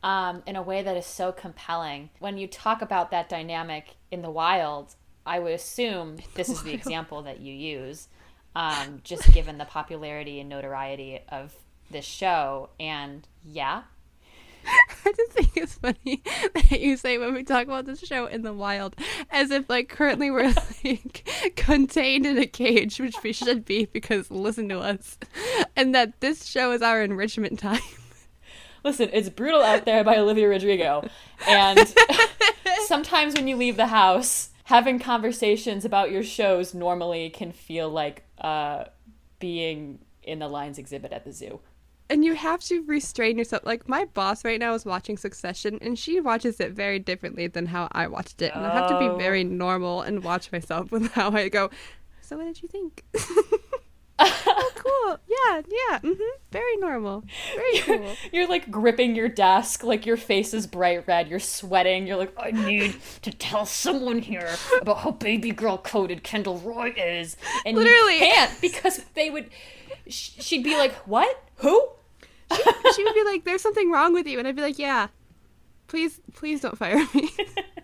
um, 0.03 0.41
in 0.47 0.55
a 0.55 0.61
way 0.61 0.81
that 0.81 0.95
is 0.95 1.05
so 1.05 1.33
compelling. 1.33 2.09
When 2.19 2.37
you 2.37 2.47
talk 2.47 2.81
about 2.81 3.11
that 3.11 3.27
dynamic 3.27 3.97
in 4.09 4.21
the 4.21 4.29
wild, 4.31 4.95
I 5.29 5.37
would 5.37 5.53
assume 5.53 6.17
this 6.33 6.49
is 6.49 6.63
the 6.63 6.73
example 6.73 7.21
that 7.21 7.39
you 7.39 7.53
use, 7.53 8.09
um, 8.55 9.01
just 9.03 9.31
given 9.33 9.59
the 9.59 9.65
popularity 9.65 10.39
and 10.39 10.49
notoriety 10.49 11.19
of 11.29 11.53
this 11.91 12.03
show. 12.03 12.69
And 12.79 13.27
yeah, 13.45 13.83
I 15.05 15.13
just 15.15 15.31
think 15.31 15.55
it's 15.55 15.75
funny 15.75 16.23
that 16.55 16.81
you 16.81 16.97
say 16.97 17.19
when 17.19 17.35
we 17.35 17.43
talk 17.43 17.65
about 17.65 17.85
this 17.85 17.99
show 17.99 18.25
in 18.25 18.41
the 18.41 18.53
wild, 18.53 18.95
as 19.29 19.51
if 19.51 19.69
like 19.69 19.87
currently 19.87 20.31
we're 20.31 20.51
like 20.83 21.29
contained 21.55 22.25
in 22.25 22.39
a 22.39 22.47
cage, 22.47 22.99
which 22.99 23.15
we 23.23 23.31
should 23.31 23.65
be 23.65 23.85
because 23.85 24.31
listen 24.31 24.67
to 24.69 24.79
us, 24.79 25.19
and 25.75 25.93
that 25.93 26.19
this 26.21 26.45
show 26.45 26.71
is 26.71 26.81
our 26.81 27.03
enrichment 27.03 27.59
time. 27.59 27.81
Listen, 28.83 29.09
it's 29.11 29.29
brutal 29.29 29.61
out 29.61 29.85
there 29.85 30.03
by 30.03 30.17
Olivia 30.17 30.47
Rodrigo. 30.47 31.07
And 31.47 31.93
sometimes 32.85 33.35
when 33.35 33.47
you 33.47 33.57
leave 33.57 33.75
the 33.75 33.87
house, 33.87 34.51
having 34.69 34.99
conversations 34.99 35.83
about 35.83 36.11
your 36.11 36.21
shows 36.21 36.75
normally 36.75 37.27
can 37.31 37.51
feel 37.51 37.89
like 37.89 38.23
uh, 38.39 38.83
being 39.39 39.97
in 40.21 40.37
the 40.37 40.47
lions 40.47 40.77
exhibit 40.77 41.11
at 41.11 41.25
the 41.25 41.33
zoo. 41.33 41.59
And 42.07 42.23
you 42.23 42.35
have 42.35 42.59
to 42.65 42.83
restrain 42.85 43.39
yourself. 43.39 43.63
Like 43.65 43.89
my 43.89 44.05
boss 44.05 44.45
right 44.45 44.59
now 44.59 44.75
is 44.75 44.85
watching 44.85 45.17
Succession, 45.17 45.79
and 45.81 45.97
she 45.97 46.19
watches 46.19 46.59
it 46.59 46.73
very 46.73 46.99
differently 46.99 47.47
than 47.47 47.65
how 47.65 47.87
I 47.93 48.05
watched 48.05 48.43
it. 48.43 48.53
And 48.55 48.63
I 48.63 48.69
have 48.69 48.87
to 48.89 48.95
Oh. 48.95 48.99
be 49.17 49.23
very 49.23 49.43
normal 49.43 50.01
and 50.03 50.23
watch 50.23 50.51
myself 50.51 50.91
with 50.91 51.11
how 51.13 51.31
I 51.31 51.49
go. 51.49 51.71
So 52.21 52.37
what 52.37 52.45
did 52.45 52.61
you 52.61 52.67
think? 52.67 53.03
Yeah, 55.47 55.61
yeah. 55.67 55.99
hmm 55.99 56.13
Very 56.51 56.77
normal. 56.77 57.23
Very 57.55 57.79
cool. 57.79 58.15
You're 58.31 58.47
like 58.47 58.69
gripping 58.71 59.15
your 59.15 59.29
desk, 59.29 59.83
like 59.83 60.05
your 60.05 60.17
face 60.17 60.53
is 60.53 60.67
bright 60.67 61.07
red, 61.07 61.27
you're 61.27 61.39
sweating, 61.39 62.07
you're 62.07 62.17
like, 62.17 62.33
I 62.37 62.51
need 62.51 62.95
to 63.21 63.31
tell 63.31 63.65
someone 63.65 64.19
here 64.19 64.55
about 64.81 64.99
how 64.99 65.11
baby 65.11 65.51
girl 65.51 65.77
coded 65.77 66.23
Kendall 66.23 66.57
Roy 66.59 66.93
is. 66.97 67.37
And 67.65 67.77
Literally. 67.77 68.13
you 68.15 68.19
can't 68.19 68.61
because 68.61 69.01
they 69.13 69.29
would, 69.29 69.49
she'd 70.07 70.63
be 70.63 70.75
like, 70.77 70.93
What? 71.07 71.43
Who? 71.57 71.89
she 72.95 73.03
would 73.03 73.13
be 73.13 73.23
like, 73.25 73.43
"There's 73.45 73.61
something 73.61 73.91
wrong 73.91 74.11
with 74.11 74.25
you," 74.25 74.39
and 74.39 74.47
I'd 74.47 74.55
be 74.55 74.63
like, 74.63 74.79
"Yeah, 74.79 75.09
please, 75.85 76.19
please 76.33 76.61
don't 76.61 76.75
fire 76.77 77.05
me." 77.13 77.29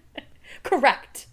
Correct. 0.64 1.28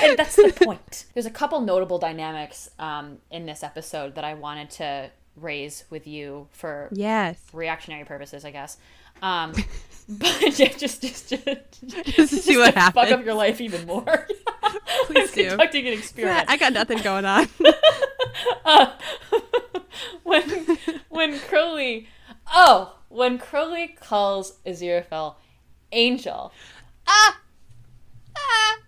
And 0.00 0.16
that's 0.18 0.36
the 0.36 0.52
point. 0.64 1.04
There's 1.14 1.26
a 1.26 1.30
couple 1.30 1.60
notable 1.60 1.98
dynamics 1.98 2.70
um, 2.78 3.18
in 3.30 3.44
this 3.46 3.62
episode 3.62 4.14
that 4.14 4.24
I 4.24 4.32
wanted 4.34 4.70
to 4.70 5.10
raise 5.36 5.84
with 5.90 6.06
you 6.06 6.48
for 6.52 6.88
yes. 6.92 7.38
reactionary 7.52 8.04
purposes, 8.04 8.44
I 8.44 8.50
guess. 8.50 8.76
Um, 9.22 9.52
but 10.08 10.40
just 10.52 10.78
just 10.78 11.02
just 11.02 11.28
just, 11.28 11.34
Just 12.04 12.30
to 12.30 12.36
see 12.40 12.56
what 12.56 12.74
to 12.74 12.80
Fuck 12.92 13.10
up 13.10 13.24
your 13.24 13.34
life 13.34 13.60
even 13.60 13.86
more. 13.86 14.26
Please 15.06 15.32
do. 15.32 15.48
Conducting 15.50 15.86
an 15.86 15.94
experiment. 15.94 16.46
I 16.48 16.56
got 16.56 16.72
nothing 16.72 16.98
going 16.98 17.24
on. 17.24 17.48
Uh, 18.64 18.92
when 20.22 20.78
when 21.08 21.38
Crowley, 21.40 22.08
oh, 22.52 22.96
when 23.08 23.38
Crowley 23.38 23.96
calls 24.00 24.58
Aziraphale 24.66 25.36
Angel, 25.92 26.52
ah! 27.06 27.40
Ah! 28.36 28.78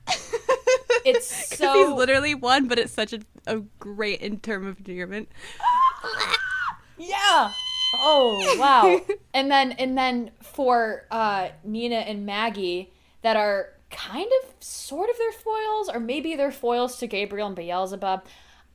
It's 1.05 1.57
so- 1.57 1.75
he's 1.75 1.97
literally 1.97 2.35
one, 2.35 2.69
but 2.69 2.79
it's 2.79 2.93
such 2.93 3.13
a, 3.13 3.21
a 3.47 3.61
great 3.79 4.21
in 4.21 4.41
term 4.41 4.67
of 4.67 4.79
endearment. 4.79 5.29
yeah. 6.99 7.53
Oh 7.95 8.57
wow. 8.59 9.01
and 9.35 9.51
then 9.51 9.73
and 9.73 9.97
then 9.97 10.31
for 10.41 11.07
uh, 11.11 11.49
Nina 11.65 11.97
and 11.97 12.25
Maggie 12.25 12.93
that 13.23 13.37
are 13.37 13.75
kind 13.91 14.31
of 14.43 14.55
sort 14.61 15.11
of 15.11 15.19
their 15.19 15.33
foils, 15.33 15.89
or 15.89 16.01
maybe 16.01 16.35
they're 16.35 16.51
foils 16.51 16.99
to 16.99 17.07
Gabriel 17.07 17.47
and 17.47 17.57
Beelzebub. 17.57 18.25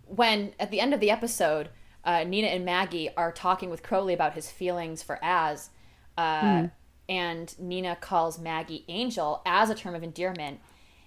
When 0.06 0.54
at 0.60 0.72
the 0.72 0.80
end 0.80 0.94
of 0.94 1.00
the 1.00 1.12
episode, 1.12 1.70
uh, 2.06 2.24
Nina 2.24 2.48
and 2.48 2.64
Maggie 2.64 3.10
are 3.18 3.32
talking 3.32 3.70
with 3.70 3.84
Crowley 3.84 4.14
about 4.14 4.34
his 4.34 4.50
feelings 4.50 5.04
for 5.04 5.20
Az, 5.24 5.70
uh, 6.18 6.68
and 7.10 7.60
Nina 7.60 7.98
calls 8.00 8.40
Maggie 8.40 8.86
Angel 8.88 9.42
as 9.46 9.70
a 9.70 9.76
term 9.76 9.96
of 9.96 10.04
endearment. 10.04 10.60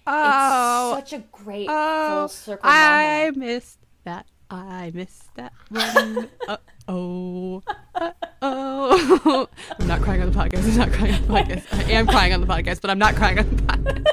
Oh, 0.05 0.97
it's 0.97 1.09
such 1.09 1.19
a 1.19 1.23
great 1.31 1.67
oh, 1.69 2.21
full 2.21 2.27
circle 2.27 2.69
I 2.69 3.31
moment. 3.31 3.37
missed 3.37 3.79
that. 4.03 4.25
I 4.51 4.91
missed 4.93 5.33
that 5.35 5.53
one. 5.69 6.29
uh 6.47 6.57
oh. 6.89 7.63
Uh 7.95 8.11
oh. 8.41 9.47
I'm 9.79 9.87
not 9.87 10.01
crying 10.01 10.21
on 10.21 10.29
the 10.29 10.37
podcast. 10.37 10.69
I'm 10.69 10.77
not 10.77 10.91
crying 10.91 11.13
on 11.13 11.21
the 11.21 11.27
podcast. 11.27 11.73
I 11.73 11.91
am 11.91 12.05
crying 12.05 12.33
on 12.33 12.41
the 12.41 12.47
podcast, 12.47 12.81
but 12.81 12.89
I'm 12.89 12.99
not 12.99 13.15
crying 13.15 13.39
on 13.39 13.49
the 13.49 13.63
podcast. 13.63 14.05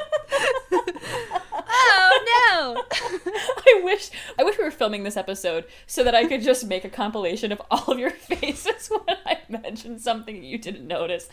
oh 1.69 2.45
no. 2.53 2.83
I 3.67 3.81
wish 3.83 4.11
I 4.37 4.43
wish 4.43 4.57
we 4.57 4.63
were 4.63 4.71
filming 4.71 5.03
this 5.03 5.17
episode 5.17 5.65
so 5.87 6.05
that 6.05 6.15
I 6.15 6.25
could 6.25 6.41
just 6.41 6.65
make 6.65 6.85
a 6.85 6.89
compilation 6.89 7.51
of 7.51 7.61
all 7.69 7.91
of 7.91 7.99
your 7.99 8.11
faces 8.11 8.89
when 8.89 9.17
I 9.25 9.39
mentioned 9.49 9.99
something 9.99 10.41
you 10.41 10.57
didn't 10.57 10.87
notice. 10.87 11.27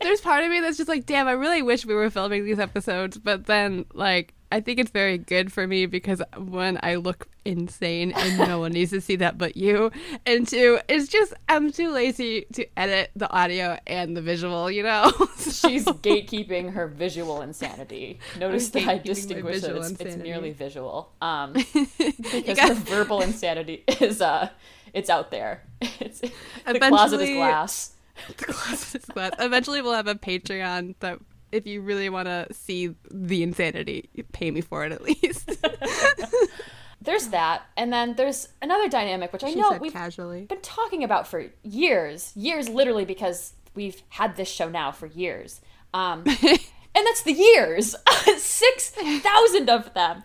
There's 0.00 0.20
part 0.20 0.44
of 0.44 0.50
me 0.50 0.60
that's 0.60 0.76
just 0.76 0.88
like, 0.88 1.04
damn, 1.04 1.26
I 1.26 1.32
really 1.32 1.62
wish 1.62 1.84
we 1.84 1.94
were 1.94 2.10
filming 2.10 2.44
these 2.44 2.60
episodes, 2.60 3.18
but 3.18 3.46
then 3.46 3.86
like 3.92 4.34
I 4.54 4.60
think 4.60 4.78
it's 4.78 4.92
very 4.92 5.18
good 5.18 5.52
for 5.52 5.66
me 5.66 5.86
because 5.86 6.22
one, 6.36 6.78
I 6.80 6.94
look 6.94 7.26
insane 7.44 8.12
and 8.12 8.38
no 8.38 8.60
one 8.60 8.70
needs 8.70 8.92
to 8.92 9.00
see 9.00 9.16
that 9.16 9.36
but 9.36 9.56
you. 9.56 9.90
And 10.24 10.46
two, 10.46 10.78
it's 10.88 11.08
just 11.08 11.34
I'm 11.48 11.72
too 11.72 11.90
lazy 11.90 12.46
to 12.52 12.64
edit 12.78 13.10
the 13.16 13.28
audio 13.30 13.80
and 13.84 14.16
the 14.16 14.22
visual, 14.22 14.70
you 14.70 14.84
know? 14.84 15.10
So- 15.34 15.68
She's 15.68 15.84
gatekeeping 15.86 16.72
her 16.74 16.86
visual 16.86 17.42
insanity. 17.42 18.20
Notice 18.38 18.68
that 18.70 18.86
I 18.86 18.98
distinguish 18.98 19.64
it. 19.64 19.74
It's, 19.76 19.90
it's 20.00 20.16
merely 20.16 20.52
visual. 20.52 21.10
Um, 21.20 21.52
because 21.98 22.56
got- 22.56 22.68
her 22.68 22.74
verbal 22.74 23.22
insanity 23.22 23.82
is 24.00 24.20
uh, 24.20 24.50
it's 24.92 25.10
out 25.10 25.32
there. 25.32 25.64
It's 26.00 26.20
the 26.20 26.78
closet 26.78 27.20
is 27.22 27.30
glass. 27.30 27.92
the 28.28 28.44
glass 28.44 28.94
is 28.94 29.04
glass. 29.06 29.32
Eventually, 29.40 29.82
we'll 29.82 29.94
have 29.94 30.06
a 30.06 30.14
Patreon 30.14 30.94
that 31.00 31.18
if 31.54 31.66
you 31.66 31.80
really 31.80 32.10
want 32.10 32.26
to 32.26 32.46
see 32.52 32.94
the 33.10 33.42
insanity, 33.42 34.10
pay 34.32 34.50
me 34.50 34.60
for 34.60 34.84
it 34.84 34.92
at 34.92 35.02
least. 35.02 35.50
There's 37.00 37.28
that, 37.28 37.62
and 37.76 37.92
then 37.92 38.14
there's 38.14 38.48
another 38.62 38.88
dynamic 38.88 39.30
which 39.30 39.44
I 39.44 39.50
she 39.50 39.56
know 39.60 39.76
we've 39.78 39.92
casually. 39.92 40.46
been 40.46 40.62
talking 40.62 41.04
about 41.04 41.28
for 41.28 41.44
years, 41.62 42.32
years 42.34 42.66
literally 42.66 43.04
because 43.04 43.52
we've 43.74 44.02
had 44.08 44.36
this 44.36 44.48
show 44.48 44.70
now 44.70 44.90
for 44.90 45.06
years. 45.06 45.60
Um, 45.92 46.24
and 46.26 46.58
that's 46.94 47.22
the 47.22 47.32
years, 47.32 47.94
six 48.38 48.88
thousand 48.88 49.68
of 49.68 49.92
them. 49.92 50.22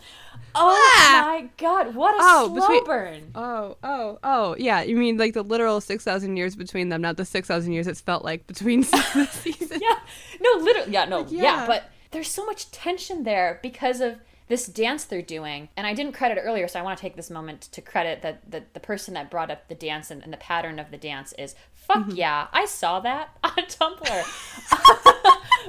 Oh 0.55 0.93
Ah! 0.97 1.23
my 1.27 1.49
god, 1.57 1.95
what 1.95 2.15
a 2.15 2.17
Oh, 2.21 2.47
slow 2.47 2.55
between- 2.55 2.83
burn! 2.85 3.31
Oh, 3.35 3.77
oh, 3.83 4.19
oh, 4.23 4.55
yeah. 4.57 4.81
You 4.81 4.95
mean 4.97 5.17
like 5.17 5.33
the 5.33 5.43
literal 5.43 5.79
six 5.81 6.03
thousand 6.03 6.37
years 6.37 6.55
between 6.55 6.89
them, 6.89 7.01
not 7.01 7.17
the 7.17 7.25
six 7.25 7.47
thousand 7.47 7.73
years 7.73 7.87
it's 7.87 8.01
felt 8.01 8.23
like 8.25 8.47
between 8.47 8.83
seasons. 9.31 9.71
Yeah, 9.81 9.99
no, 10.41 10.51
literally, 10.63 10.91
yeah, 10.91 11.05
no, 11.05 11.25
yeah. 11.29 11.41
yeah. 11.43 11.67
but 11.67 11.89
there's 12.11 12.27
so 12.29 12.45
much 12.45 12.71
tension 12.71 13.23
there 13.23 13.59
because 13.61 14.01
of 14.01 14.15
this 14.47 14.65
dance 14.65 15.03
they're 15.03 15.21
doing, 15.21 15.69
and 15.77 15.85
I 15.85 15.93
didn't 15.93 16.13
credit 16.13 16.39
it 16.39 16.41
earlier, 16.41 16.67
so 16.67 16.79
I 16.79 16.81
want 16.81 16.97
to 16.97 17.01
take 17.01 17.15
this 17.15 17.29
moment 17.29 17.61
to 17.71 17.81
credit 17.81 18.23
that 18.23 18.49
the, 18.49 18.63
the 18.73 18.79
person 18.79 19.13
that 19.13 19.29
brought 19.29 19.51
up 19.51 19.67
the 19.67 19.75
dance 19.75 20.09
and, 20.09 20.23
and 20.23 20.33
the 20.33 20.37
pattern 20.37 20.79
of 20.79 20.89
the 20.89 20.97
dance 20.97 21.33
is 21.37 21.53
fuck 21.73 21.97
Mm-hmm. 22.07 22.15
yeah, 22.15 22.47
I 22.51 22.65
saw 22.65 22.99
that 23.01 23.29
on 23.43 23.51
Tumblr. 23.51 24.23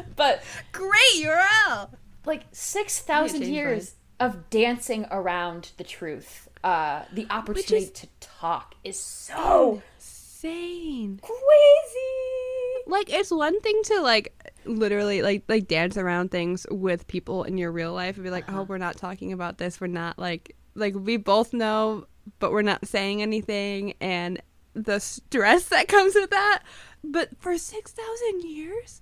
but 0.16 0.42
Great 0.72 1.14
URL. 1.16 1.90
like 2.24 2.44
6,000 2.52 3.40
change 3.40 3.50
years 3.52 3.94
of 4.20 4.50
dancing 4.50 5.06
around 5.10 5.72
the 5.78 5.84
truth. 5.84 6.48
Uh, 6.62 7.04
the 7.12 7.26
opportunity 7.30 7.86
to 7.86 8.06
talk 8.20 8.74
is 8.84 8.98
so 9.00 9.82
Insane. 9.96 11.18
crazy. 11.22 12.84
Like 12.86 13.10
it's 13.10 13.30
one 13.30 13.58
thing 13.60 13.80
to 13.84 14.00
like 14.02 14.34
literally 14.66 15.22
like 15.22 15.44
like 15.48 15.68
dance 15.68 15.96
around 15.96 16.30
things 16.30 16.66
with 16.70 17.06
people 17.06 17.44
in 17.44 17.56
your 17.56 17.72
real 17.72 17.94
life 17.94 18.16
and 18.16 18.24
be 18.24 18.30
like, 18.30 18.50
oh, 18.52 18.62
we're 18.62 18.78
not 18.78 18.96
talking 18.96 19.32
about 19.32 19.56
this. 19.58 19.80
We're 19.80 19.86
not 19.86 20.18
like 20.18 20.54
like 20.74 20.94
we 20.94 21.16
both 21.16 21.54
know, 21.54 22.06
but 22.38 22.52
we're 22.52 22.62
not 22.62 22.86
saying 22.86 23.22
anything, 23.22 23.94
and 24.00 24.40
the 24.74 24.98
stress 25.00 25.64
that 25.68 25.88
comes 25.88 26.14
with 26.14 26.30
that. 26.30 26.62
But 27.02 27.30
for 27.38 27.56
six 27.56 27.92
thousand 27.92 28.42
years, 28.42 29.00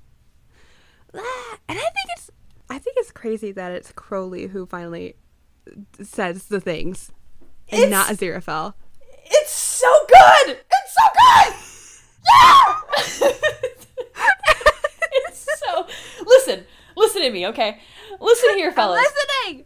ah, 1.14 1.58
and 1.68 1.78
I 1.78 1.82
think 1.82 2.06
it's 2.16 2.30
I 2.70 2.78
think 2.78 2.96
it's 2.98 3.10
crazy 3.12 3.52
that 3.52 3.72
it's 3.72 3.92
Crowley 3.92 4.46
who 4.48 4.66
finally 4.66 5.16
says 6.02 6.46
the 6.46 6.60
things, 6.60 7.10
and 7.70 7.82
It's- 7.84 7.90
not 7.90 8.08
Aziraphale. 8.08 8.74
It's 9.30 9.52
so 9.52 9.92
good. 10.08 10.58
It's 10.58 10.94
so 10.94 11.04
good. 11.14 11.54
Yeah. 12.30 12.80
it's 15.12 15.46
so. 15.64 15.86
Listen, 16.26 16.64
listen 16.96 17.22
to 17.22 17.30
me, 17.30 17.46
okay? 17.48 17.78
Listen 18.20 18.56
here, 18.56 18.72
fellas. 18.72 19.02
listening. 19.46 19.64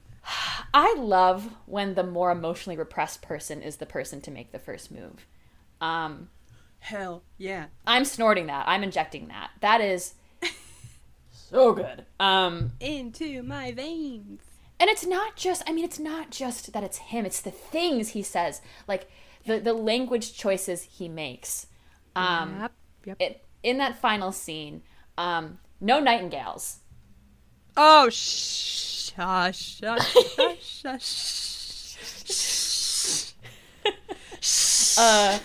I 0.74 0.94
love 0.98 1.54
when 1.66 1.94
the 1.94 2.02
more 2.02 2.30
emotionally 2.30 2.76
repressed 2.76 3.22
person 3.22 3.62
is 3.62 3.76
the 3.76 3.86
person 3.86 4.20
to 4.22 4.30
make 4.30 4.52
the 4.52 4.58
first 4.58 4.90
move. 4.90 5.26
Um, 5.80 6.28
Hell 6.80 7.22
yeah. 7.38 7.66
I'm 7.86 8.04
snorting 8.04 8.46
that. 8.46 8.64
I'm 8.66 8.82
injecting 8.82 9.28
that. 9.28 9.50
That 9.60 9.80
is 9.80 10.14
so 11.52 11.72
good. 11.72 12.06
Um, 12.18 12.72
Into 12.80 13.42
my 13.42 13.72
veins. 13.72 14.40
and 14.80 14.88
it's 14.88 15.06
not 15.06 15.36
just. 15.36 15.62
I 15.68 15.72
mean, 15.72 15.84
it's 15.84 15.98
not 15.98 16.30
just 16.30 16.72
that 16.72 16.82
it's 16.82 16.98
him. 16.98 17.26
It's 17.26 17.40
the 17.40 17.50
things 17.50 18.10
he 18.10 18.22
says, 18.22 18.60
like 18.88 19.10
the 19.46 19.60
the 19.60 19.72
language 19.74 20.34
choices 20.34 20.82
he 20.82 21.08
makes. 21.08 21.66
Um, 22.16 22.60
yep. 22.60 22.72
Yep. 23.04 23.16
it, 23.20 23.44
in 23.62 23.78
that 23.78 23.98
final 24.00 24.32
scene, 24.32 24.82
um, 25.18 25.58
no 25.80 26.00
nightingales. 26.00 26.78
Oh, 27.76 28.08
shush, 28.10 29.80
shush, 29.80 30.14
shush, 30.60 31.04
shush. 32.24 33.32
Uh, 34.98 35.38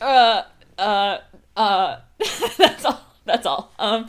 uh, 0.00 0.42
uh, 0.78 1.18
uh. 1.56 1.96
that's 2.58 2.84
all. 2.84 3.00
That's 3.24 3.46
all. 3.46 3.72
Um, 3.78 4.08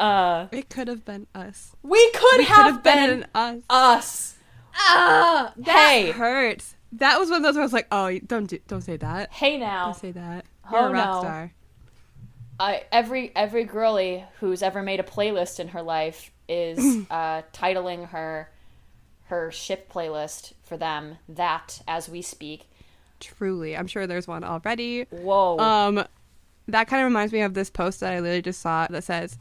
uh, 0.00 0.48
It 0.52 0.68
could 0.70 0.88
have 0.88 1.04
been 1.04 1.26
us. 1.34 1.72
we 1.82 2.10
could 2.12 2.38
We 2.38 2.44
have, 2.46 2.56
could 2.56 2.72
have 2.74 2.82
been, 2.82 3.20
been 3.20 3.26
us. 3.34 3.62
us. 3.70 4.36
Ah, 4.74 5.52
Hey. 5.64 6.10
hurts. 6.12 6.74
That 6.92 7.18
was 7.20 7.28
one 7.30 7.36
of 7.38 7.42
those 7.44 7.54
where 7.54 7.62
I 7.62 7.66
was 7.66 7.72
like, 7.72 7.86
"Oh, 7.92 8.18
don't 8.18 8.46
do, 8.46 8.58
don't 8.66 8.80
say 8.82 8.96
that. 8.96 9.32
Hey 9.32 9.58
now, 9.58 9.86
Don't 9.86 9.96
say 9.96 10.10
that. 10.12 10.44
You're 10.72 10.80
Oh, 10.80 10.86
a 10.88 10.92
rock 10.92 11.14
no. 11.14 11.20
star." 11.20 11.52
I, 12.58 12.84
every 12.92 13.32
every 13.36 13.64
girly 13.64 14.24
who's 14.40 14.62
ever 14.62 14.82
made 14.82 14.98
a 15.00 15.04
playlist 15.04 15.60
in 15.60 15.68
her 15.68 15.82
life 15.82 16.30
is 16.48 17.06
uh, 17.10 17.42
titling 17.52 18.08
her 18.08 18.50
her 19.26 19.50
ship 19.52 19.90
playlist 19.92 20.52
for 20.64 20.76
them 20.76 21.18
that 21.28 21.80
as 21.86 22.08
we 22.08 22.22
speak. 22.22 22.68
Truly, 23.20 23.76
I'm 23.76 23.86
sure 23.86 24.06
there's 24.06 24.26
one 24.26 24.42
already. 24.42 25.04
Whoa. 25.10 25.58
Um, 25.58 26.04
that 26.68 26.88
kind 26.88 27.02
of 27.02 27.06
reminds 27.06 27.32
me 27.32 27.40
of 27.42 27.54
this 27.54 27.70
post 27.70 28.00
that 28.00 28.12
I 28.12 28.18
literally 28.20 28.42
just 28.42 28.60
saw 28.60 28.86
that 28.90 29.04
says, 29.04 29.38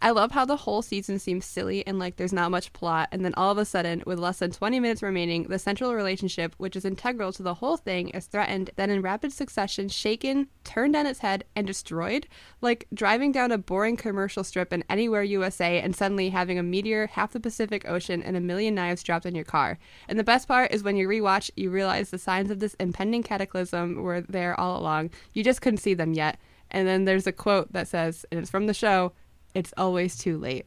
I 0.00 0.10
love 0.10 0.30
how 0.30 0.44
the 0.44 0.56
whole 0.56 0.82
season 0.82 1.18
seems 1.18 1.44
silly 1.44 1.84
and 1.84 1.98
like 1.98 2.16
there's 2.16 2.32
not 2.32 2.52
much 2.52 2.72
plot, 2.72 3.08
and 3.10 3.24
then 3.24 3.34
all 3.34 3.50
of 3.50 3.58
a 3.58 3.64
sudden, 3.64 4.04
with 4.06 4.20
less 4.20 4.38
than 4.38 4.52
20 4.52 4.78
minutes 4.78 5.02
remaining, 5.02 5.44
the 5.44 5.58
central 5.58 5.92
relationship, 5.92 6.54
which 6.56 6.76
is 6.76 6.84
integral 6.84 7.32
to 7.32 7.42
the 7.42 7.54
whole 7.54 7.76
thing, 7.76 8.10
is 8.10 8.26
threatened, 8.26 8.70
then 8.76 8.90
in 8.90 9.02
rapid 9.02 9.32
succession, 9.32 9.88
shaken, 9.88 10.46
turned 10.62 10.94
on 10.94 11.04
its 11.04 11.18
head, 11.18 11.42
and 11.56 11.66
destroyed. 11.66 12.28
Like 12.60 12.86
driving 12.94 13.32
down 13.32 13.50
a 13.50 13.58
boring 13.58 13.96
commercial 13.96 14.44
strip 14.44 14.72
in 14.72 14.84
Anywhere 14.88 15.24
USA 15.24 15.80
and 15.80 15.96
suddenly 15.96 16.30
having 16.30 16.60
a 16.60 16.62
meteor, 16.62 17.08
half 17.08 17.32
the 17.32 17.40
Pacific 17.40 17.88
Ocean, 17.88 18.22
and 18.22 18.36
a 18.36 18.40
million 18.40 18.76
knives 18.76 19.02
dropped 19.02 19.26
on 19.26 19.34
your 19.34 19.44
car. 19.44 19.78
And 20.08 20.16
the 20.16 20.24
best 20.24 20.46
part 20.46 20.72
is 20.72 20.84
when 20.84 20.96
you 20.96 21.08
rewatch, 21.08 21.50
you 21.56 21.70
realize 21.70 22.10
the 22.10 22.18
signs 22.18 22.52
of 22.52 22.60
this 22.60 22.74
impending 22.74 23.24
cataclysm 23.24 23.96
were 23.96 24.20
there 24.20 24.58
all 24.58 24.80
along. 24.80 25.10
You 25.32 25.42
just 25.42 25.60
couldn't 25.60 25.78
see 25.78 25.94
them 25.94 26.12
yet. 26.12 26.38
And 26.70 26.86
then 26.86 27.04
there's 27.04 27.26
a 27.26 27.32
quote 27.32 27.72
that 27.72 27.88
says, 27.88 28.24
and 28.30 28.38
it's 28.38 28.50
from 28.50 28.66
the 28.66 28.74
show, 28.74 29.12
"It's 29.54 29.72
always 29.76 30.16
too 30.16 30.38
late." 30.38 30.66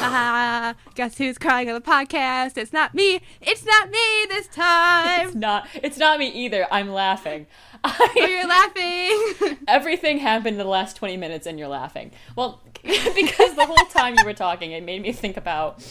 ah, 0.00 0.74
guess 0.94 1.18
who's 1.18 1.38
crying 1.38 1.68
on 1.68 1.74
the 1.74 1.80
podcast? 1.80 2.56
It's 2.56 2.72
not 2.72 2.94
me. 2.94 3.20
It's 3.40 3.64
not 3.64 3.90
me 3.90 4.26
this 4.28 4.46
time. 4.52 5.26
It's 5.28 5.34
not. 5.34 5.68
It's 5.74 5.98
not 5.98 6.18
me 6.18 6.28
either. 6.28 6.66
I'm 6.70 6.90
laughing. 6.90 7.46
I, 7.84 8.12
oh, 8.16 8.26
you're 8.26 8.46
laughing. 8.46 9.58
Everything 9.66 10.18
happened 10.18 10.54
in 10.54 10.58
the 10.58 10.64
last 10.64 10.96
20 10.96 11.16
minutes, 11.16 11.46
and 11.46 11.58
you're 11.58 11.68
laughing. 11.68 12.12
Well, 12.36 12.62
because 12.82 13.56
the 13.56 13.66
whole 13.66 13.86
time 13.86 14.14
you 14.18 14.24
were 14.24 14.34
talking, 14.34 14.72
it 14.72 14.84
made 14.84 15.02
me 15.02 15.12
think 15.12 15.36
about 15.36 15.84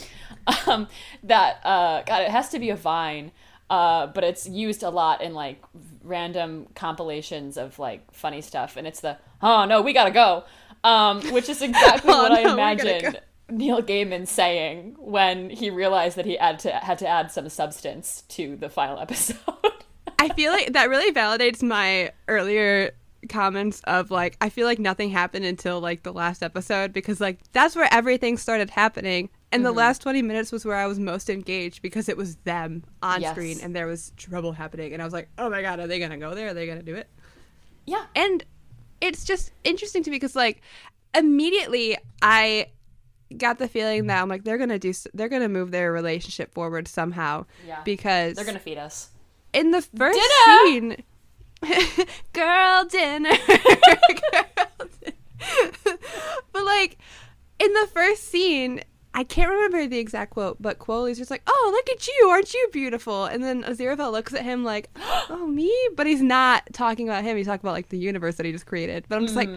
um, 0.66 0.88
that. 1.22 1.60
Uh, 1.64 2.02
God, 2.02 2.22
it 2.22 2.30
has 2.30 2.48
to 2.50 2.58
be 2.58 2.70
a 2.70 2.76
vine. 2.76 3.32
Uh, 3.70 4.06
but 4.06 4.22
it's 4.22 4.46
used 4.46 4.82
a 4.82 4.90
lot 4.90 5.22
in 5.22 5.32
like 5.32 5.62
random 6.04 6.66
compilations 6.74 7.56
of 7.56 7.78
like 7.78 8.12
funny 8.12 8.42
stuff, 8.42 8.76
and 8.76 8.86
it's 8.86 9.00
the 9.00 9.16
oh 9.40 9.64
no, 9.64 9.80
we 9.80 9.94
gotta 9.94 10.10
go, 10.10 10.44
um, 10.84 11.20
which 11.32 11.48
is 11.48 11.62
exactly 11.62 12.12
oh, 12.12 12.22
what 12.22 12.32
no, 12.32 12.50
I 12.50 12.52
imagined 12.52 13.20
Neil 13.50 13.82
Gaiman 13.82 14.26
saying 14.26 14.96
when 14.98 15.50
he 15.50 15.70
realized 15.70 16.16
that 16.16 16.26
he 16.26 16.36
had 16.36 16.58
to 16.60 16.72
had 16.72 16.98
to 16.98 17.08
add 17.08 17.30
some 17.30 17.48
substance 17.48 18.22
to 18.28 18.56
the 18.56 18.68
final 18.68 18.98
episode. 18.98 19.36
I 20.18 20.28
feel 20.30 20.52
like 20.52 20.72
that 20.72 20.88
really 20.88 21.12
validates 21.14 21.62
my 21.62 22.12
earlier 22.28 22.92
comments 23.28 23.80
of 23.84 24.10
like 24.10 24.36
I 24.40 24.48
feel 24.48 24.66
like 24.66 24.78
nothing 24.78 25.10
happened 25.10 25.44
until 25.44 25.80
like 25.80 26.02
the 26.02 26.12
last 26.12 26.42
episode 26.42 26.92
because 26.92 27.20
like 27.20 27.38
that's 27.52 27.76
where 27.76 27.88
everything 27.92 28.36
started 28.36 28.70
happening 28.70 29.30
and 29.52 29.60
mm-hmm. 29.60 29.74
the 29.74 29.78
last 29.78 30.00
20 30.00 30.22
minutes 30.22 30.50
was 30.50 30.64
where 30.64 30.76
I 30.76 30.86
was 30.86 30.98
most 30.98 31.28
engaged 31.28 31.82
because 31.82 32.08
it 32.08 32.16
was 32.16 32.36
them 32.36 32.84
on 33.02 33.20
yes. 33.20 33.32
screen 33.32 33.58
and 33.62 33.76
there 33.76 33.86
was 33.86 34.12
trouble 34.16 34.52
happening. 34.52 34.94
And 34.94 35.02
I 35.02 35.04
was 35.04 35.12
like, 35.12 35.28
oh 35.36 35.50
my 35.50 35.60
God, 35.60 35.78
are 35.78 35.86
they 35.86 35.98
going 35.98 36.10
to 36.10 36.16
go 36.16 36.34
there? 36.34 36.48
Are 36.48 36.54
they 36.54 36.64
going 36.64 36.78
to 36.78 36.84
do 36.84 36.94
it? 36.94 37.06
Yeah. 37.84 38.06
And 38.16 38.44
it's 39.02 39.24
just 39.24 39.50
interesting 39.64 40.02
to 40.04 40.10
me 40.10 40.16
because, 40.16 40.36
like, 40.36 40.62
immediately 41.14 41.98
I 42.22 42.68
got 43.36 43.58
the 43.58 43.68
feeling 43.68 44.06
that 44.06 44.22
I'm 44.22 44.28
like, 44.28 44.44
they're 44.44 44.58
to 44.70 44.78
do, 44.78 44.94
they're 45.12 45.28
to 45.42 45.48
move 45.48 45.72
their 45.72 45.92
relationship 45.92 46.54
forward 46.54 46.86
somehow. 46.86 47.44
Yeah. 47.66 47.82
Because 47.84 48.36
they're 48.36 48.44
to 48.56 48.62
feed 48.62 48.78
us. 48.78 49.10
In 49.52 49.72
the 49.72 49.82
first 49.82 50.18
dinner! 50.18 50.66
scene, 50.66 51.04
girl 52.32 52.84
dinner. 52.84 53.30
girl 53.46 54.88
dinner. 55.02 55.14
but, 56.52 56.64
like, 56.64 56.96
in 57.58 57.72
the 57.72 57.88
first 57.92 58.28
scene, 58.28 58.82
I 59.14 59.24
can't 59.24 59.50
remember 59.50 59.86
the 59.86 59.98
exact 59.98 60.32
quote, 60.32 60.56
but 60.60 60.78
Crowley's 60.78 61.18
just 61.18 61.30
like, 61.30 61.42
"Oh, 61.46 61.70
look 61.72 61.90
at 61.90 62.06
you! 62.06 62.28
Aren't 62.28 62.54
you 62.54 62.68
beautiful?" 62.72 63.26
And 63.26 63.42
then 63.42 63.62
Aziraphale 63.62 64.12
looks 64.12 64.32
at 64.32 64.42
him 64.42 64.64
like, 64.64 64.88
"Oh, 65.28 65.46
me?" 65.46 65.72
But 65.96 66.06
he's 66.06 66.22
not 66.22 66.62
talking 66.72 67.08
about 67.08 67.24
him. 67.24 67.36
He's 67.36 67.46
talking 67.46 67.64
about 67.64 67.74
like 67.74 67.90
the 67.90 67.98
universe 67.98 68.36
that 68.36 68.46
he 68.46 68.52
just 68.52 68.66
created. 68.66 69.04
But 69.08 69.16
I'm 69.16 69.26
just 69.26 69.34
mm. 69.34 69.48
like. 69.48 69.50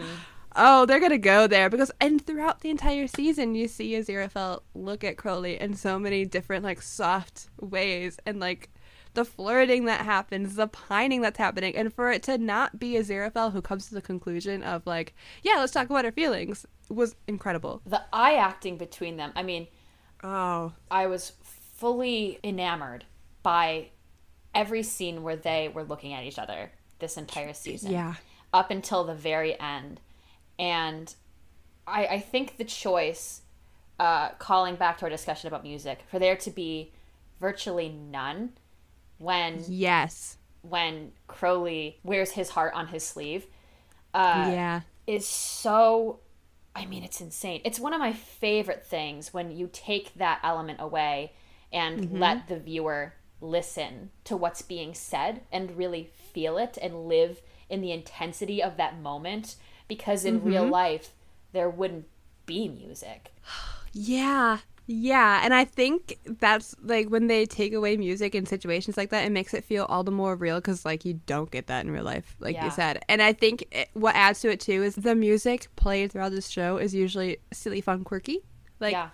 "Oh, 0.58 0.86
they're 0.86 1.01
gonna 1.01 1.18
go 1.18 1.47
there 1.47 1.70
because." 1.70 1.91
And 1.99 2.26
throughout 2.26 2.62
the 2.62 2.70
entire 2.70 3.08
season, 3.08 3.56
you 3.56 3.68
see 3.68 3.91
Aziraphale 3.91 4.62
look 4.74 5.03
at 5.03 5.18
Crowley 5.18 5.60
in 5.60 5.76
so 5.76 5.99
many 5.99 6.26
different 6.26 6.64
like 6.64 6.82
soft 6.82 7.49
ways, 7.60 8.18
and 8.26 8.39
like 8.39 8.70
the 9.16 9.26
flirting 9.26 9.86
that 9.86 10.06
happens, 10.06 10.56
the 10.56 10.68
pining 10.68 11.22
that's 11.22 11.38
happening, 11.38 11.76
and 11.76 11.93
for 11.93 12.12
it 12.12 12.24
to 12.24 12.38
not 12.38 12.80
be 12.80 12.93
Aziraphale 12.93 13.51
who 13.51 13.62
comes 13.62 13.88
to 13.88 13.95
the 13.95 14.01
conclusion 14.01 14.64
of 14.64 14.86
like, 14.86 15.14
"Yeah, 15.43 15.56
let's 15.58 15.74
talk 15.74 15.89
about 15.89 16.06
our 16.06 16.12
feelings." 16.12 16.66
Was 16.90 17.16
incredible. 17.28 17.82
The 17.86 18.02
eye 18.14 18.36
acting 18.36 18.78
between 18.78 19.18
them. 19.18 19.32
I 19.36 19.44
mean, 19.44 19.68
oh, 20.24 20.74
I 20.90 21.08
was 21.08 21.34
fully 21.42 22.40
enamored 22.44 23.06
by 23.44 23.90
every 24.54 24.84
scene 24.84 25.24
where 25.24 25.36
they 25.36 25.70
were 25.70 25.84
looking 25.84 26.14
at 26.14 26.24
each 26.24 26.40
other 26.40 26.72
this 27.00 27.18
entire 27.18 27.54
season. 27.54 27.92
Yeah. 27.92 28.16
Up 28.54 28.72
until 28.72 29.04
the 29.04 29.14
very 29.14 29.60
end. 29.60 30.00
And 30.58 31.14
I, 31.86 32.08
I 32.08 32.20
think 32.20 32.58
the 32.58 32.64
choice, 32.64 33.42
uh, 34.00 34.30
calling 34.40 34.76
back 34.76 34.98
to 35.00 35.06
our 35.06 35.10
discussion 35.10 35.48
about 35.48 35.64
music, 35.64 36.00
for 36.10 36.20
there 36.20 36.38
to 36.38 36.52
be 36.52 36.94
virtually 37.40 37.90
none 37.90 38.52
when 39.18 39.64
yes 39.68 40.38
when 40.62 41.12
Crowley 41.28 42.00
wears 42.04 42.32
his 42.32 42.50
heart 42.50 42.74
on 42.74 42.88
his 42.88 43.04
sleeve 43.04 43.46
uh, 44.14 44.50
yeah 44.52 44.82
is 45.08 45.28
so 45.28 46.20
I 46.76 46.86
mean, 46.86 47.04
it's 47.04 47.22
insane. 47.22 47.62
It's 47.64 47.80
one 47.80 47.94
of 47.94 48.00
my 48.00 48.12
favorite 48.12 48.86
things 48.86 49.34
when 49.34 49.52
you 49.52 49.70
take 49.72 50.14
that 50.16 50.42
element 50.44 50.82
away 50.82 51.32
and 51.72 52.02
mm-hmm. 52.02 52.20
let 52.20 52.48
the 52.48 52.60
viewer 52.60 53.14
listen 53.40 54.12
to 54.26 54.36
what's 54.36 54.62
being 54.62 54.94
said 54.94 55.42
and 55.52 55.78
really 55.78 56.12
feel 56.34 56.58
it 56.58 56.78
and 56.82 57.08
live 57.08 57.42
in 57.70 57.82
the 57.82 57.92
intensity 57.92 58.62
of 58.62 58.78
that 58.78 59.00
moment 59.00 59.56
because 59.88 60.26
in 60.26 60.40
mm-hmm. 60.40 60.50
real 60.50 60.68
life 60.68 61.12
there 61.54 61.70
wouldn't 61.70 62.08
be 62.46 62.68
music. 62.68 63.34
Yeah, 63.98 64.58
yeah, 64.88 65.42
and 65.44 65.54
I 65.54 65.66
think 65.66 66.20
that's 66.40 66.76
like 66.84 67.10
when 67.10 67.26
they 67.26 67.46
take 67.48 67.74
away 67.74 67.98
music 67.98 68.36
in 68.36 68.46
situations 68.46 68.98
like 68.98 69.10
that, 69.10 69.26
it 69.26 69.32
makes 69.32 69.54
it 69.56 69.64
feel 69.64 69.86
all 69.86 70.04
the 70.04 70.12
more 70.12 70.36
real 70.36 70.58
because 70.58 70.86
like 70.86 71.06
you 71.06 71.20
don't 71.26 71.50
get 71.50 71.68
that 71.68 71.84
in 71.86 71.92
real 71.92 72.04
life, 72.04 72.36
like 72.40 72.56
yeah. 72.56 72.66
you 72.66 72.72
said. 72.72 73.04
And 73.10 73.22
I 73.22 73.34
think 73.34 73.68
it, 73.72 73.90
what 73.94 74.16
adds 74.16 74.42
to 74.42 74.52
it 74.52 74.60
too 74.60 74.84
is 74.84 74.96
the 74.96 75.16
music 75.16 75.68
played 75.76 76.12
throughout 76.12 76.32
this 76.32 76.50
show 76.50 76.78
is 76.78 76.94
usually 76.94 77.38
silly, 77.52 77.82
fun, 77.82 78.04
quirky. 78.04 78.44
Like, 78.80 78.92
yeah. 78.92 79.10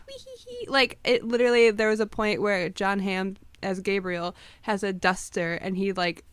like 0.67 0.99
it 1.05 1.23
literally. 1.23 1.71
There 1.71 1.89
was 1.89 2.01
a 2.01 2.07
point 2.07 2.41
where 2.41 2.67
Jon 2.67 2.99
Hamm 2.99 3.37
as 3.63 3.79
Gabriel 3.79 4.35
has 4.63 4.83
a 4.83 4.91
duster 4.91 5.53
and 5.53 5.77
he 5.77 5.93
like 5.93 6.25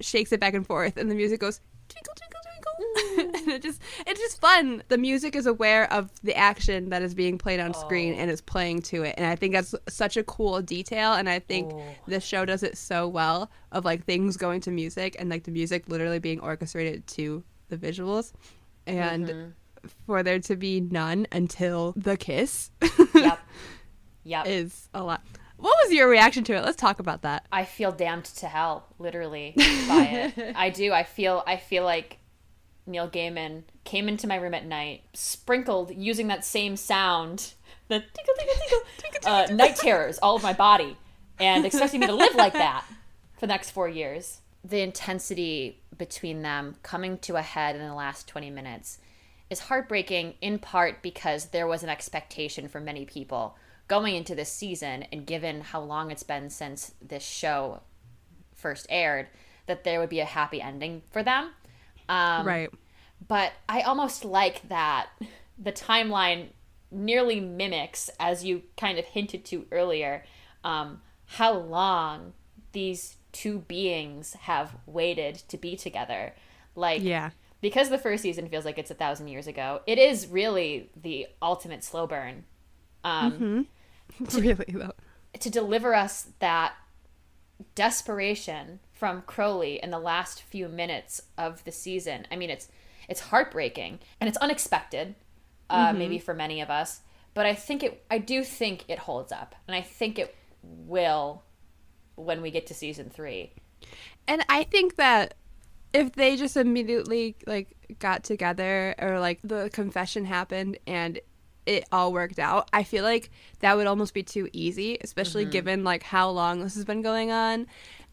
shakes 0.00 0.30
it 0.30 0.38
back 0.38 0.54
and 0.54 0.64
forth, 0.64 0.96
and 0.96 1.10
the 1.10 1.14
music 1.16 1.40
goes 1.40 1.60
twinkle 1.88 2.14
twinkle 2.14 2.40
it 2.78 3.62
just 3.62 3.80
it's 4.06 4.20
just 4.20 4.40
fun. 4.40 4.82
The 4.88 4.98
music 4.98 5.34
is 5.34 5.46
aware 5.46 5.90
of 5.92 6.10
the 6.22 6.34
action 6.36 6.90
that 6.90 7.02
is 7.02 7.14
being 7.14 7.38
played 7.38 7.60
on 7.60 7.74
screen 7.74 8.14
oh. 8.14 8.18
and 8.18 8.30
is 8.30 8.40
playing 8.40 8.82
to 8.82 9.02
it. 9.02 9.14
And 9.16 9.26
I 9.26 9.36
think 9.36 9.54
that's 9.54 9.74
such 9.88 10.16
a 10.16 10.22
cool 10.24 10.60
detail 10.62 11.14
and 11.14 11.28
I 11.28 11.38
think 11.38 11.72
oh. 11.72 11.82
this 12.06 12.24
show 12.24 12.44
does 12.44 12.62
it 12.62 12.76
so 12.76 13.08
well 13.08 13.50
of 13.72 13.84
like 13.84 14.04
things 14.04 14.36
going 14.36 14.60
to 14.62 14.70
music 14.70 15.16
and 15.18 15.28
like 15.30 15.44
the 15.44 15.50
music 15.50 15.84
literally 15.88 16.18
being 16.18 16.40
orchestrated 16.40 17.06
to 17.08 17.42
the 17.68 17.76
visuals. 17.76 18.32
And 18.86 19.26
mm-hmm. 19.26 19.88
for 20.06 20.22
there 20.22 20.38
to 20.40 20.56
be 20.56 20.80
none 20.80 21.26
until 21.32 21.94
the 21.96 22.16
kiss. 22.16 22.70
yep. 23.14 23.40
Yep. 24.26 24.46
Is 24.48 24.88
a 24.92 25.04
lot. 25.04 25.22
What 25.56 25.76
was 25.84 25.92
your 25.92 26.08
reaction 26.08 26.42
to 26.44 26.54
it? 26.54 26.64
Let's 26.64 26.76
talk 26.76 26.98
about 26.98 27.22
that. 27.22 27.46
I 27.52 27.64
feel 27.64 27.92
damned 27.92 28.24
to 28.24 28.46
hell, 28.48 28.84
literally, 28.98 29.52
by 29.56 30.32
it. 30.36 30.52
I 30.56 30.70
do. 30.70 30.92
I 30.92 31.04
feel. 31.04 31.44
I 31.46 31.56
feel 31.56 31.84
like 31.84 32.18
Neil 32.86 33.08
Gaiman 33.08 33.62
came 33.84 34.08
into 34.08 34.26
my 34.26 34.36
room 34.36 34.54
at 34.54 34.64
night, 34.64 35.02
sprinkled 35.12 35.94
using 35.94 36.28
that 36.28 36.44
same 36.44 36.76
sound, 36.76 37.54
the 37.88 38.00
tinkle 38.00 38.34
tinkle 38.38 38.80
tinkle, 38.98 39.20
uh, 39.30 39.46
night 39.50 39.76
terrors 39.76 40.18
all 40.18 40.36
of 40.36 40.42
my 40.42 40.52
body, 40.52 40.96
and 41.40 41.66
expecting 41.66 42.00
me 42.00 42.06
to 42.06 42.14
live 42.14 42.34
like 42.34 42.52
that 42.52 42.84
for 43.34 43.46
the 43.46 43.52
next 43.52 43.70
four 43.70 43.88
years. 43.88 44.40
The 44.64 44.80
intensity 44.80 45.80
between 45.96 46.42
them 46.42 46.76
coming 46.82 47.18
to 47.18 47.36
a 47.36 47.42
head 47.42 47.76
in 47.76 47.86
the 47.86 47.94
last 47.94 48.26
20 48.28 48.50
minutes 48.50 48.98
is 49.48 49.60
heartbreaking 49.60 50.34
in 50.40 50.58
part 50.58 51.02
because 51.02 51.46
there 51.46 51.66
was 51.66 51.82
an 51.82 51.88
expectation 51.88 52.68
for 52.68 52.80
many 52.80 53.04
people 53.04 53.56
going 53.88 54.16
into 54.16 54.34
this 54.34 54.50
season 54.50 55.04
and 55.12 55.26
given 55.26 55.60
how 55.60 55.80
long 55.80 56.10
it's 56.10 56.24
been 56.24 56.50
since 56.50 56.92
this 57.00 57.24
show 57.24 57.80
first 58.54 58.86
aired 58.90 59.28
that 59.66 59.84
there 59.84 60.00
would 60.00 60.08
be 60.08 60.20
a 60.20 60.24
happy 60.24 60.60
ending 60.60 61.02
for 61.10 61.22
them 61.22 61.50
um, 62.08 62.46
right. 62.46 62.70
But 63.26 63.52
I 63.68 63.82
almost 63.82 64.24
like 64.24 64.68
that 64.68 65.08
the 65.58 65.72
timeline 65.72 66.48
nearly 66.90 67.40
mimics, 67.40 68.10
as 68.20 68.44
you 68.44 68.62
kind 68.76 68.98
of 68.98 69.04
hinted 69.06 69.44
to 69.46 69.66
earlier, 69.72 70.24
um, 70.64 71.00
how 71.26 71.52
long 71.52 72.32
these 72.72 73.16
two 73.32 73.58
beings 73.60 74.34
have 74.40 74.76
waited 74.86 75.36
to 75.48 75.56
be 75.56 75.76
together. 75.76 76.34
Like, 76.74 77.02
yeah. 77.02 77.30
Because 77.60 77.88
the 77.88 77.98
first 77.98 78.22
season 78.22 78.48
feels 78.48 78.64
like 78.64 78.78
it's 78.78 78.90
a 78.90 78.94
thousand 78.94 79.28
years 79.28 79.46
ago, 79.46 79.80
it 79.86 79.98
is 79.98 80.26
really 80.26 80.90
the 81.00 81.26
ultimate 81.40 81.82
slow 81.82 82.06
burn. 82.06 82.44
Um, 83.02 83.66
mm-hmm. 84.18 84.38
really, 84.40 84.66
though. 84.68 84.92
To 85.40 85.50
deliver 85.50 85.94
us 85.94 86.28
that 86.38 86.74
desperation 87.74 88.80
from 88.96 89.22
Crowley 89.22 89.78
in 89.82 89.90
the 89.90 89.98
last 89.98 90.42
few 90.42 90.68
minutes 90.68 91.22
of 91.36 91.62
the 91.64 91.72
season. 91.72 92.26
I 92.30 92.36
mean, 92.36 92.50
it's 92.50 92.68
it's 93.08 93.20
heartbreaking 93.20 94.00
and 94.20 94.28
it's 94.28 94.38
unexpected, 94.38 95.14
uh, 95.70 95.88
mm-hmm. 95.88 95.98
maybe 95.98 96.18
for 96.18 96.34
many 96.34 96.60
of 96.60 96.70
us. 96.70 97.00
But 97.34 97.46
I 97.46 97.54
think 97.54 97.82
it. 97.82 98.04
I 98.10 98.18
do 98.18 98.42
think 98.42 98.84
it 98.88 98.98
holds 99.00 99.32
up, 99.32 99.54
and 99.68 99.74
I 99.76 99.82
think 99.82 100.18
it 100.18 100.34
will 100.62 101.42
when 102.14 102.40
we 102.40 102.50
get 102.50 102.66
to 102.68 102.74
season 102.74 103.10
three. 103.10 103.52
And 104.26 104.44
I 104.48 104.64
think 104.64 104.96
that 104.96 105.34
if 105.92 106.12
they 106.12 106.36
just 106.36 106.56
immediately 106.56 107.36
like 107.46 107.76
got 107.98 108.24
together 108.24 108.94
or 108.98 109.20
like 109.20 109.40
the 109.44 109.68
confession 109.70 110.24
happened 110.24 110.78
and 110.86 111.20
it 111.66 111.84
all 111.90 112.12
worked 112.12 112.38
out. 112.38 112.68
I 112.72 112.84
feel 112.84 113.02
like 113.02 113.30
that 113.58 113.76
would 113.76 113.86
almost 113.86 114.14
be 114.14 114.22
too 114.22 114.48
easy, 114.52 114.96
especially 115.00 115.42
mm-hmm. 115.42 115.50
given 115.50 115.84
like 115.84 116.02
how 116.02 116.30
long 116.30 116.62
this 116.62 116.74
has 116.76 116.84
been 116.84 117.02
going 117.02 117.32
on, 117.32 117.66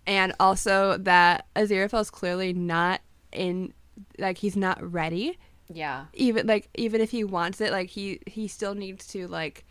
and 0.06 0.34
also 0.40 0.98
that 1.00 1.48
Aziraphale 1.56 2.02
is 2.02 2.10
clearly 2.10 2.54
not 2.54 3.02
in, 3.32 3.74
like 4.18 4.38
he's 4.38 4.56
not 4.56 4.80
ready 4.92 5.38
Yeah. 5.70 6.06
Even 6.14 6.46
like 6.48 6.70
even 6.76 7.02
if 7.02 7.12
he 7.12 7.24
wants 7.24 7.62
it, 7.62 7.72
like 7.72 7.90
he 7.90 8.20
he 8.28 8.48
still 8.48 8.76
needs 8.76 9.08
to 9.08 9.28
like 9.28 9.66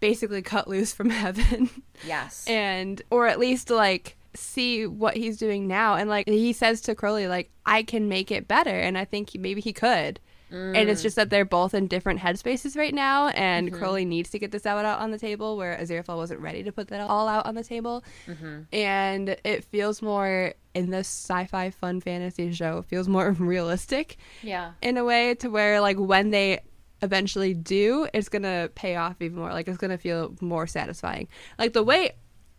basically 0.00 0.42
cut 0.42 0.68
loose 0.68 0.92
from 0.92 1.10
heaven. 1.24 1.70
Yes. 2.06 2.44
and 2.46 3.00
or 3.10 3.26
at 3.26 3.38
least 3.38 3.70
like 3.70 4.16
see 4.34 4.86
what 4.86 5.16
he's 5.16 5.36
doing 5.38 5.66
now 5.66 5.94
and 5.96 6.08
like 6.08 6.28
he 6.28 6.52
says 6.52 6.80
to 6.82 6.94
Crowley 6.94 7.26
like 7.26 7.50
I 7.66 7.82
can 7.82 8.08
make 8.08 8.30
it 8.30 8.46
better 8.46 8.70
and 8.78 8.96
I 8.96 9.04
think 9.04 9.30
he, 9.30 9.38
maybe 9.38 9.60
he 9.60 9.72
could. 9.72 10.20
And 10.50 10.88
it's 10.88 11.00
mm. 11.00 11.04
just 11.04 11.16
that 11.16 11.30
they're 11.30 11.44
both 11.44 11.74
in 11.74 11.88
different 11.88 12.20
headspaces 12.20 12.76
right 12.76 12.94
now, 12.94 13.28
and 13.28 13.68
mm-hmm. 13.68 13.78
Crowley 13.78 14.04
needs 14.04 14.30
to 14.30 14.38
get 14.38 14.50
this 14.50 14.66
out, 14.66 14.84
out 14.84 15.00
on 15.00 15.10
the 15.10 15.18
table, 15.18 15.56
where 15.56 15.76
Aziraphale 15.76 16.16
wasn't 16.16 16.40
ready 16.40 16.62
to 16.62 16.72
put 16.72 16.88
that 16.88 17.00
all 17.02 17.28
out 17.28 17.46
on 17.46 17.54
the 17.54 17.64
table. 17.64 18.02
Mm-hmm. 18.26 18.62
And 18.72 19.36
it 19.44 19.64
feels 19.64 20.00
more 20.00 20.54
in 20.74 20.90
this 20.90 21.08
sci-fi 21.08 21.70
fun 21.70 22.00
fantasy 22.00 22.52
show. 22.52 22.78
It 22.78 22.86
feels 22.86 23.08
more 23.08 23.30
realistic 23.38 24.16
yeah. 24.42 24.72
in 24.80 24.96
a 24.96 25.04
way 25.04 25.34
to 25.36 25.48
where 25.48 25.80
like 25.80 25.98
when 25.98 26.30
they 26.30 26.60
eventually 27.02 27.54
do, 27.54 28.08
it's 28.14 28.28
gonna 28.28 28.70
pay 28.74 28.96
off 28.96 29.16
even 29.20 29.38
more. 29.38 29.52
Like 29.52 29.68
it's 29.68 29.78
gonna 29.78 29.98
feel 29.98 30.34
more 30.40 30.66
satisfying. 30.66 31.28
Like 31.58 31.72
the 31.72 31.82
way 31.82 32.12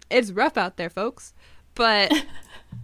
it's 0.10 0.32
rough 0.32 0.58
out 0.58 0.78
there, 0.78 0.90
folks, 0.90 1.34
but 1.76 2.12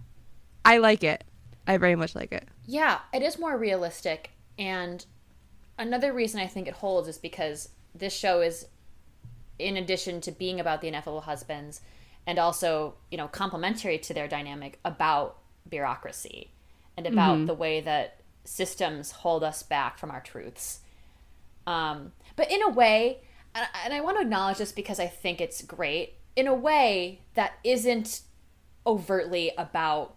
I 0.64 0.78
like 0.78 1.04
it. 1.04 1.24
I 1.66 1.78
very 1.78 1.96
much 1.96 2.14
like 2.14 2.32
it. 2.32 2.48
Yeah, 2.64 3.00
it 3.12 3.22
is 3.22 3.38
more 3.38 3.56
realistic. 3.56 4.30
And 4.58 5.04
another 5.78 6.12
reason 6.12 6.40
I 6.40 6.46
think 6.46 6.68
it 6.68 6.74
holds 6.74 7.08
is 7.08 7.18
because 7.18 7.70
this 7.94 8.14
show 8.14 8.40
is, 8.40 8.66
in 9.58 9.76
addition 9.76 10.20
to 10.22 10.32
being 10.32 10.60
about 10.60 10.80
the 10.80 10.88
ineffable 10.88 11.22
husbands, 11.22 11.80
and 12.26 12.38
also, 12.38 12.94
you 13.10 13.16
know, 13.16 13.28
complementary 13.28 13.98
to 13.98 14.14
their 14.14 14.28
dynamic 14.28 14.78
about 14.84 15.38
bureaucracy 15.68 16.50
and 16.96 17.06
about 17.06 17.46
the 17.46 17.54
way 17.54 17.80
that 17.80 18.20
systems 18.44 19.10
hold 19.10 19.44
us 19.44 19.62
back 19.62 19.98
from 19.98 20.10
our 20.10 20.20
truths. 20.20 20.80
Um, 21.66 22.12
but 22.36 22.50
in 22.50 22.62
a 22.62 22.70
way, 22.70 23.20
and 23.54 23.66
and 23.84 23.94
I 23.94 24.00
want 24.00 24.16
to 24.16 24.22
acknowledge 24.22 24.58
this 24.58 24.72
because 24.72 24.98
I 24.98 25.06
think 25.06 25.40
it's 25.40 25.62
great, 25.62 26.14
in 26.34 26.46
a 26.46 26.54
way 26.54 27.20
that 27.34 27.54
isn't 27.64 28.22
overtly 28.86 29.52
about 29.58 30.14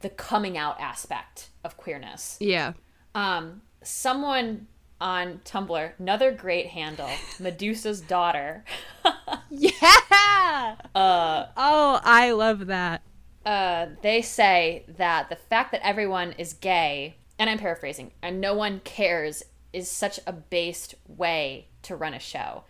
the 0.00 0.08
coming 0.08 0.56
out 0.56 0.80
aspect 0.80 1.50
of 1.64 1.76
queerness. 1.76 2.36
Yeah. 2.40 2.72
Um, 3.14 3.62
someone 3.82 4.66
on 5.00 5.40
Tumblr, 5.44 5.92
another 5.98 6.30
great 6.30 6.68
handle, 6.68 7.10
Medusa's 7.40 8.00
daughter. 8.00 8.64
Yeah. 9.52 10.76
Uh. 10.94 11.46
Oh, 11.56 12.00
I 12.04 12.30
love 12.32 12.66
that. 12.66 13.02
Uh, 13.44 13.86
they 14.02 14.22
say 14.22 14.84
that 14.96 15.28
the 15.28 15.36
fact 15.36 15.72
that 15.72 15.84
everyone 15.84 16.32
is 16.38 16.52
gay, 16.52 17.16
and 17.38 17.50
I'm 17.50 17.58
paraphrasing, 17.58 18.12
and 18.22 18.40
no 18.40 18.54
one 18.54 18.80
cares, 18.84 19.42
is 19.72 19.90
such 19.90 20.20
a 20.26 20.32
based 20.32 20.94
way 21.08 21.66
to 21.82 21.96
run 21.96 22.14
a 22.14 22.20
show. 22.20 22.62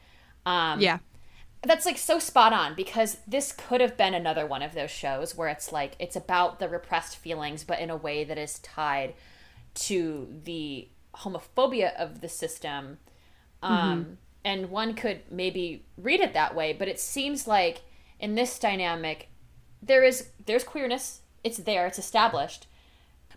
Um, 0.46 0.80
Yeah. 0.80 0.98
that's 1.62 1.84
like 1.84 1.98
so 1.98 2.18
spot 2.18 2.52
on 2.54 2.74
because 2.74 3.18
this 3.26 3.52
could 3.52 3.80
have 3.82 3.96
been 3.96 4.14
another 4.14 4.46
one 4.46 4.62
of 4.62 4.72
those 4.72 4.90
shows 4.90 5.36
where 5.36 5.48
it's 5.48 5.72
like 5.72 5.96
it's 5.98 6.16
about 6.16 6.58
the 6.60 6.68
repressed 6.68 7.16
feelings 7.18 7.62
but 7.64 7.78
in 7.78 7.90
a 7.90 7.96
way 7.96 8.24
that 8.24 8.38
is 8.38 8.58
tied 8.60 9.12
to 9.74 10.28
the 10.44 10.88
homophobia 11.16 11.94
of 11.96 12.20
the 12.20 12.28
system 12.28 12.98
um, 13.62 14.18
and 14.44 14.70
one 14.70 14.94
could 14.94 15.20
maybe 15.30 15.84
read 15.96 16.20
it 16.20 16.32
that 16.34 16.54
way 16.54 16.72
but 16.72 16.88
it 16.88 17.00
seems 17.00 17.46
like 17.46 17.82
in 18.18 18.34
this 18.34 18.58
dynamic 18.58 19.28
there 19.82 20.02
is 20.02 20.28
there's 20.44 20.64
queerness. 20.64 21.22
It's 21.42 21.58
there. 21.58 21.86
It's 21.86 21.98
established. 21.98 22.66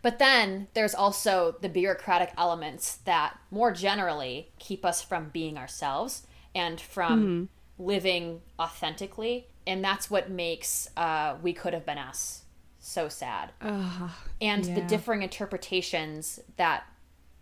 But 0.02 0.20
then 0.20 0.68
there's 0.74 0.94
also 0.94 1.56
the 1.62 1.70
bureaucratic 1.70 2.34
elements 2.38 2.98
that 3.06 3.40
more 3.50 3.72
generally 3.72 4.52
keep 4.60 4.84
us 4.84 5.02
from 5.02 5.30
being 5.30 5.58
ourselves 5.58 6.28
and 6.54 6.80
from 6.82 7.48
living 7.80 8.42
authentically. 8.60 9.48
And 9.66 9.82
that's 9.82 10.12
what 10.12 10.30
makes 10.30 10.90
uh, 10.98 11.36
We 11.42 11.54
Could 11.54 11.74
Have 11.74 11.86
Been 11.86 11.98
Us 11.98 12.43
so 12.84 13.08
sad. 13.10 13.52
and 14.42 14.64
the 14.76 14.82
differing 14.82 15.24
interpretations 15.24 16.40
that 16.58 16.84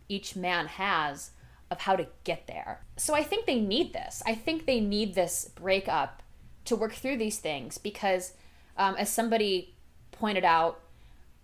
each 0.08 0.36
man 0.36 0.68
has 0.68 1.32
of 1.70 1.80
how 1.80 1.96
to 1.96 2.08
get 2.24 2.48
there. 2.48 2.82
So 2.98 3.16
I 3.16 3.24
think 3.24 3.46
they 3.46 3.60
need 3.60 3.94
this. 3.94 4.22
I 4.26 4.36
think 4.36 4.66
they 4.66 4.80
need 4.80 5.16
this 5.16 5.50
breakup 5.56 6.22
to 6.66 6.76
work 6.76 6.94
through 6.94 7.18
these 7.18 7.40
things 7.40 7.78
because, 7.78 8.34
um, 8.78 8.96
as 8.96 9.10
somebody 9.10 9.74
pointed 10.12 10.46
out 10.46 10.82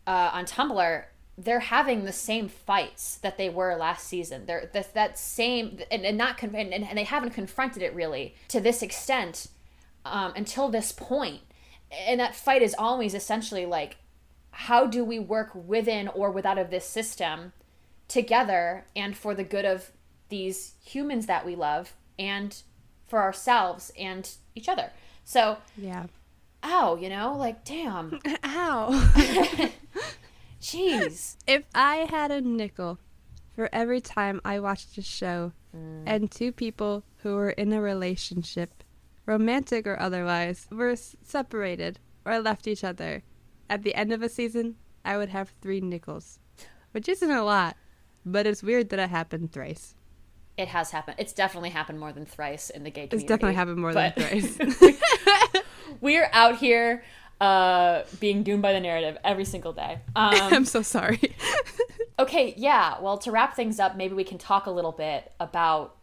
uh, 0.06 0.30
on 0.34 0.46
Tumblr, 0.46 1.06
they're 1.38 1.60
having 1.60 2.04
the 2.04 2.12
same 2.12 2.50
fights 2.50 3.16
that 3.18 3.38
they 3.38 3.50
were 3.50 3.76
last 3.76 4.08
season. 4.08 4.46
They're 4.46 4.70
that, 4.74 4.94
that 4.94 5.18
same 5.18 5.80
and, 5.90 6.06
and 6.06 6.18
not 6.18 6.38
con- 6.38 6.56
and, 6.56 6.74
and 6.74 6.98
they 6.98 7.04
haven't 7.04 7.32
confronted 7.32 7.82
it 7.82 7.94
really 7.94 8.36
to 8.50 8.60
this 8.60 8.82
extent 8.82 9.48
um, 10.06 10.34
until 10.36 10.70
this 10.70 10.92
point. 10.92 11.42
And 11.92 12.20
that 12.20 12.36
fight 12.36 12.62
is 12.62 12.76
always 12.78 13.14
essentially 13.14 13.66
like, 13.66 13.98
how 14.52 14.88
do 14.88 15.06
we 15.06 15.20
work 15.20 15.52
within 15.54 16.08
or 16.08 16.32
without 16.32 16.58
of 16.58 16.70
this 16.70 16.86
system 16.86 17.54
together 18.08 18.86
and 18.96 19.16
for 19.16 19.36
the 19.36 19.44
good 19.44 19.66
of 19.66 19.92
these 20.30 20.74
humans 20.84 21.26
that 21.26 21.46
we 21.46 21.56
love 21.56 21.94
and 22.18 22.62
for 23.08 23.22
ourselves 23.22 23.92
and 23.98 24.30
each 24.56 24.68
other. 24.68 24.92
So, 25.24 25.58
Yeah. 25.78 26.08
ow, 26.64 26.96
you 26.96 27.10
know, 27.10 27.36
like 27.38 27.64
damn, 27.64 28.20
Ow. 28.44 28.90
jeez. 30.62 31.38
if 31.48 31.64
I 31.74 32.08
had 32.10 32.32
a 32.32 32.42
nickel 32.42 33.00
for 33.56 33.70
every 33.72 34.02
time 34.02 34.42
I 34.44 34.60
watched 34.60 34.98
a 34.98 35.02
show 35.02 35.54
mm. 35.76 36.04
and 36.06 36.30
two 36.30 36.52
people 36.52 37.04
who 37.18 37.36
were 37.36 37.52
in 37.52 37.74
a 37.74 37.82
relationship, 37.82 38.77
romantic 39.28 39.86
or 39.86 40.00
otherwise, 40.00 40.68
were 40.72 40.96
separated 40.96 42.00
or 42.26 42.40
left 42.40 42.68
each 42.68 42.84
other, 42.84 43.22
at 43.70 43.84
the 43.84 43.94
end 43.94 44.12
of 44.12 44.24
a 44.24 44.30
season, 44.30 44.76
I 45.06 45.18
would 45.18 45.30
have 45.30 45.54
three 45.62 45.82
nickels, 45.82 46.40
which 46.92 47.08
isn't 47.08 47.30
a 47.30 47.44
lot, 47.44 47.78
but 48.26 48.48
it's 48.48 48.64
weird 48.64 48.90
that 48.90 49.00
it 49.00 49.10
happened 49.10 49.52
thrice. 49.52 49.94
It 50.58 50.70
has 50.70 50.90
happened. 50.90 51.18
It's 51.20 51.34
definitely 51.34 51.70
happened 51.70 52.00
more 52.00 52.12
than 52.12 52.26
thrice 52.26 52.72
in 52.72 52.84
the 52.84 52.90
gay 52.90 53.08
community. 53.08 53.18
It's 53.18 53.30
definitely 53.30 53.56
happened 53.56 53.78
more 53.78 53.94
than 53.94 54.14
thrice. 54.18 54.58
We're 56.02 56.30
out 56.34 56.58
here 56.58 57.04
uh, 57.40 58.04
being 58.20 58.42
doomed 58.42 58.64
by 58.64 58.74
the 58.74 58.80
narrative 58.80 59.18
every 59.24 59.46
single 59.46 59.74
day. 59.74 60.00
Um, 60.16 60.34
I'm 60.34 60.66
so 60.66 60.82
sorry. 60.82 61.36
Okay, 62.18 62.56
yeah. 62.58 63.00
Well, 63.00 63.20
to 63.20 63.32
wrap 63.32 63.56
things 63.56 63.80
up, 63.80 63.96
maybe 63.96 64.16
we 64.16 64.24
can 64.24 64.40
talk 64.40 64.66
a 64.66 64.72
little 64.72 64.92
bit 64.92 65.32
about 65.40 65.96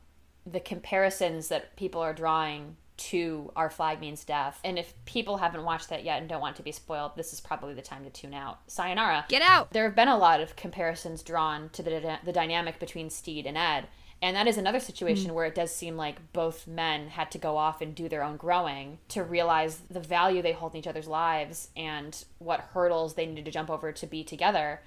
the 0.47 0.61
comparisons 0.61 1.49
that 1.49 1.75
people 1.77 2.01
are 2.01 2.13
drawing 2.13 2.77
to 3.11 3.53
Our 3.55 3.71
Flag 3.71 4.01
Means 4.01 4.25
Death. 4.25 4.61
And 4.65 4.79
if 4.79 4.95
people 5.05 5.37
haven't 5.37 5.65
watched 5.65 5.91
that 5.91 6.05
yet 6.05 6.21
and 6.21 6.29
don't 6.29 6.41
want 6.41 6.57
to 6.57 6.63
be 6.63 6.73
spoiled, 6.73 7.17
this 7.17 7.33
is 7.33 7.41
probably 7.41 7.75
the 7.75 7.83
time 7.83 8.05
to 8.05 8.11
tune 8.11 8.35
out. 8.35 8.61
Sayonara. 8.67 9.27
Get 9.29 9.43
out! 9.43 9.71
There 9.73 9.85
have 9.85 9.97
been 9.97 10.09
a 10.09 10.17
lot 10.17 10.41
of 10.41 10.57
comparisons 10.57 11.23
drawn 11.23 11.69
to 11.71 11.83
the, 11.83 12.19
the 12.25 12.33
dynamic 12.33 12.79
between 12.79 13.11
Stede 13.11 13.47
and 13.47 13.59
Ed. 13.59 13.89
And 14.23 14.37
that 14.37 14.47
is 14.47 14.57
another 14.57 14.81
situation 14.81 15.35
where 15.35 15.45
it 15.45 15.55
does 15.55 15.75
seem 15.75 15.99
like 15.99 16.33
both 16.33 16.67
men 16.67 17.09
had 17.09 17.31
to 17.33 17.39
go 17.39 17.59
off 17.59 17.83
and 17.83 17.95
do 17.95 18.09
their 18.09 18.23
own 18.23 18.39
growing 18.39 18.99
to 19.09 19.23
realize 19.23 19.83
the 19.91 20.01
value 20.01 20.41
they 20.41 20.53
hold 20.53 20.73
in 20.73 20.79
each 20.79 20.87
other's 20.87 21.07
lives 21.07 21.69
and 21.77 22.25
what 22.39 22.71
hurdles 22.73 23.15
they 23.15 23.27
needed 23.27 23.45
to 23.45 23.51
jump 23.51 23.69
over 23.69 23.93
to 23.93 24.07
be 24.07 24.25
together, 24.25 24.81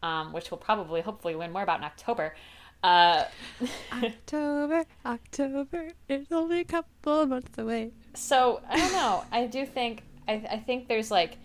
um, 0.00 0.32
which 0.32 0.50
we'll 0.50 0.58
probably, 0.58 1.00
hopefully, 1.00 1.34
learn 1.34 1.50
more 1.50 1.62
about 1.62 1.80
in 1.80 1.84
October. 1.84 2.36
Uh, 2.84 3.24
October, 4.02 4.84
October, 5.06 5.88
it's 6.06 6.30
only 6.30 6.60
a 6.60 6.64
couple 6.64 7.26
months 7.26 7.56
away. 7.56 7.92
so 8.12 8.60
I 8.68 8.76
don't 8.76 8.92
know. 8.92 9.24
I 9.32 9.46
do 9.46 9.64
think 9.64 10.02
I, 10.28 10.34
I 10.50 10.58
think 10.58 10.86
there's 10.86 11.10
like 11.10 11.38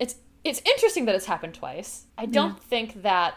it's 0.00 0.16
it's 0.42 0.60
interesting 0.66 1.04
that 1.04 1.14
it's 1.14 1.26
happened 1.26 1.54
twice. 1.54 2.06
I 2.18 2.26
don't 2.26 2.60
think 2.60 3.02
that 3.02 3.36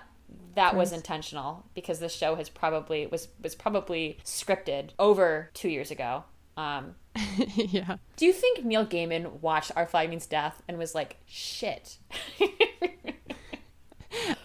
that 0.56 0.76
was 0.76 0.91
intentional 0.91 1.68
because 1.76 1.99
this 1.99 2.15
show 2.15 2.34
has 2.34 2.49
probably 2.49 3.06
was 3.06 3.27
was 3.43 3.53
probably 3.53 4.18
scripted 4.26 4.89
over 4.97 5.51
two 5.53 5.69
years 5.69 5.91
ago. 5.91 6.23
Um, 6.57 6.95
yeah. 7.56 7.97
do 8.18 8.26
you 8.26 8.34
think 8.34 8.65
Neil 8.65 8.88
Gaiman 8.88 9.39
watched 9.39 9.72
Our 9.76 9.85
Flag 9.85 10.10
Means 10.10 10.26
Death 10.26 10.64
and 10.68 10.80
was 10.80 10.95
like, 10.95 11.18
"Shit"? 11.27 11.99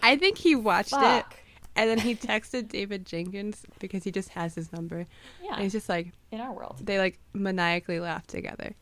I 0.03 0.15
think 0.17 0.37
he 0.37 0.53
watched 0.53 0.91
Fuck. 0.91 1.33
it 1.33 1.39
and 1.75 1.89
then 1.89 1.99
he 1.99 2.15
texted 2.15 2.69
David 2.69 3.05
Jenkins 3.05 3.63
because 3.79 4.03
he 4.03 4.11
just 4.11 4.29
has 4.29 4.55
his 4.55 4.71
number. 4.71 5.05
Yeah, 5.43 5.53
And 5.55 5.63
he's 5.63 5.71
just 5.73 5.89
like, 5.89 6.11
in 6.31 6.39
our 6.41 6.53
world, 6.53 6.79
they 6.83 6.97
like 6.97 7.19
maniacally 7.33 7.99
laugh 7.99 8.25
together. 8.27 8.75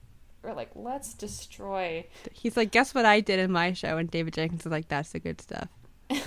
we're 0.44 0.54
like, 0.54 0.72
let's 0.76 1.14
destroy. 1.14 2.06
He's 2.32 2.56
like, 2.58 2.72
guess 2.72 2.94
what 2.94 3.06
I 3.06 3.20
did 3.20 3.40
in 3.40 3.52
my 3.52 3.74
show? 3.74 3.98
And 3.98 4.10
David 4.10 4.34
Jenkins 4.34 4.66
is 4.66 4.72
like, 4.72 4.88
that's 4.88 5.12
the 5.12 5.20
good 5.20 5.42
stuff. 5.42 5.70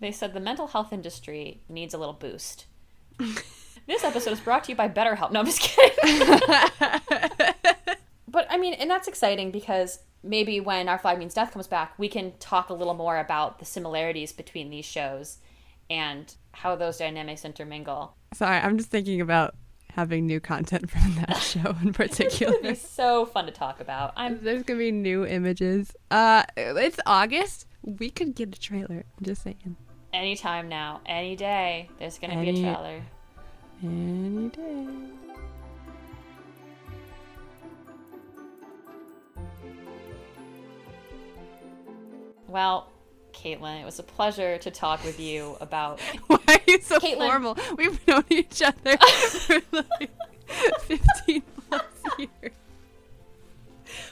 They 0.00 0.12
said 0.12 0.32
the 0.32 0.40
mental 0.40 0.66
health 0.66 0.92
industry 0.94 1.60
needs 1.68 1.92
a 1.92 1.98
little 1.98 2.14
boost. 2.14 2.64
this 3.86 4.02
episode 4.02 4.32
is 4.32 4.40
brought 4.40 4.64
to 4.64 4.72
you 4.72 4.76
by 4.76 4.88
BetterHelp. 4.88 5.30
No, 5.30 5.40
I'm 5.40 5.46
just 5.46 5.60
kidding. 5.60 5.94
but 8.26 8.46
I 8.48 8.56
mean, 8.56 8.72
and 8.74 8.90
that's 8.90 9.08
exciting 9.08 9.50
because 9.50 9.98
maybe 10.22 10.60
when 10.60 10.88
Our 10.88 10.98
Flag 10.98 11.18
Means 11.18 11.34
Death 11.34 11.52
comes 11.52 11.66
back, 11.66 11.94
we 11.98 12.08
can 12.08 12.32
talk 12.38 12.68
a 12.68 12.74
little 12.74 12.94
more 12.94 13.18
about 13.18 13.58
the 13.58 13.64
similarities 13.64 14.32
between 14.32 14.70
these 14.70 14.84
shows 14.84 15.38
and 15.88 16.34
how 16.52 16.76
those 16.76 16.98
dynamics 16.98 17.44
intermingle. 17.44 18.14
Sorry, 18.34 18.56
I'm 18.58 18.78
just 18.78 18.90
thinking 18.90 19.20
about 19.20 19.54
having 19.94 20.26
new 20.26 20.40
content 20.40 20.90
from 20.90 21.14
that 21.16 21.36
show 21.40 21.76
in 21.82 21.92
particular. 21.92 22.56
Be 22.62 22.74
so 22.74 23.26
fun 23.26 23.46
to 23.46 23.52
talk 23.52 23.80
about. 23.80 24.12
I'm 24.16 24.42
There's 24.42 24.62
gonna 24.62 24.78
be 24.78 24.92
new 24.92 25.26
images. 25.26 25.92
Uh, 26.10 26.44
it's 26.56 27.00
August. 27.06 27.66
We 27.82 28.10
could 28.10 28.34
get 28.34 28.54
a 28.54 28.60
trailer. 28.60 29.04
I'm 29.18 29.24
just 29.24 29.42
saying. 29.42 29.76
anytime 30.12 30.68
now, 30.68 31.00
any 31.06 31.34
day. 31.36 31.88
There's 31.98 32.18
gonna 32.18 32.40
be 32.40 32.50
a 32.50 32.52
trailer. 32.52 33.02
Any 33.82 34.48
day. 34.50 34.86
Well, 42.50 42.88
Caitlin, 43.32 43.80
it 43.80 43.84
was 43.84 43.98
a 44.00 44.02
pleasure 44.02 44.58
to 44.58 44.70
talk 44.70 45.04
with 45.04 45.20
you 45.20 45.56
about. 45.60 46.00
Why 46.26 46.38
are 46.48 46.58
you 46.66 46.80
so 46.80 46.98
Caitlin. 46.98 47.28
formal? 47.28 47.56
We've 47.76 48.04
known 48.08 48.24
each 48.28 48.60
other 48.62 48.96
for 48.98 49.60
like 49.72 50.10
15 50.80 51.42
plus 51.68 51.82
years. 52.18 52.52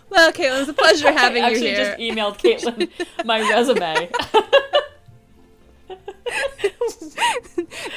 Well, 0.09 0.31
Caitlin, 0.33 0.57
it 0.57 0.59
was 0.61 0.69
a 0.69 0.73
pleasure 0.75 1.13
having 1.13 1.43
I 1.43 1.49
you 1.51 1.55
actually 1.57 1.71
here. 1.71 1.85
just 1.85 1.99
emailed 1.99 2.39
Caitlin 2.39 3.27
my 3.27 3.41
resume. 3.41 4.09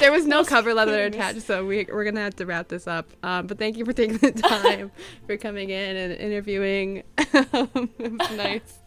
there 0.00 0.10
was 0.12 0.26
no 0.26 0.44
cover 0.44 0.74
letter 0.74 0.92
famous. 0.92 1.14
attached, 1.16 1.42
so 1.42 1.64
we, 1.64 1.86
we're 1.90 2.04
gonna 2.04 2.20
have 2.20 2.36
to 2.36 2.46
wrap 2.46 2.68
this 2.68 2.86
up. 2.86 3.10
Um, 3.22 3.46
but 3.46 3.58
thank 3.58 3.76
you 3.76 3.84
for 3.84 3.92
taking 3.92 4.18
the 4.18 4.32
time 4.32 4.90
for 5.26 5.36
coming 5.36 5.70
in 5.70 5.96
and 5.96 6.12
interviewing. 6.14 7.04
Um, 7.52 7.90
it 7.98 8.12
was 8.12 8.30
nice. 8.36 8.78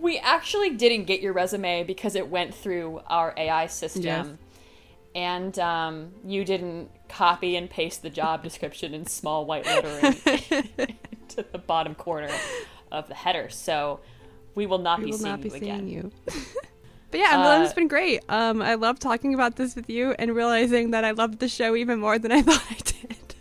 We 0.00 0.18
actually 0.18 0.70
didn't 0.70 1.04
get 1.04 1.20
your 1.20 1.32
resume 1.32 1.84
because 1.84 2.14
it 2.14 2.28
went 2.28 2.54
through 2.54 3.00
our 3.06 3.34
AI 3.36 3.66
system. 3.66 4.02
Yes. 4.02 4.26
And 5.14 5.58
um, 5.58 6.12
you 6.24 6.44
didn't 6.44 6.90
copy 7.08 7.56
and 7.56 7.68
paste 7.68 8.02
the 8.02 8.10
job 8.10 8.42
description 8.44 8.94
in 8.94 9.06
small 9.06 9.46
white 9.46 9.66
lettering 9.66 10.14
to 11.28 11.42
the 11.50 11.58
bottom 11.58 11.94
corner 11.94 12.30
of 12.92 13.08
the 13.08 13.14
header. 13.14 13.48
So 13.48 14.00
we 14.54 14.66
will 14.66 14.78
not 14.78 14.98
We 15.00 15.06
be 15.06 15.10
will 15.12 15.18
seeing 15.18 15.30
not 15.30 15.40
be 15.40 15.48
you 15.48 15.50
seeing 15.50 15.62
again. 15.64 15.88
you. 15.88 16.12
but 17.10 17.20
yeah, 17.20 17.30
Emily, 17.32 17.56
Uh, 17.56 17.62
it's 17.64 17.72
been 17.72 17.88
great. 17.88 18.20
Um, 18.28 18.62
I 18.62 18.74
love 18.74 18.98
talking 19.00 19.34
about 19.34 19.56
this 19.56 19.74
with 19.74 19.88
you 19.90 20.12
and 20.18 20.34
realizing 20.36 20.90
that 20.92 21.04
I 21.04 21.12
loved 21.12 21.38
the 21.40 21.48
show 21.48 21.74
even 21.74 21.98
more 21.98 22.18
than 22.18 22.30
I 22.30 22.42
thought 22.48 22.64
I 22.70 22.74
did. 22.74 23.34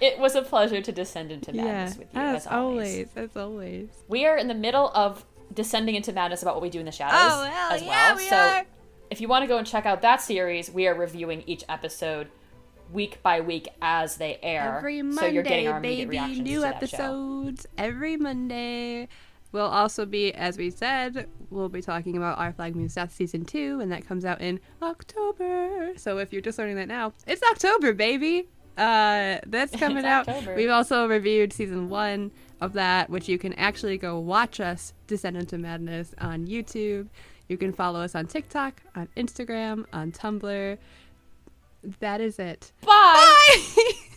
It 0.00 0.18
was 0.18 0.34
a 0.34 0.42
pleasure 0.42 0.80
to 0.82 0.90
descend 0.92 1.30
into 1.30 1.52
Yeah, 1.52 1.64
madness 1.64 1.96
with 1.98 2.12
you, 2.14 2.20
as 2.20 2.36
as 2.38 2.46
always. 2.48 2.92
always, 2.92 3.08
as 3.16 3.36
always. 3.36 3.88
We 4.08 4.26
are 4.26 4.36
in 4.36 4.48
the 4.48 4.54
middle 4.54 4.88
of 4.94 5.24
descending 5.52 5.94
into 5.94 6.12
madness 6.12 6.42
about 6.42 6.54
what 6.54 6.62
we 6.62 6.70
do 6.70 6.78
in 6.80 6.86
the 6.86 6.92
shadows 6.92 7.18
Oh, 7.20 7.44
hell 7.44 7.72
as 7.72 7.82
yeah, 7.82 7.88
well. 7.88 8.16
we 8.16 8.28
so 8.28 8.36
are. 8.36 8.64
if 9.10 9.20
you 9.20 9.28
want 9.28 9.42
to 9.42 9.46
go 9.46 9.58
and 9.58 9.66
check 9.66 9.86
out 9.86 10.02
that 10.02 10.20
series, 10.20 10.70
we 10.70 10.86
are 10.86 10.94
reviewing 10.94 11.42
each 11.46 11.64
episode 11.68 12.28
week 12.92 13.22
by 13.22 13.40
week 13.40 13.68
as 13.80 14.16
they 14.16 14.38
air. 14.42 14.76
Every 14.78 15.02
Monday, 15.02 15.20
so 15.20 15.26
you're 15.26 15.42
getting 15.42 15.68
our 15.68 15.80
baby, 15.80 16.18
new 16.18 16.56
to 16.56 16.60
that 16.62 16.88
show. 16.88 16.96
episodes 16.96 17.66
every 17.78 18.16
Monday. 18.16 19.08
We'll 19.50 19.66
also 19.66 20.06
be, 20.06 20.32
as 20.34 20.56
we 20.56 20.70
said, 20.70 21.28
we'll 21.50 21.68
be 21.68 21.82
talking 21.82 22.16
about 22.16 22.38
Our 22.38 22.52
Flag 22.54 22.74
Means 22.74 22.94
Death 22.94 23.12
season 23.12 23.44
two, 23.44 23.80
and 23.80 23.92
that 23.92 24.06
comes 24.06 24.24
out 24.24 24.40
in 24.40 24.60
October. 24.80 25.92
So 25.96 26.18
if 26.18 26.32
you're 26.32 26.40
just 26.42 26.58
learning 26.58 26.76
that 26.76 26.88
now, 26.88 27.12
it's 27.26 27.42
October, 27.50 27.92
baby. 27.92 28.48
Uh, 28.78 29.38
that's 29.46 29.76
coming 29.78 30.06
out. 30.06 30.26
We've 30.56 30.70
also 30.70 31.06
reviewed 31.06 31.52
season 31.52 31.90
one 31.90 32.30
of 32.62 32.74
that, 32.74 33.10
which 33.10 33.28
you 33.28 33.38
can 33.38 33.52
actually 33.54 33.98
go 33.98 34.18
watch 34.20 34.60
us 34.60 34.94
descend 35.08 35.36
into 35.36 35.58
madness 35.58 36.14
on 36.18 36.46
YouTube. 36.46 37.08
You 37.48 37.58
can 37.58 37.72
follow 37.72 38.00
us 38.00 38.14
on 38.14 38.28
TikTok, 38.28 38.80
on 38.94 39.08
Instagram, 39.16 39.84
on 39.92 40.12
Tumblr. 40.12 40.78
That 41.98 42.20
is 42.20 42.38
it. 42.38 42.70
Bye. 42.86 43.32
Bye. 43.76 43.92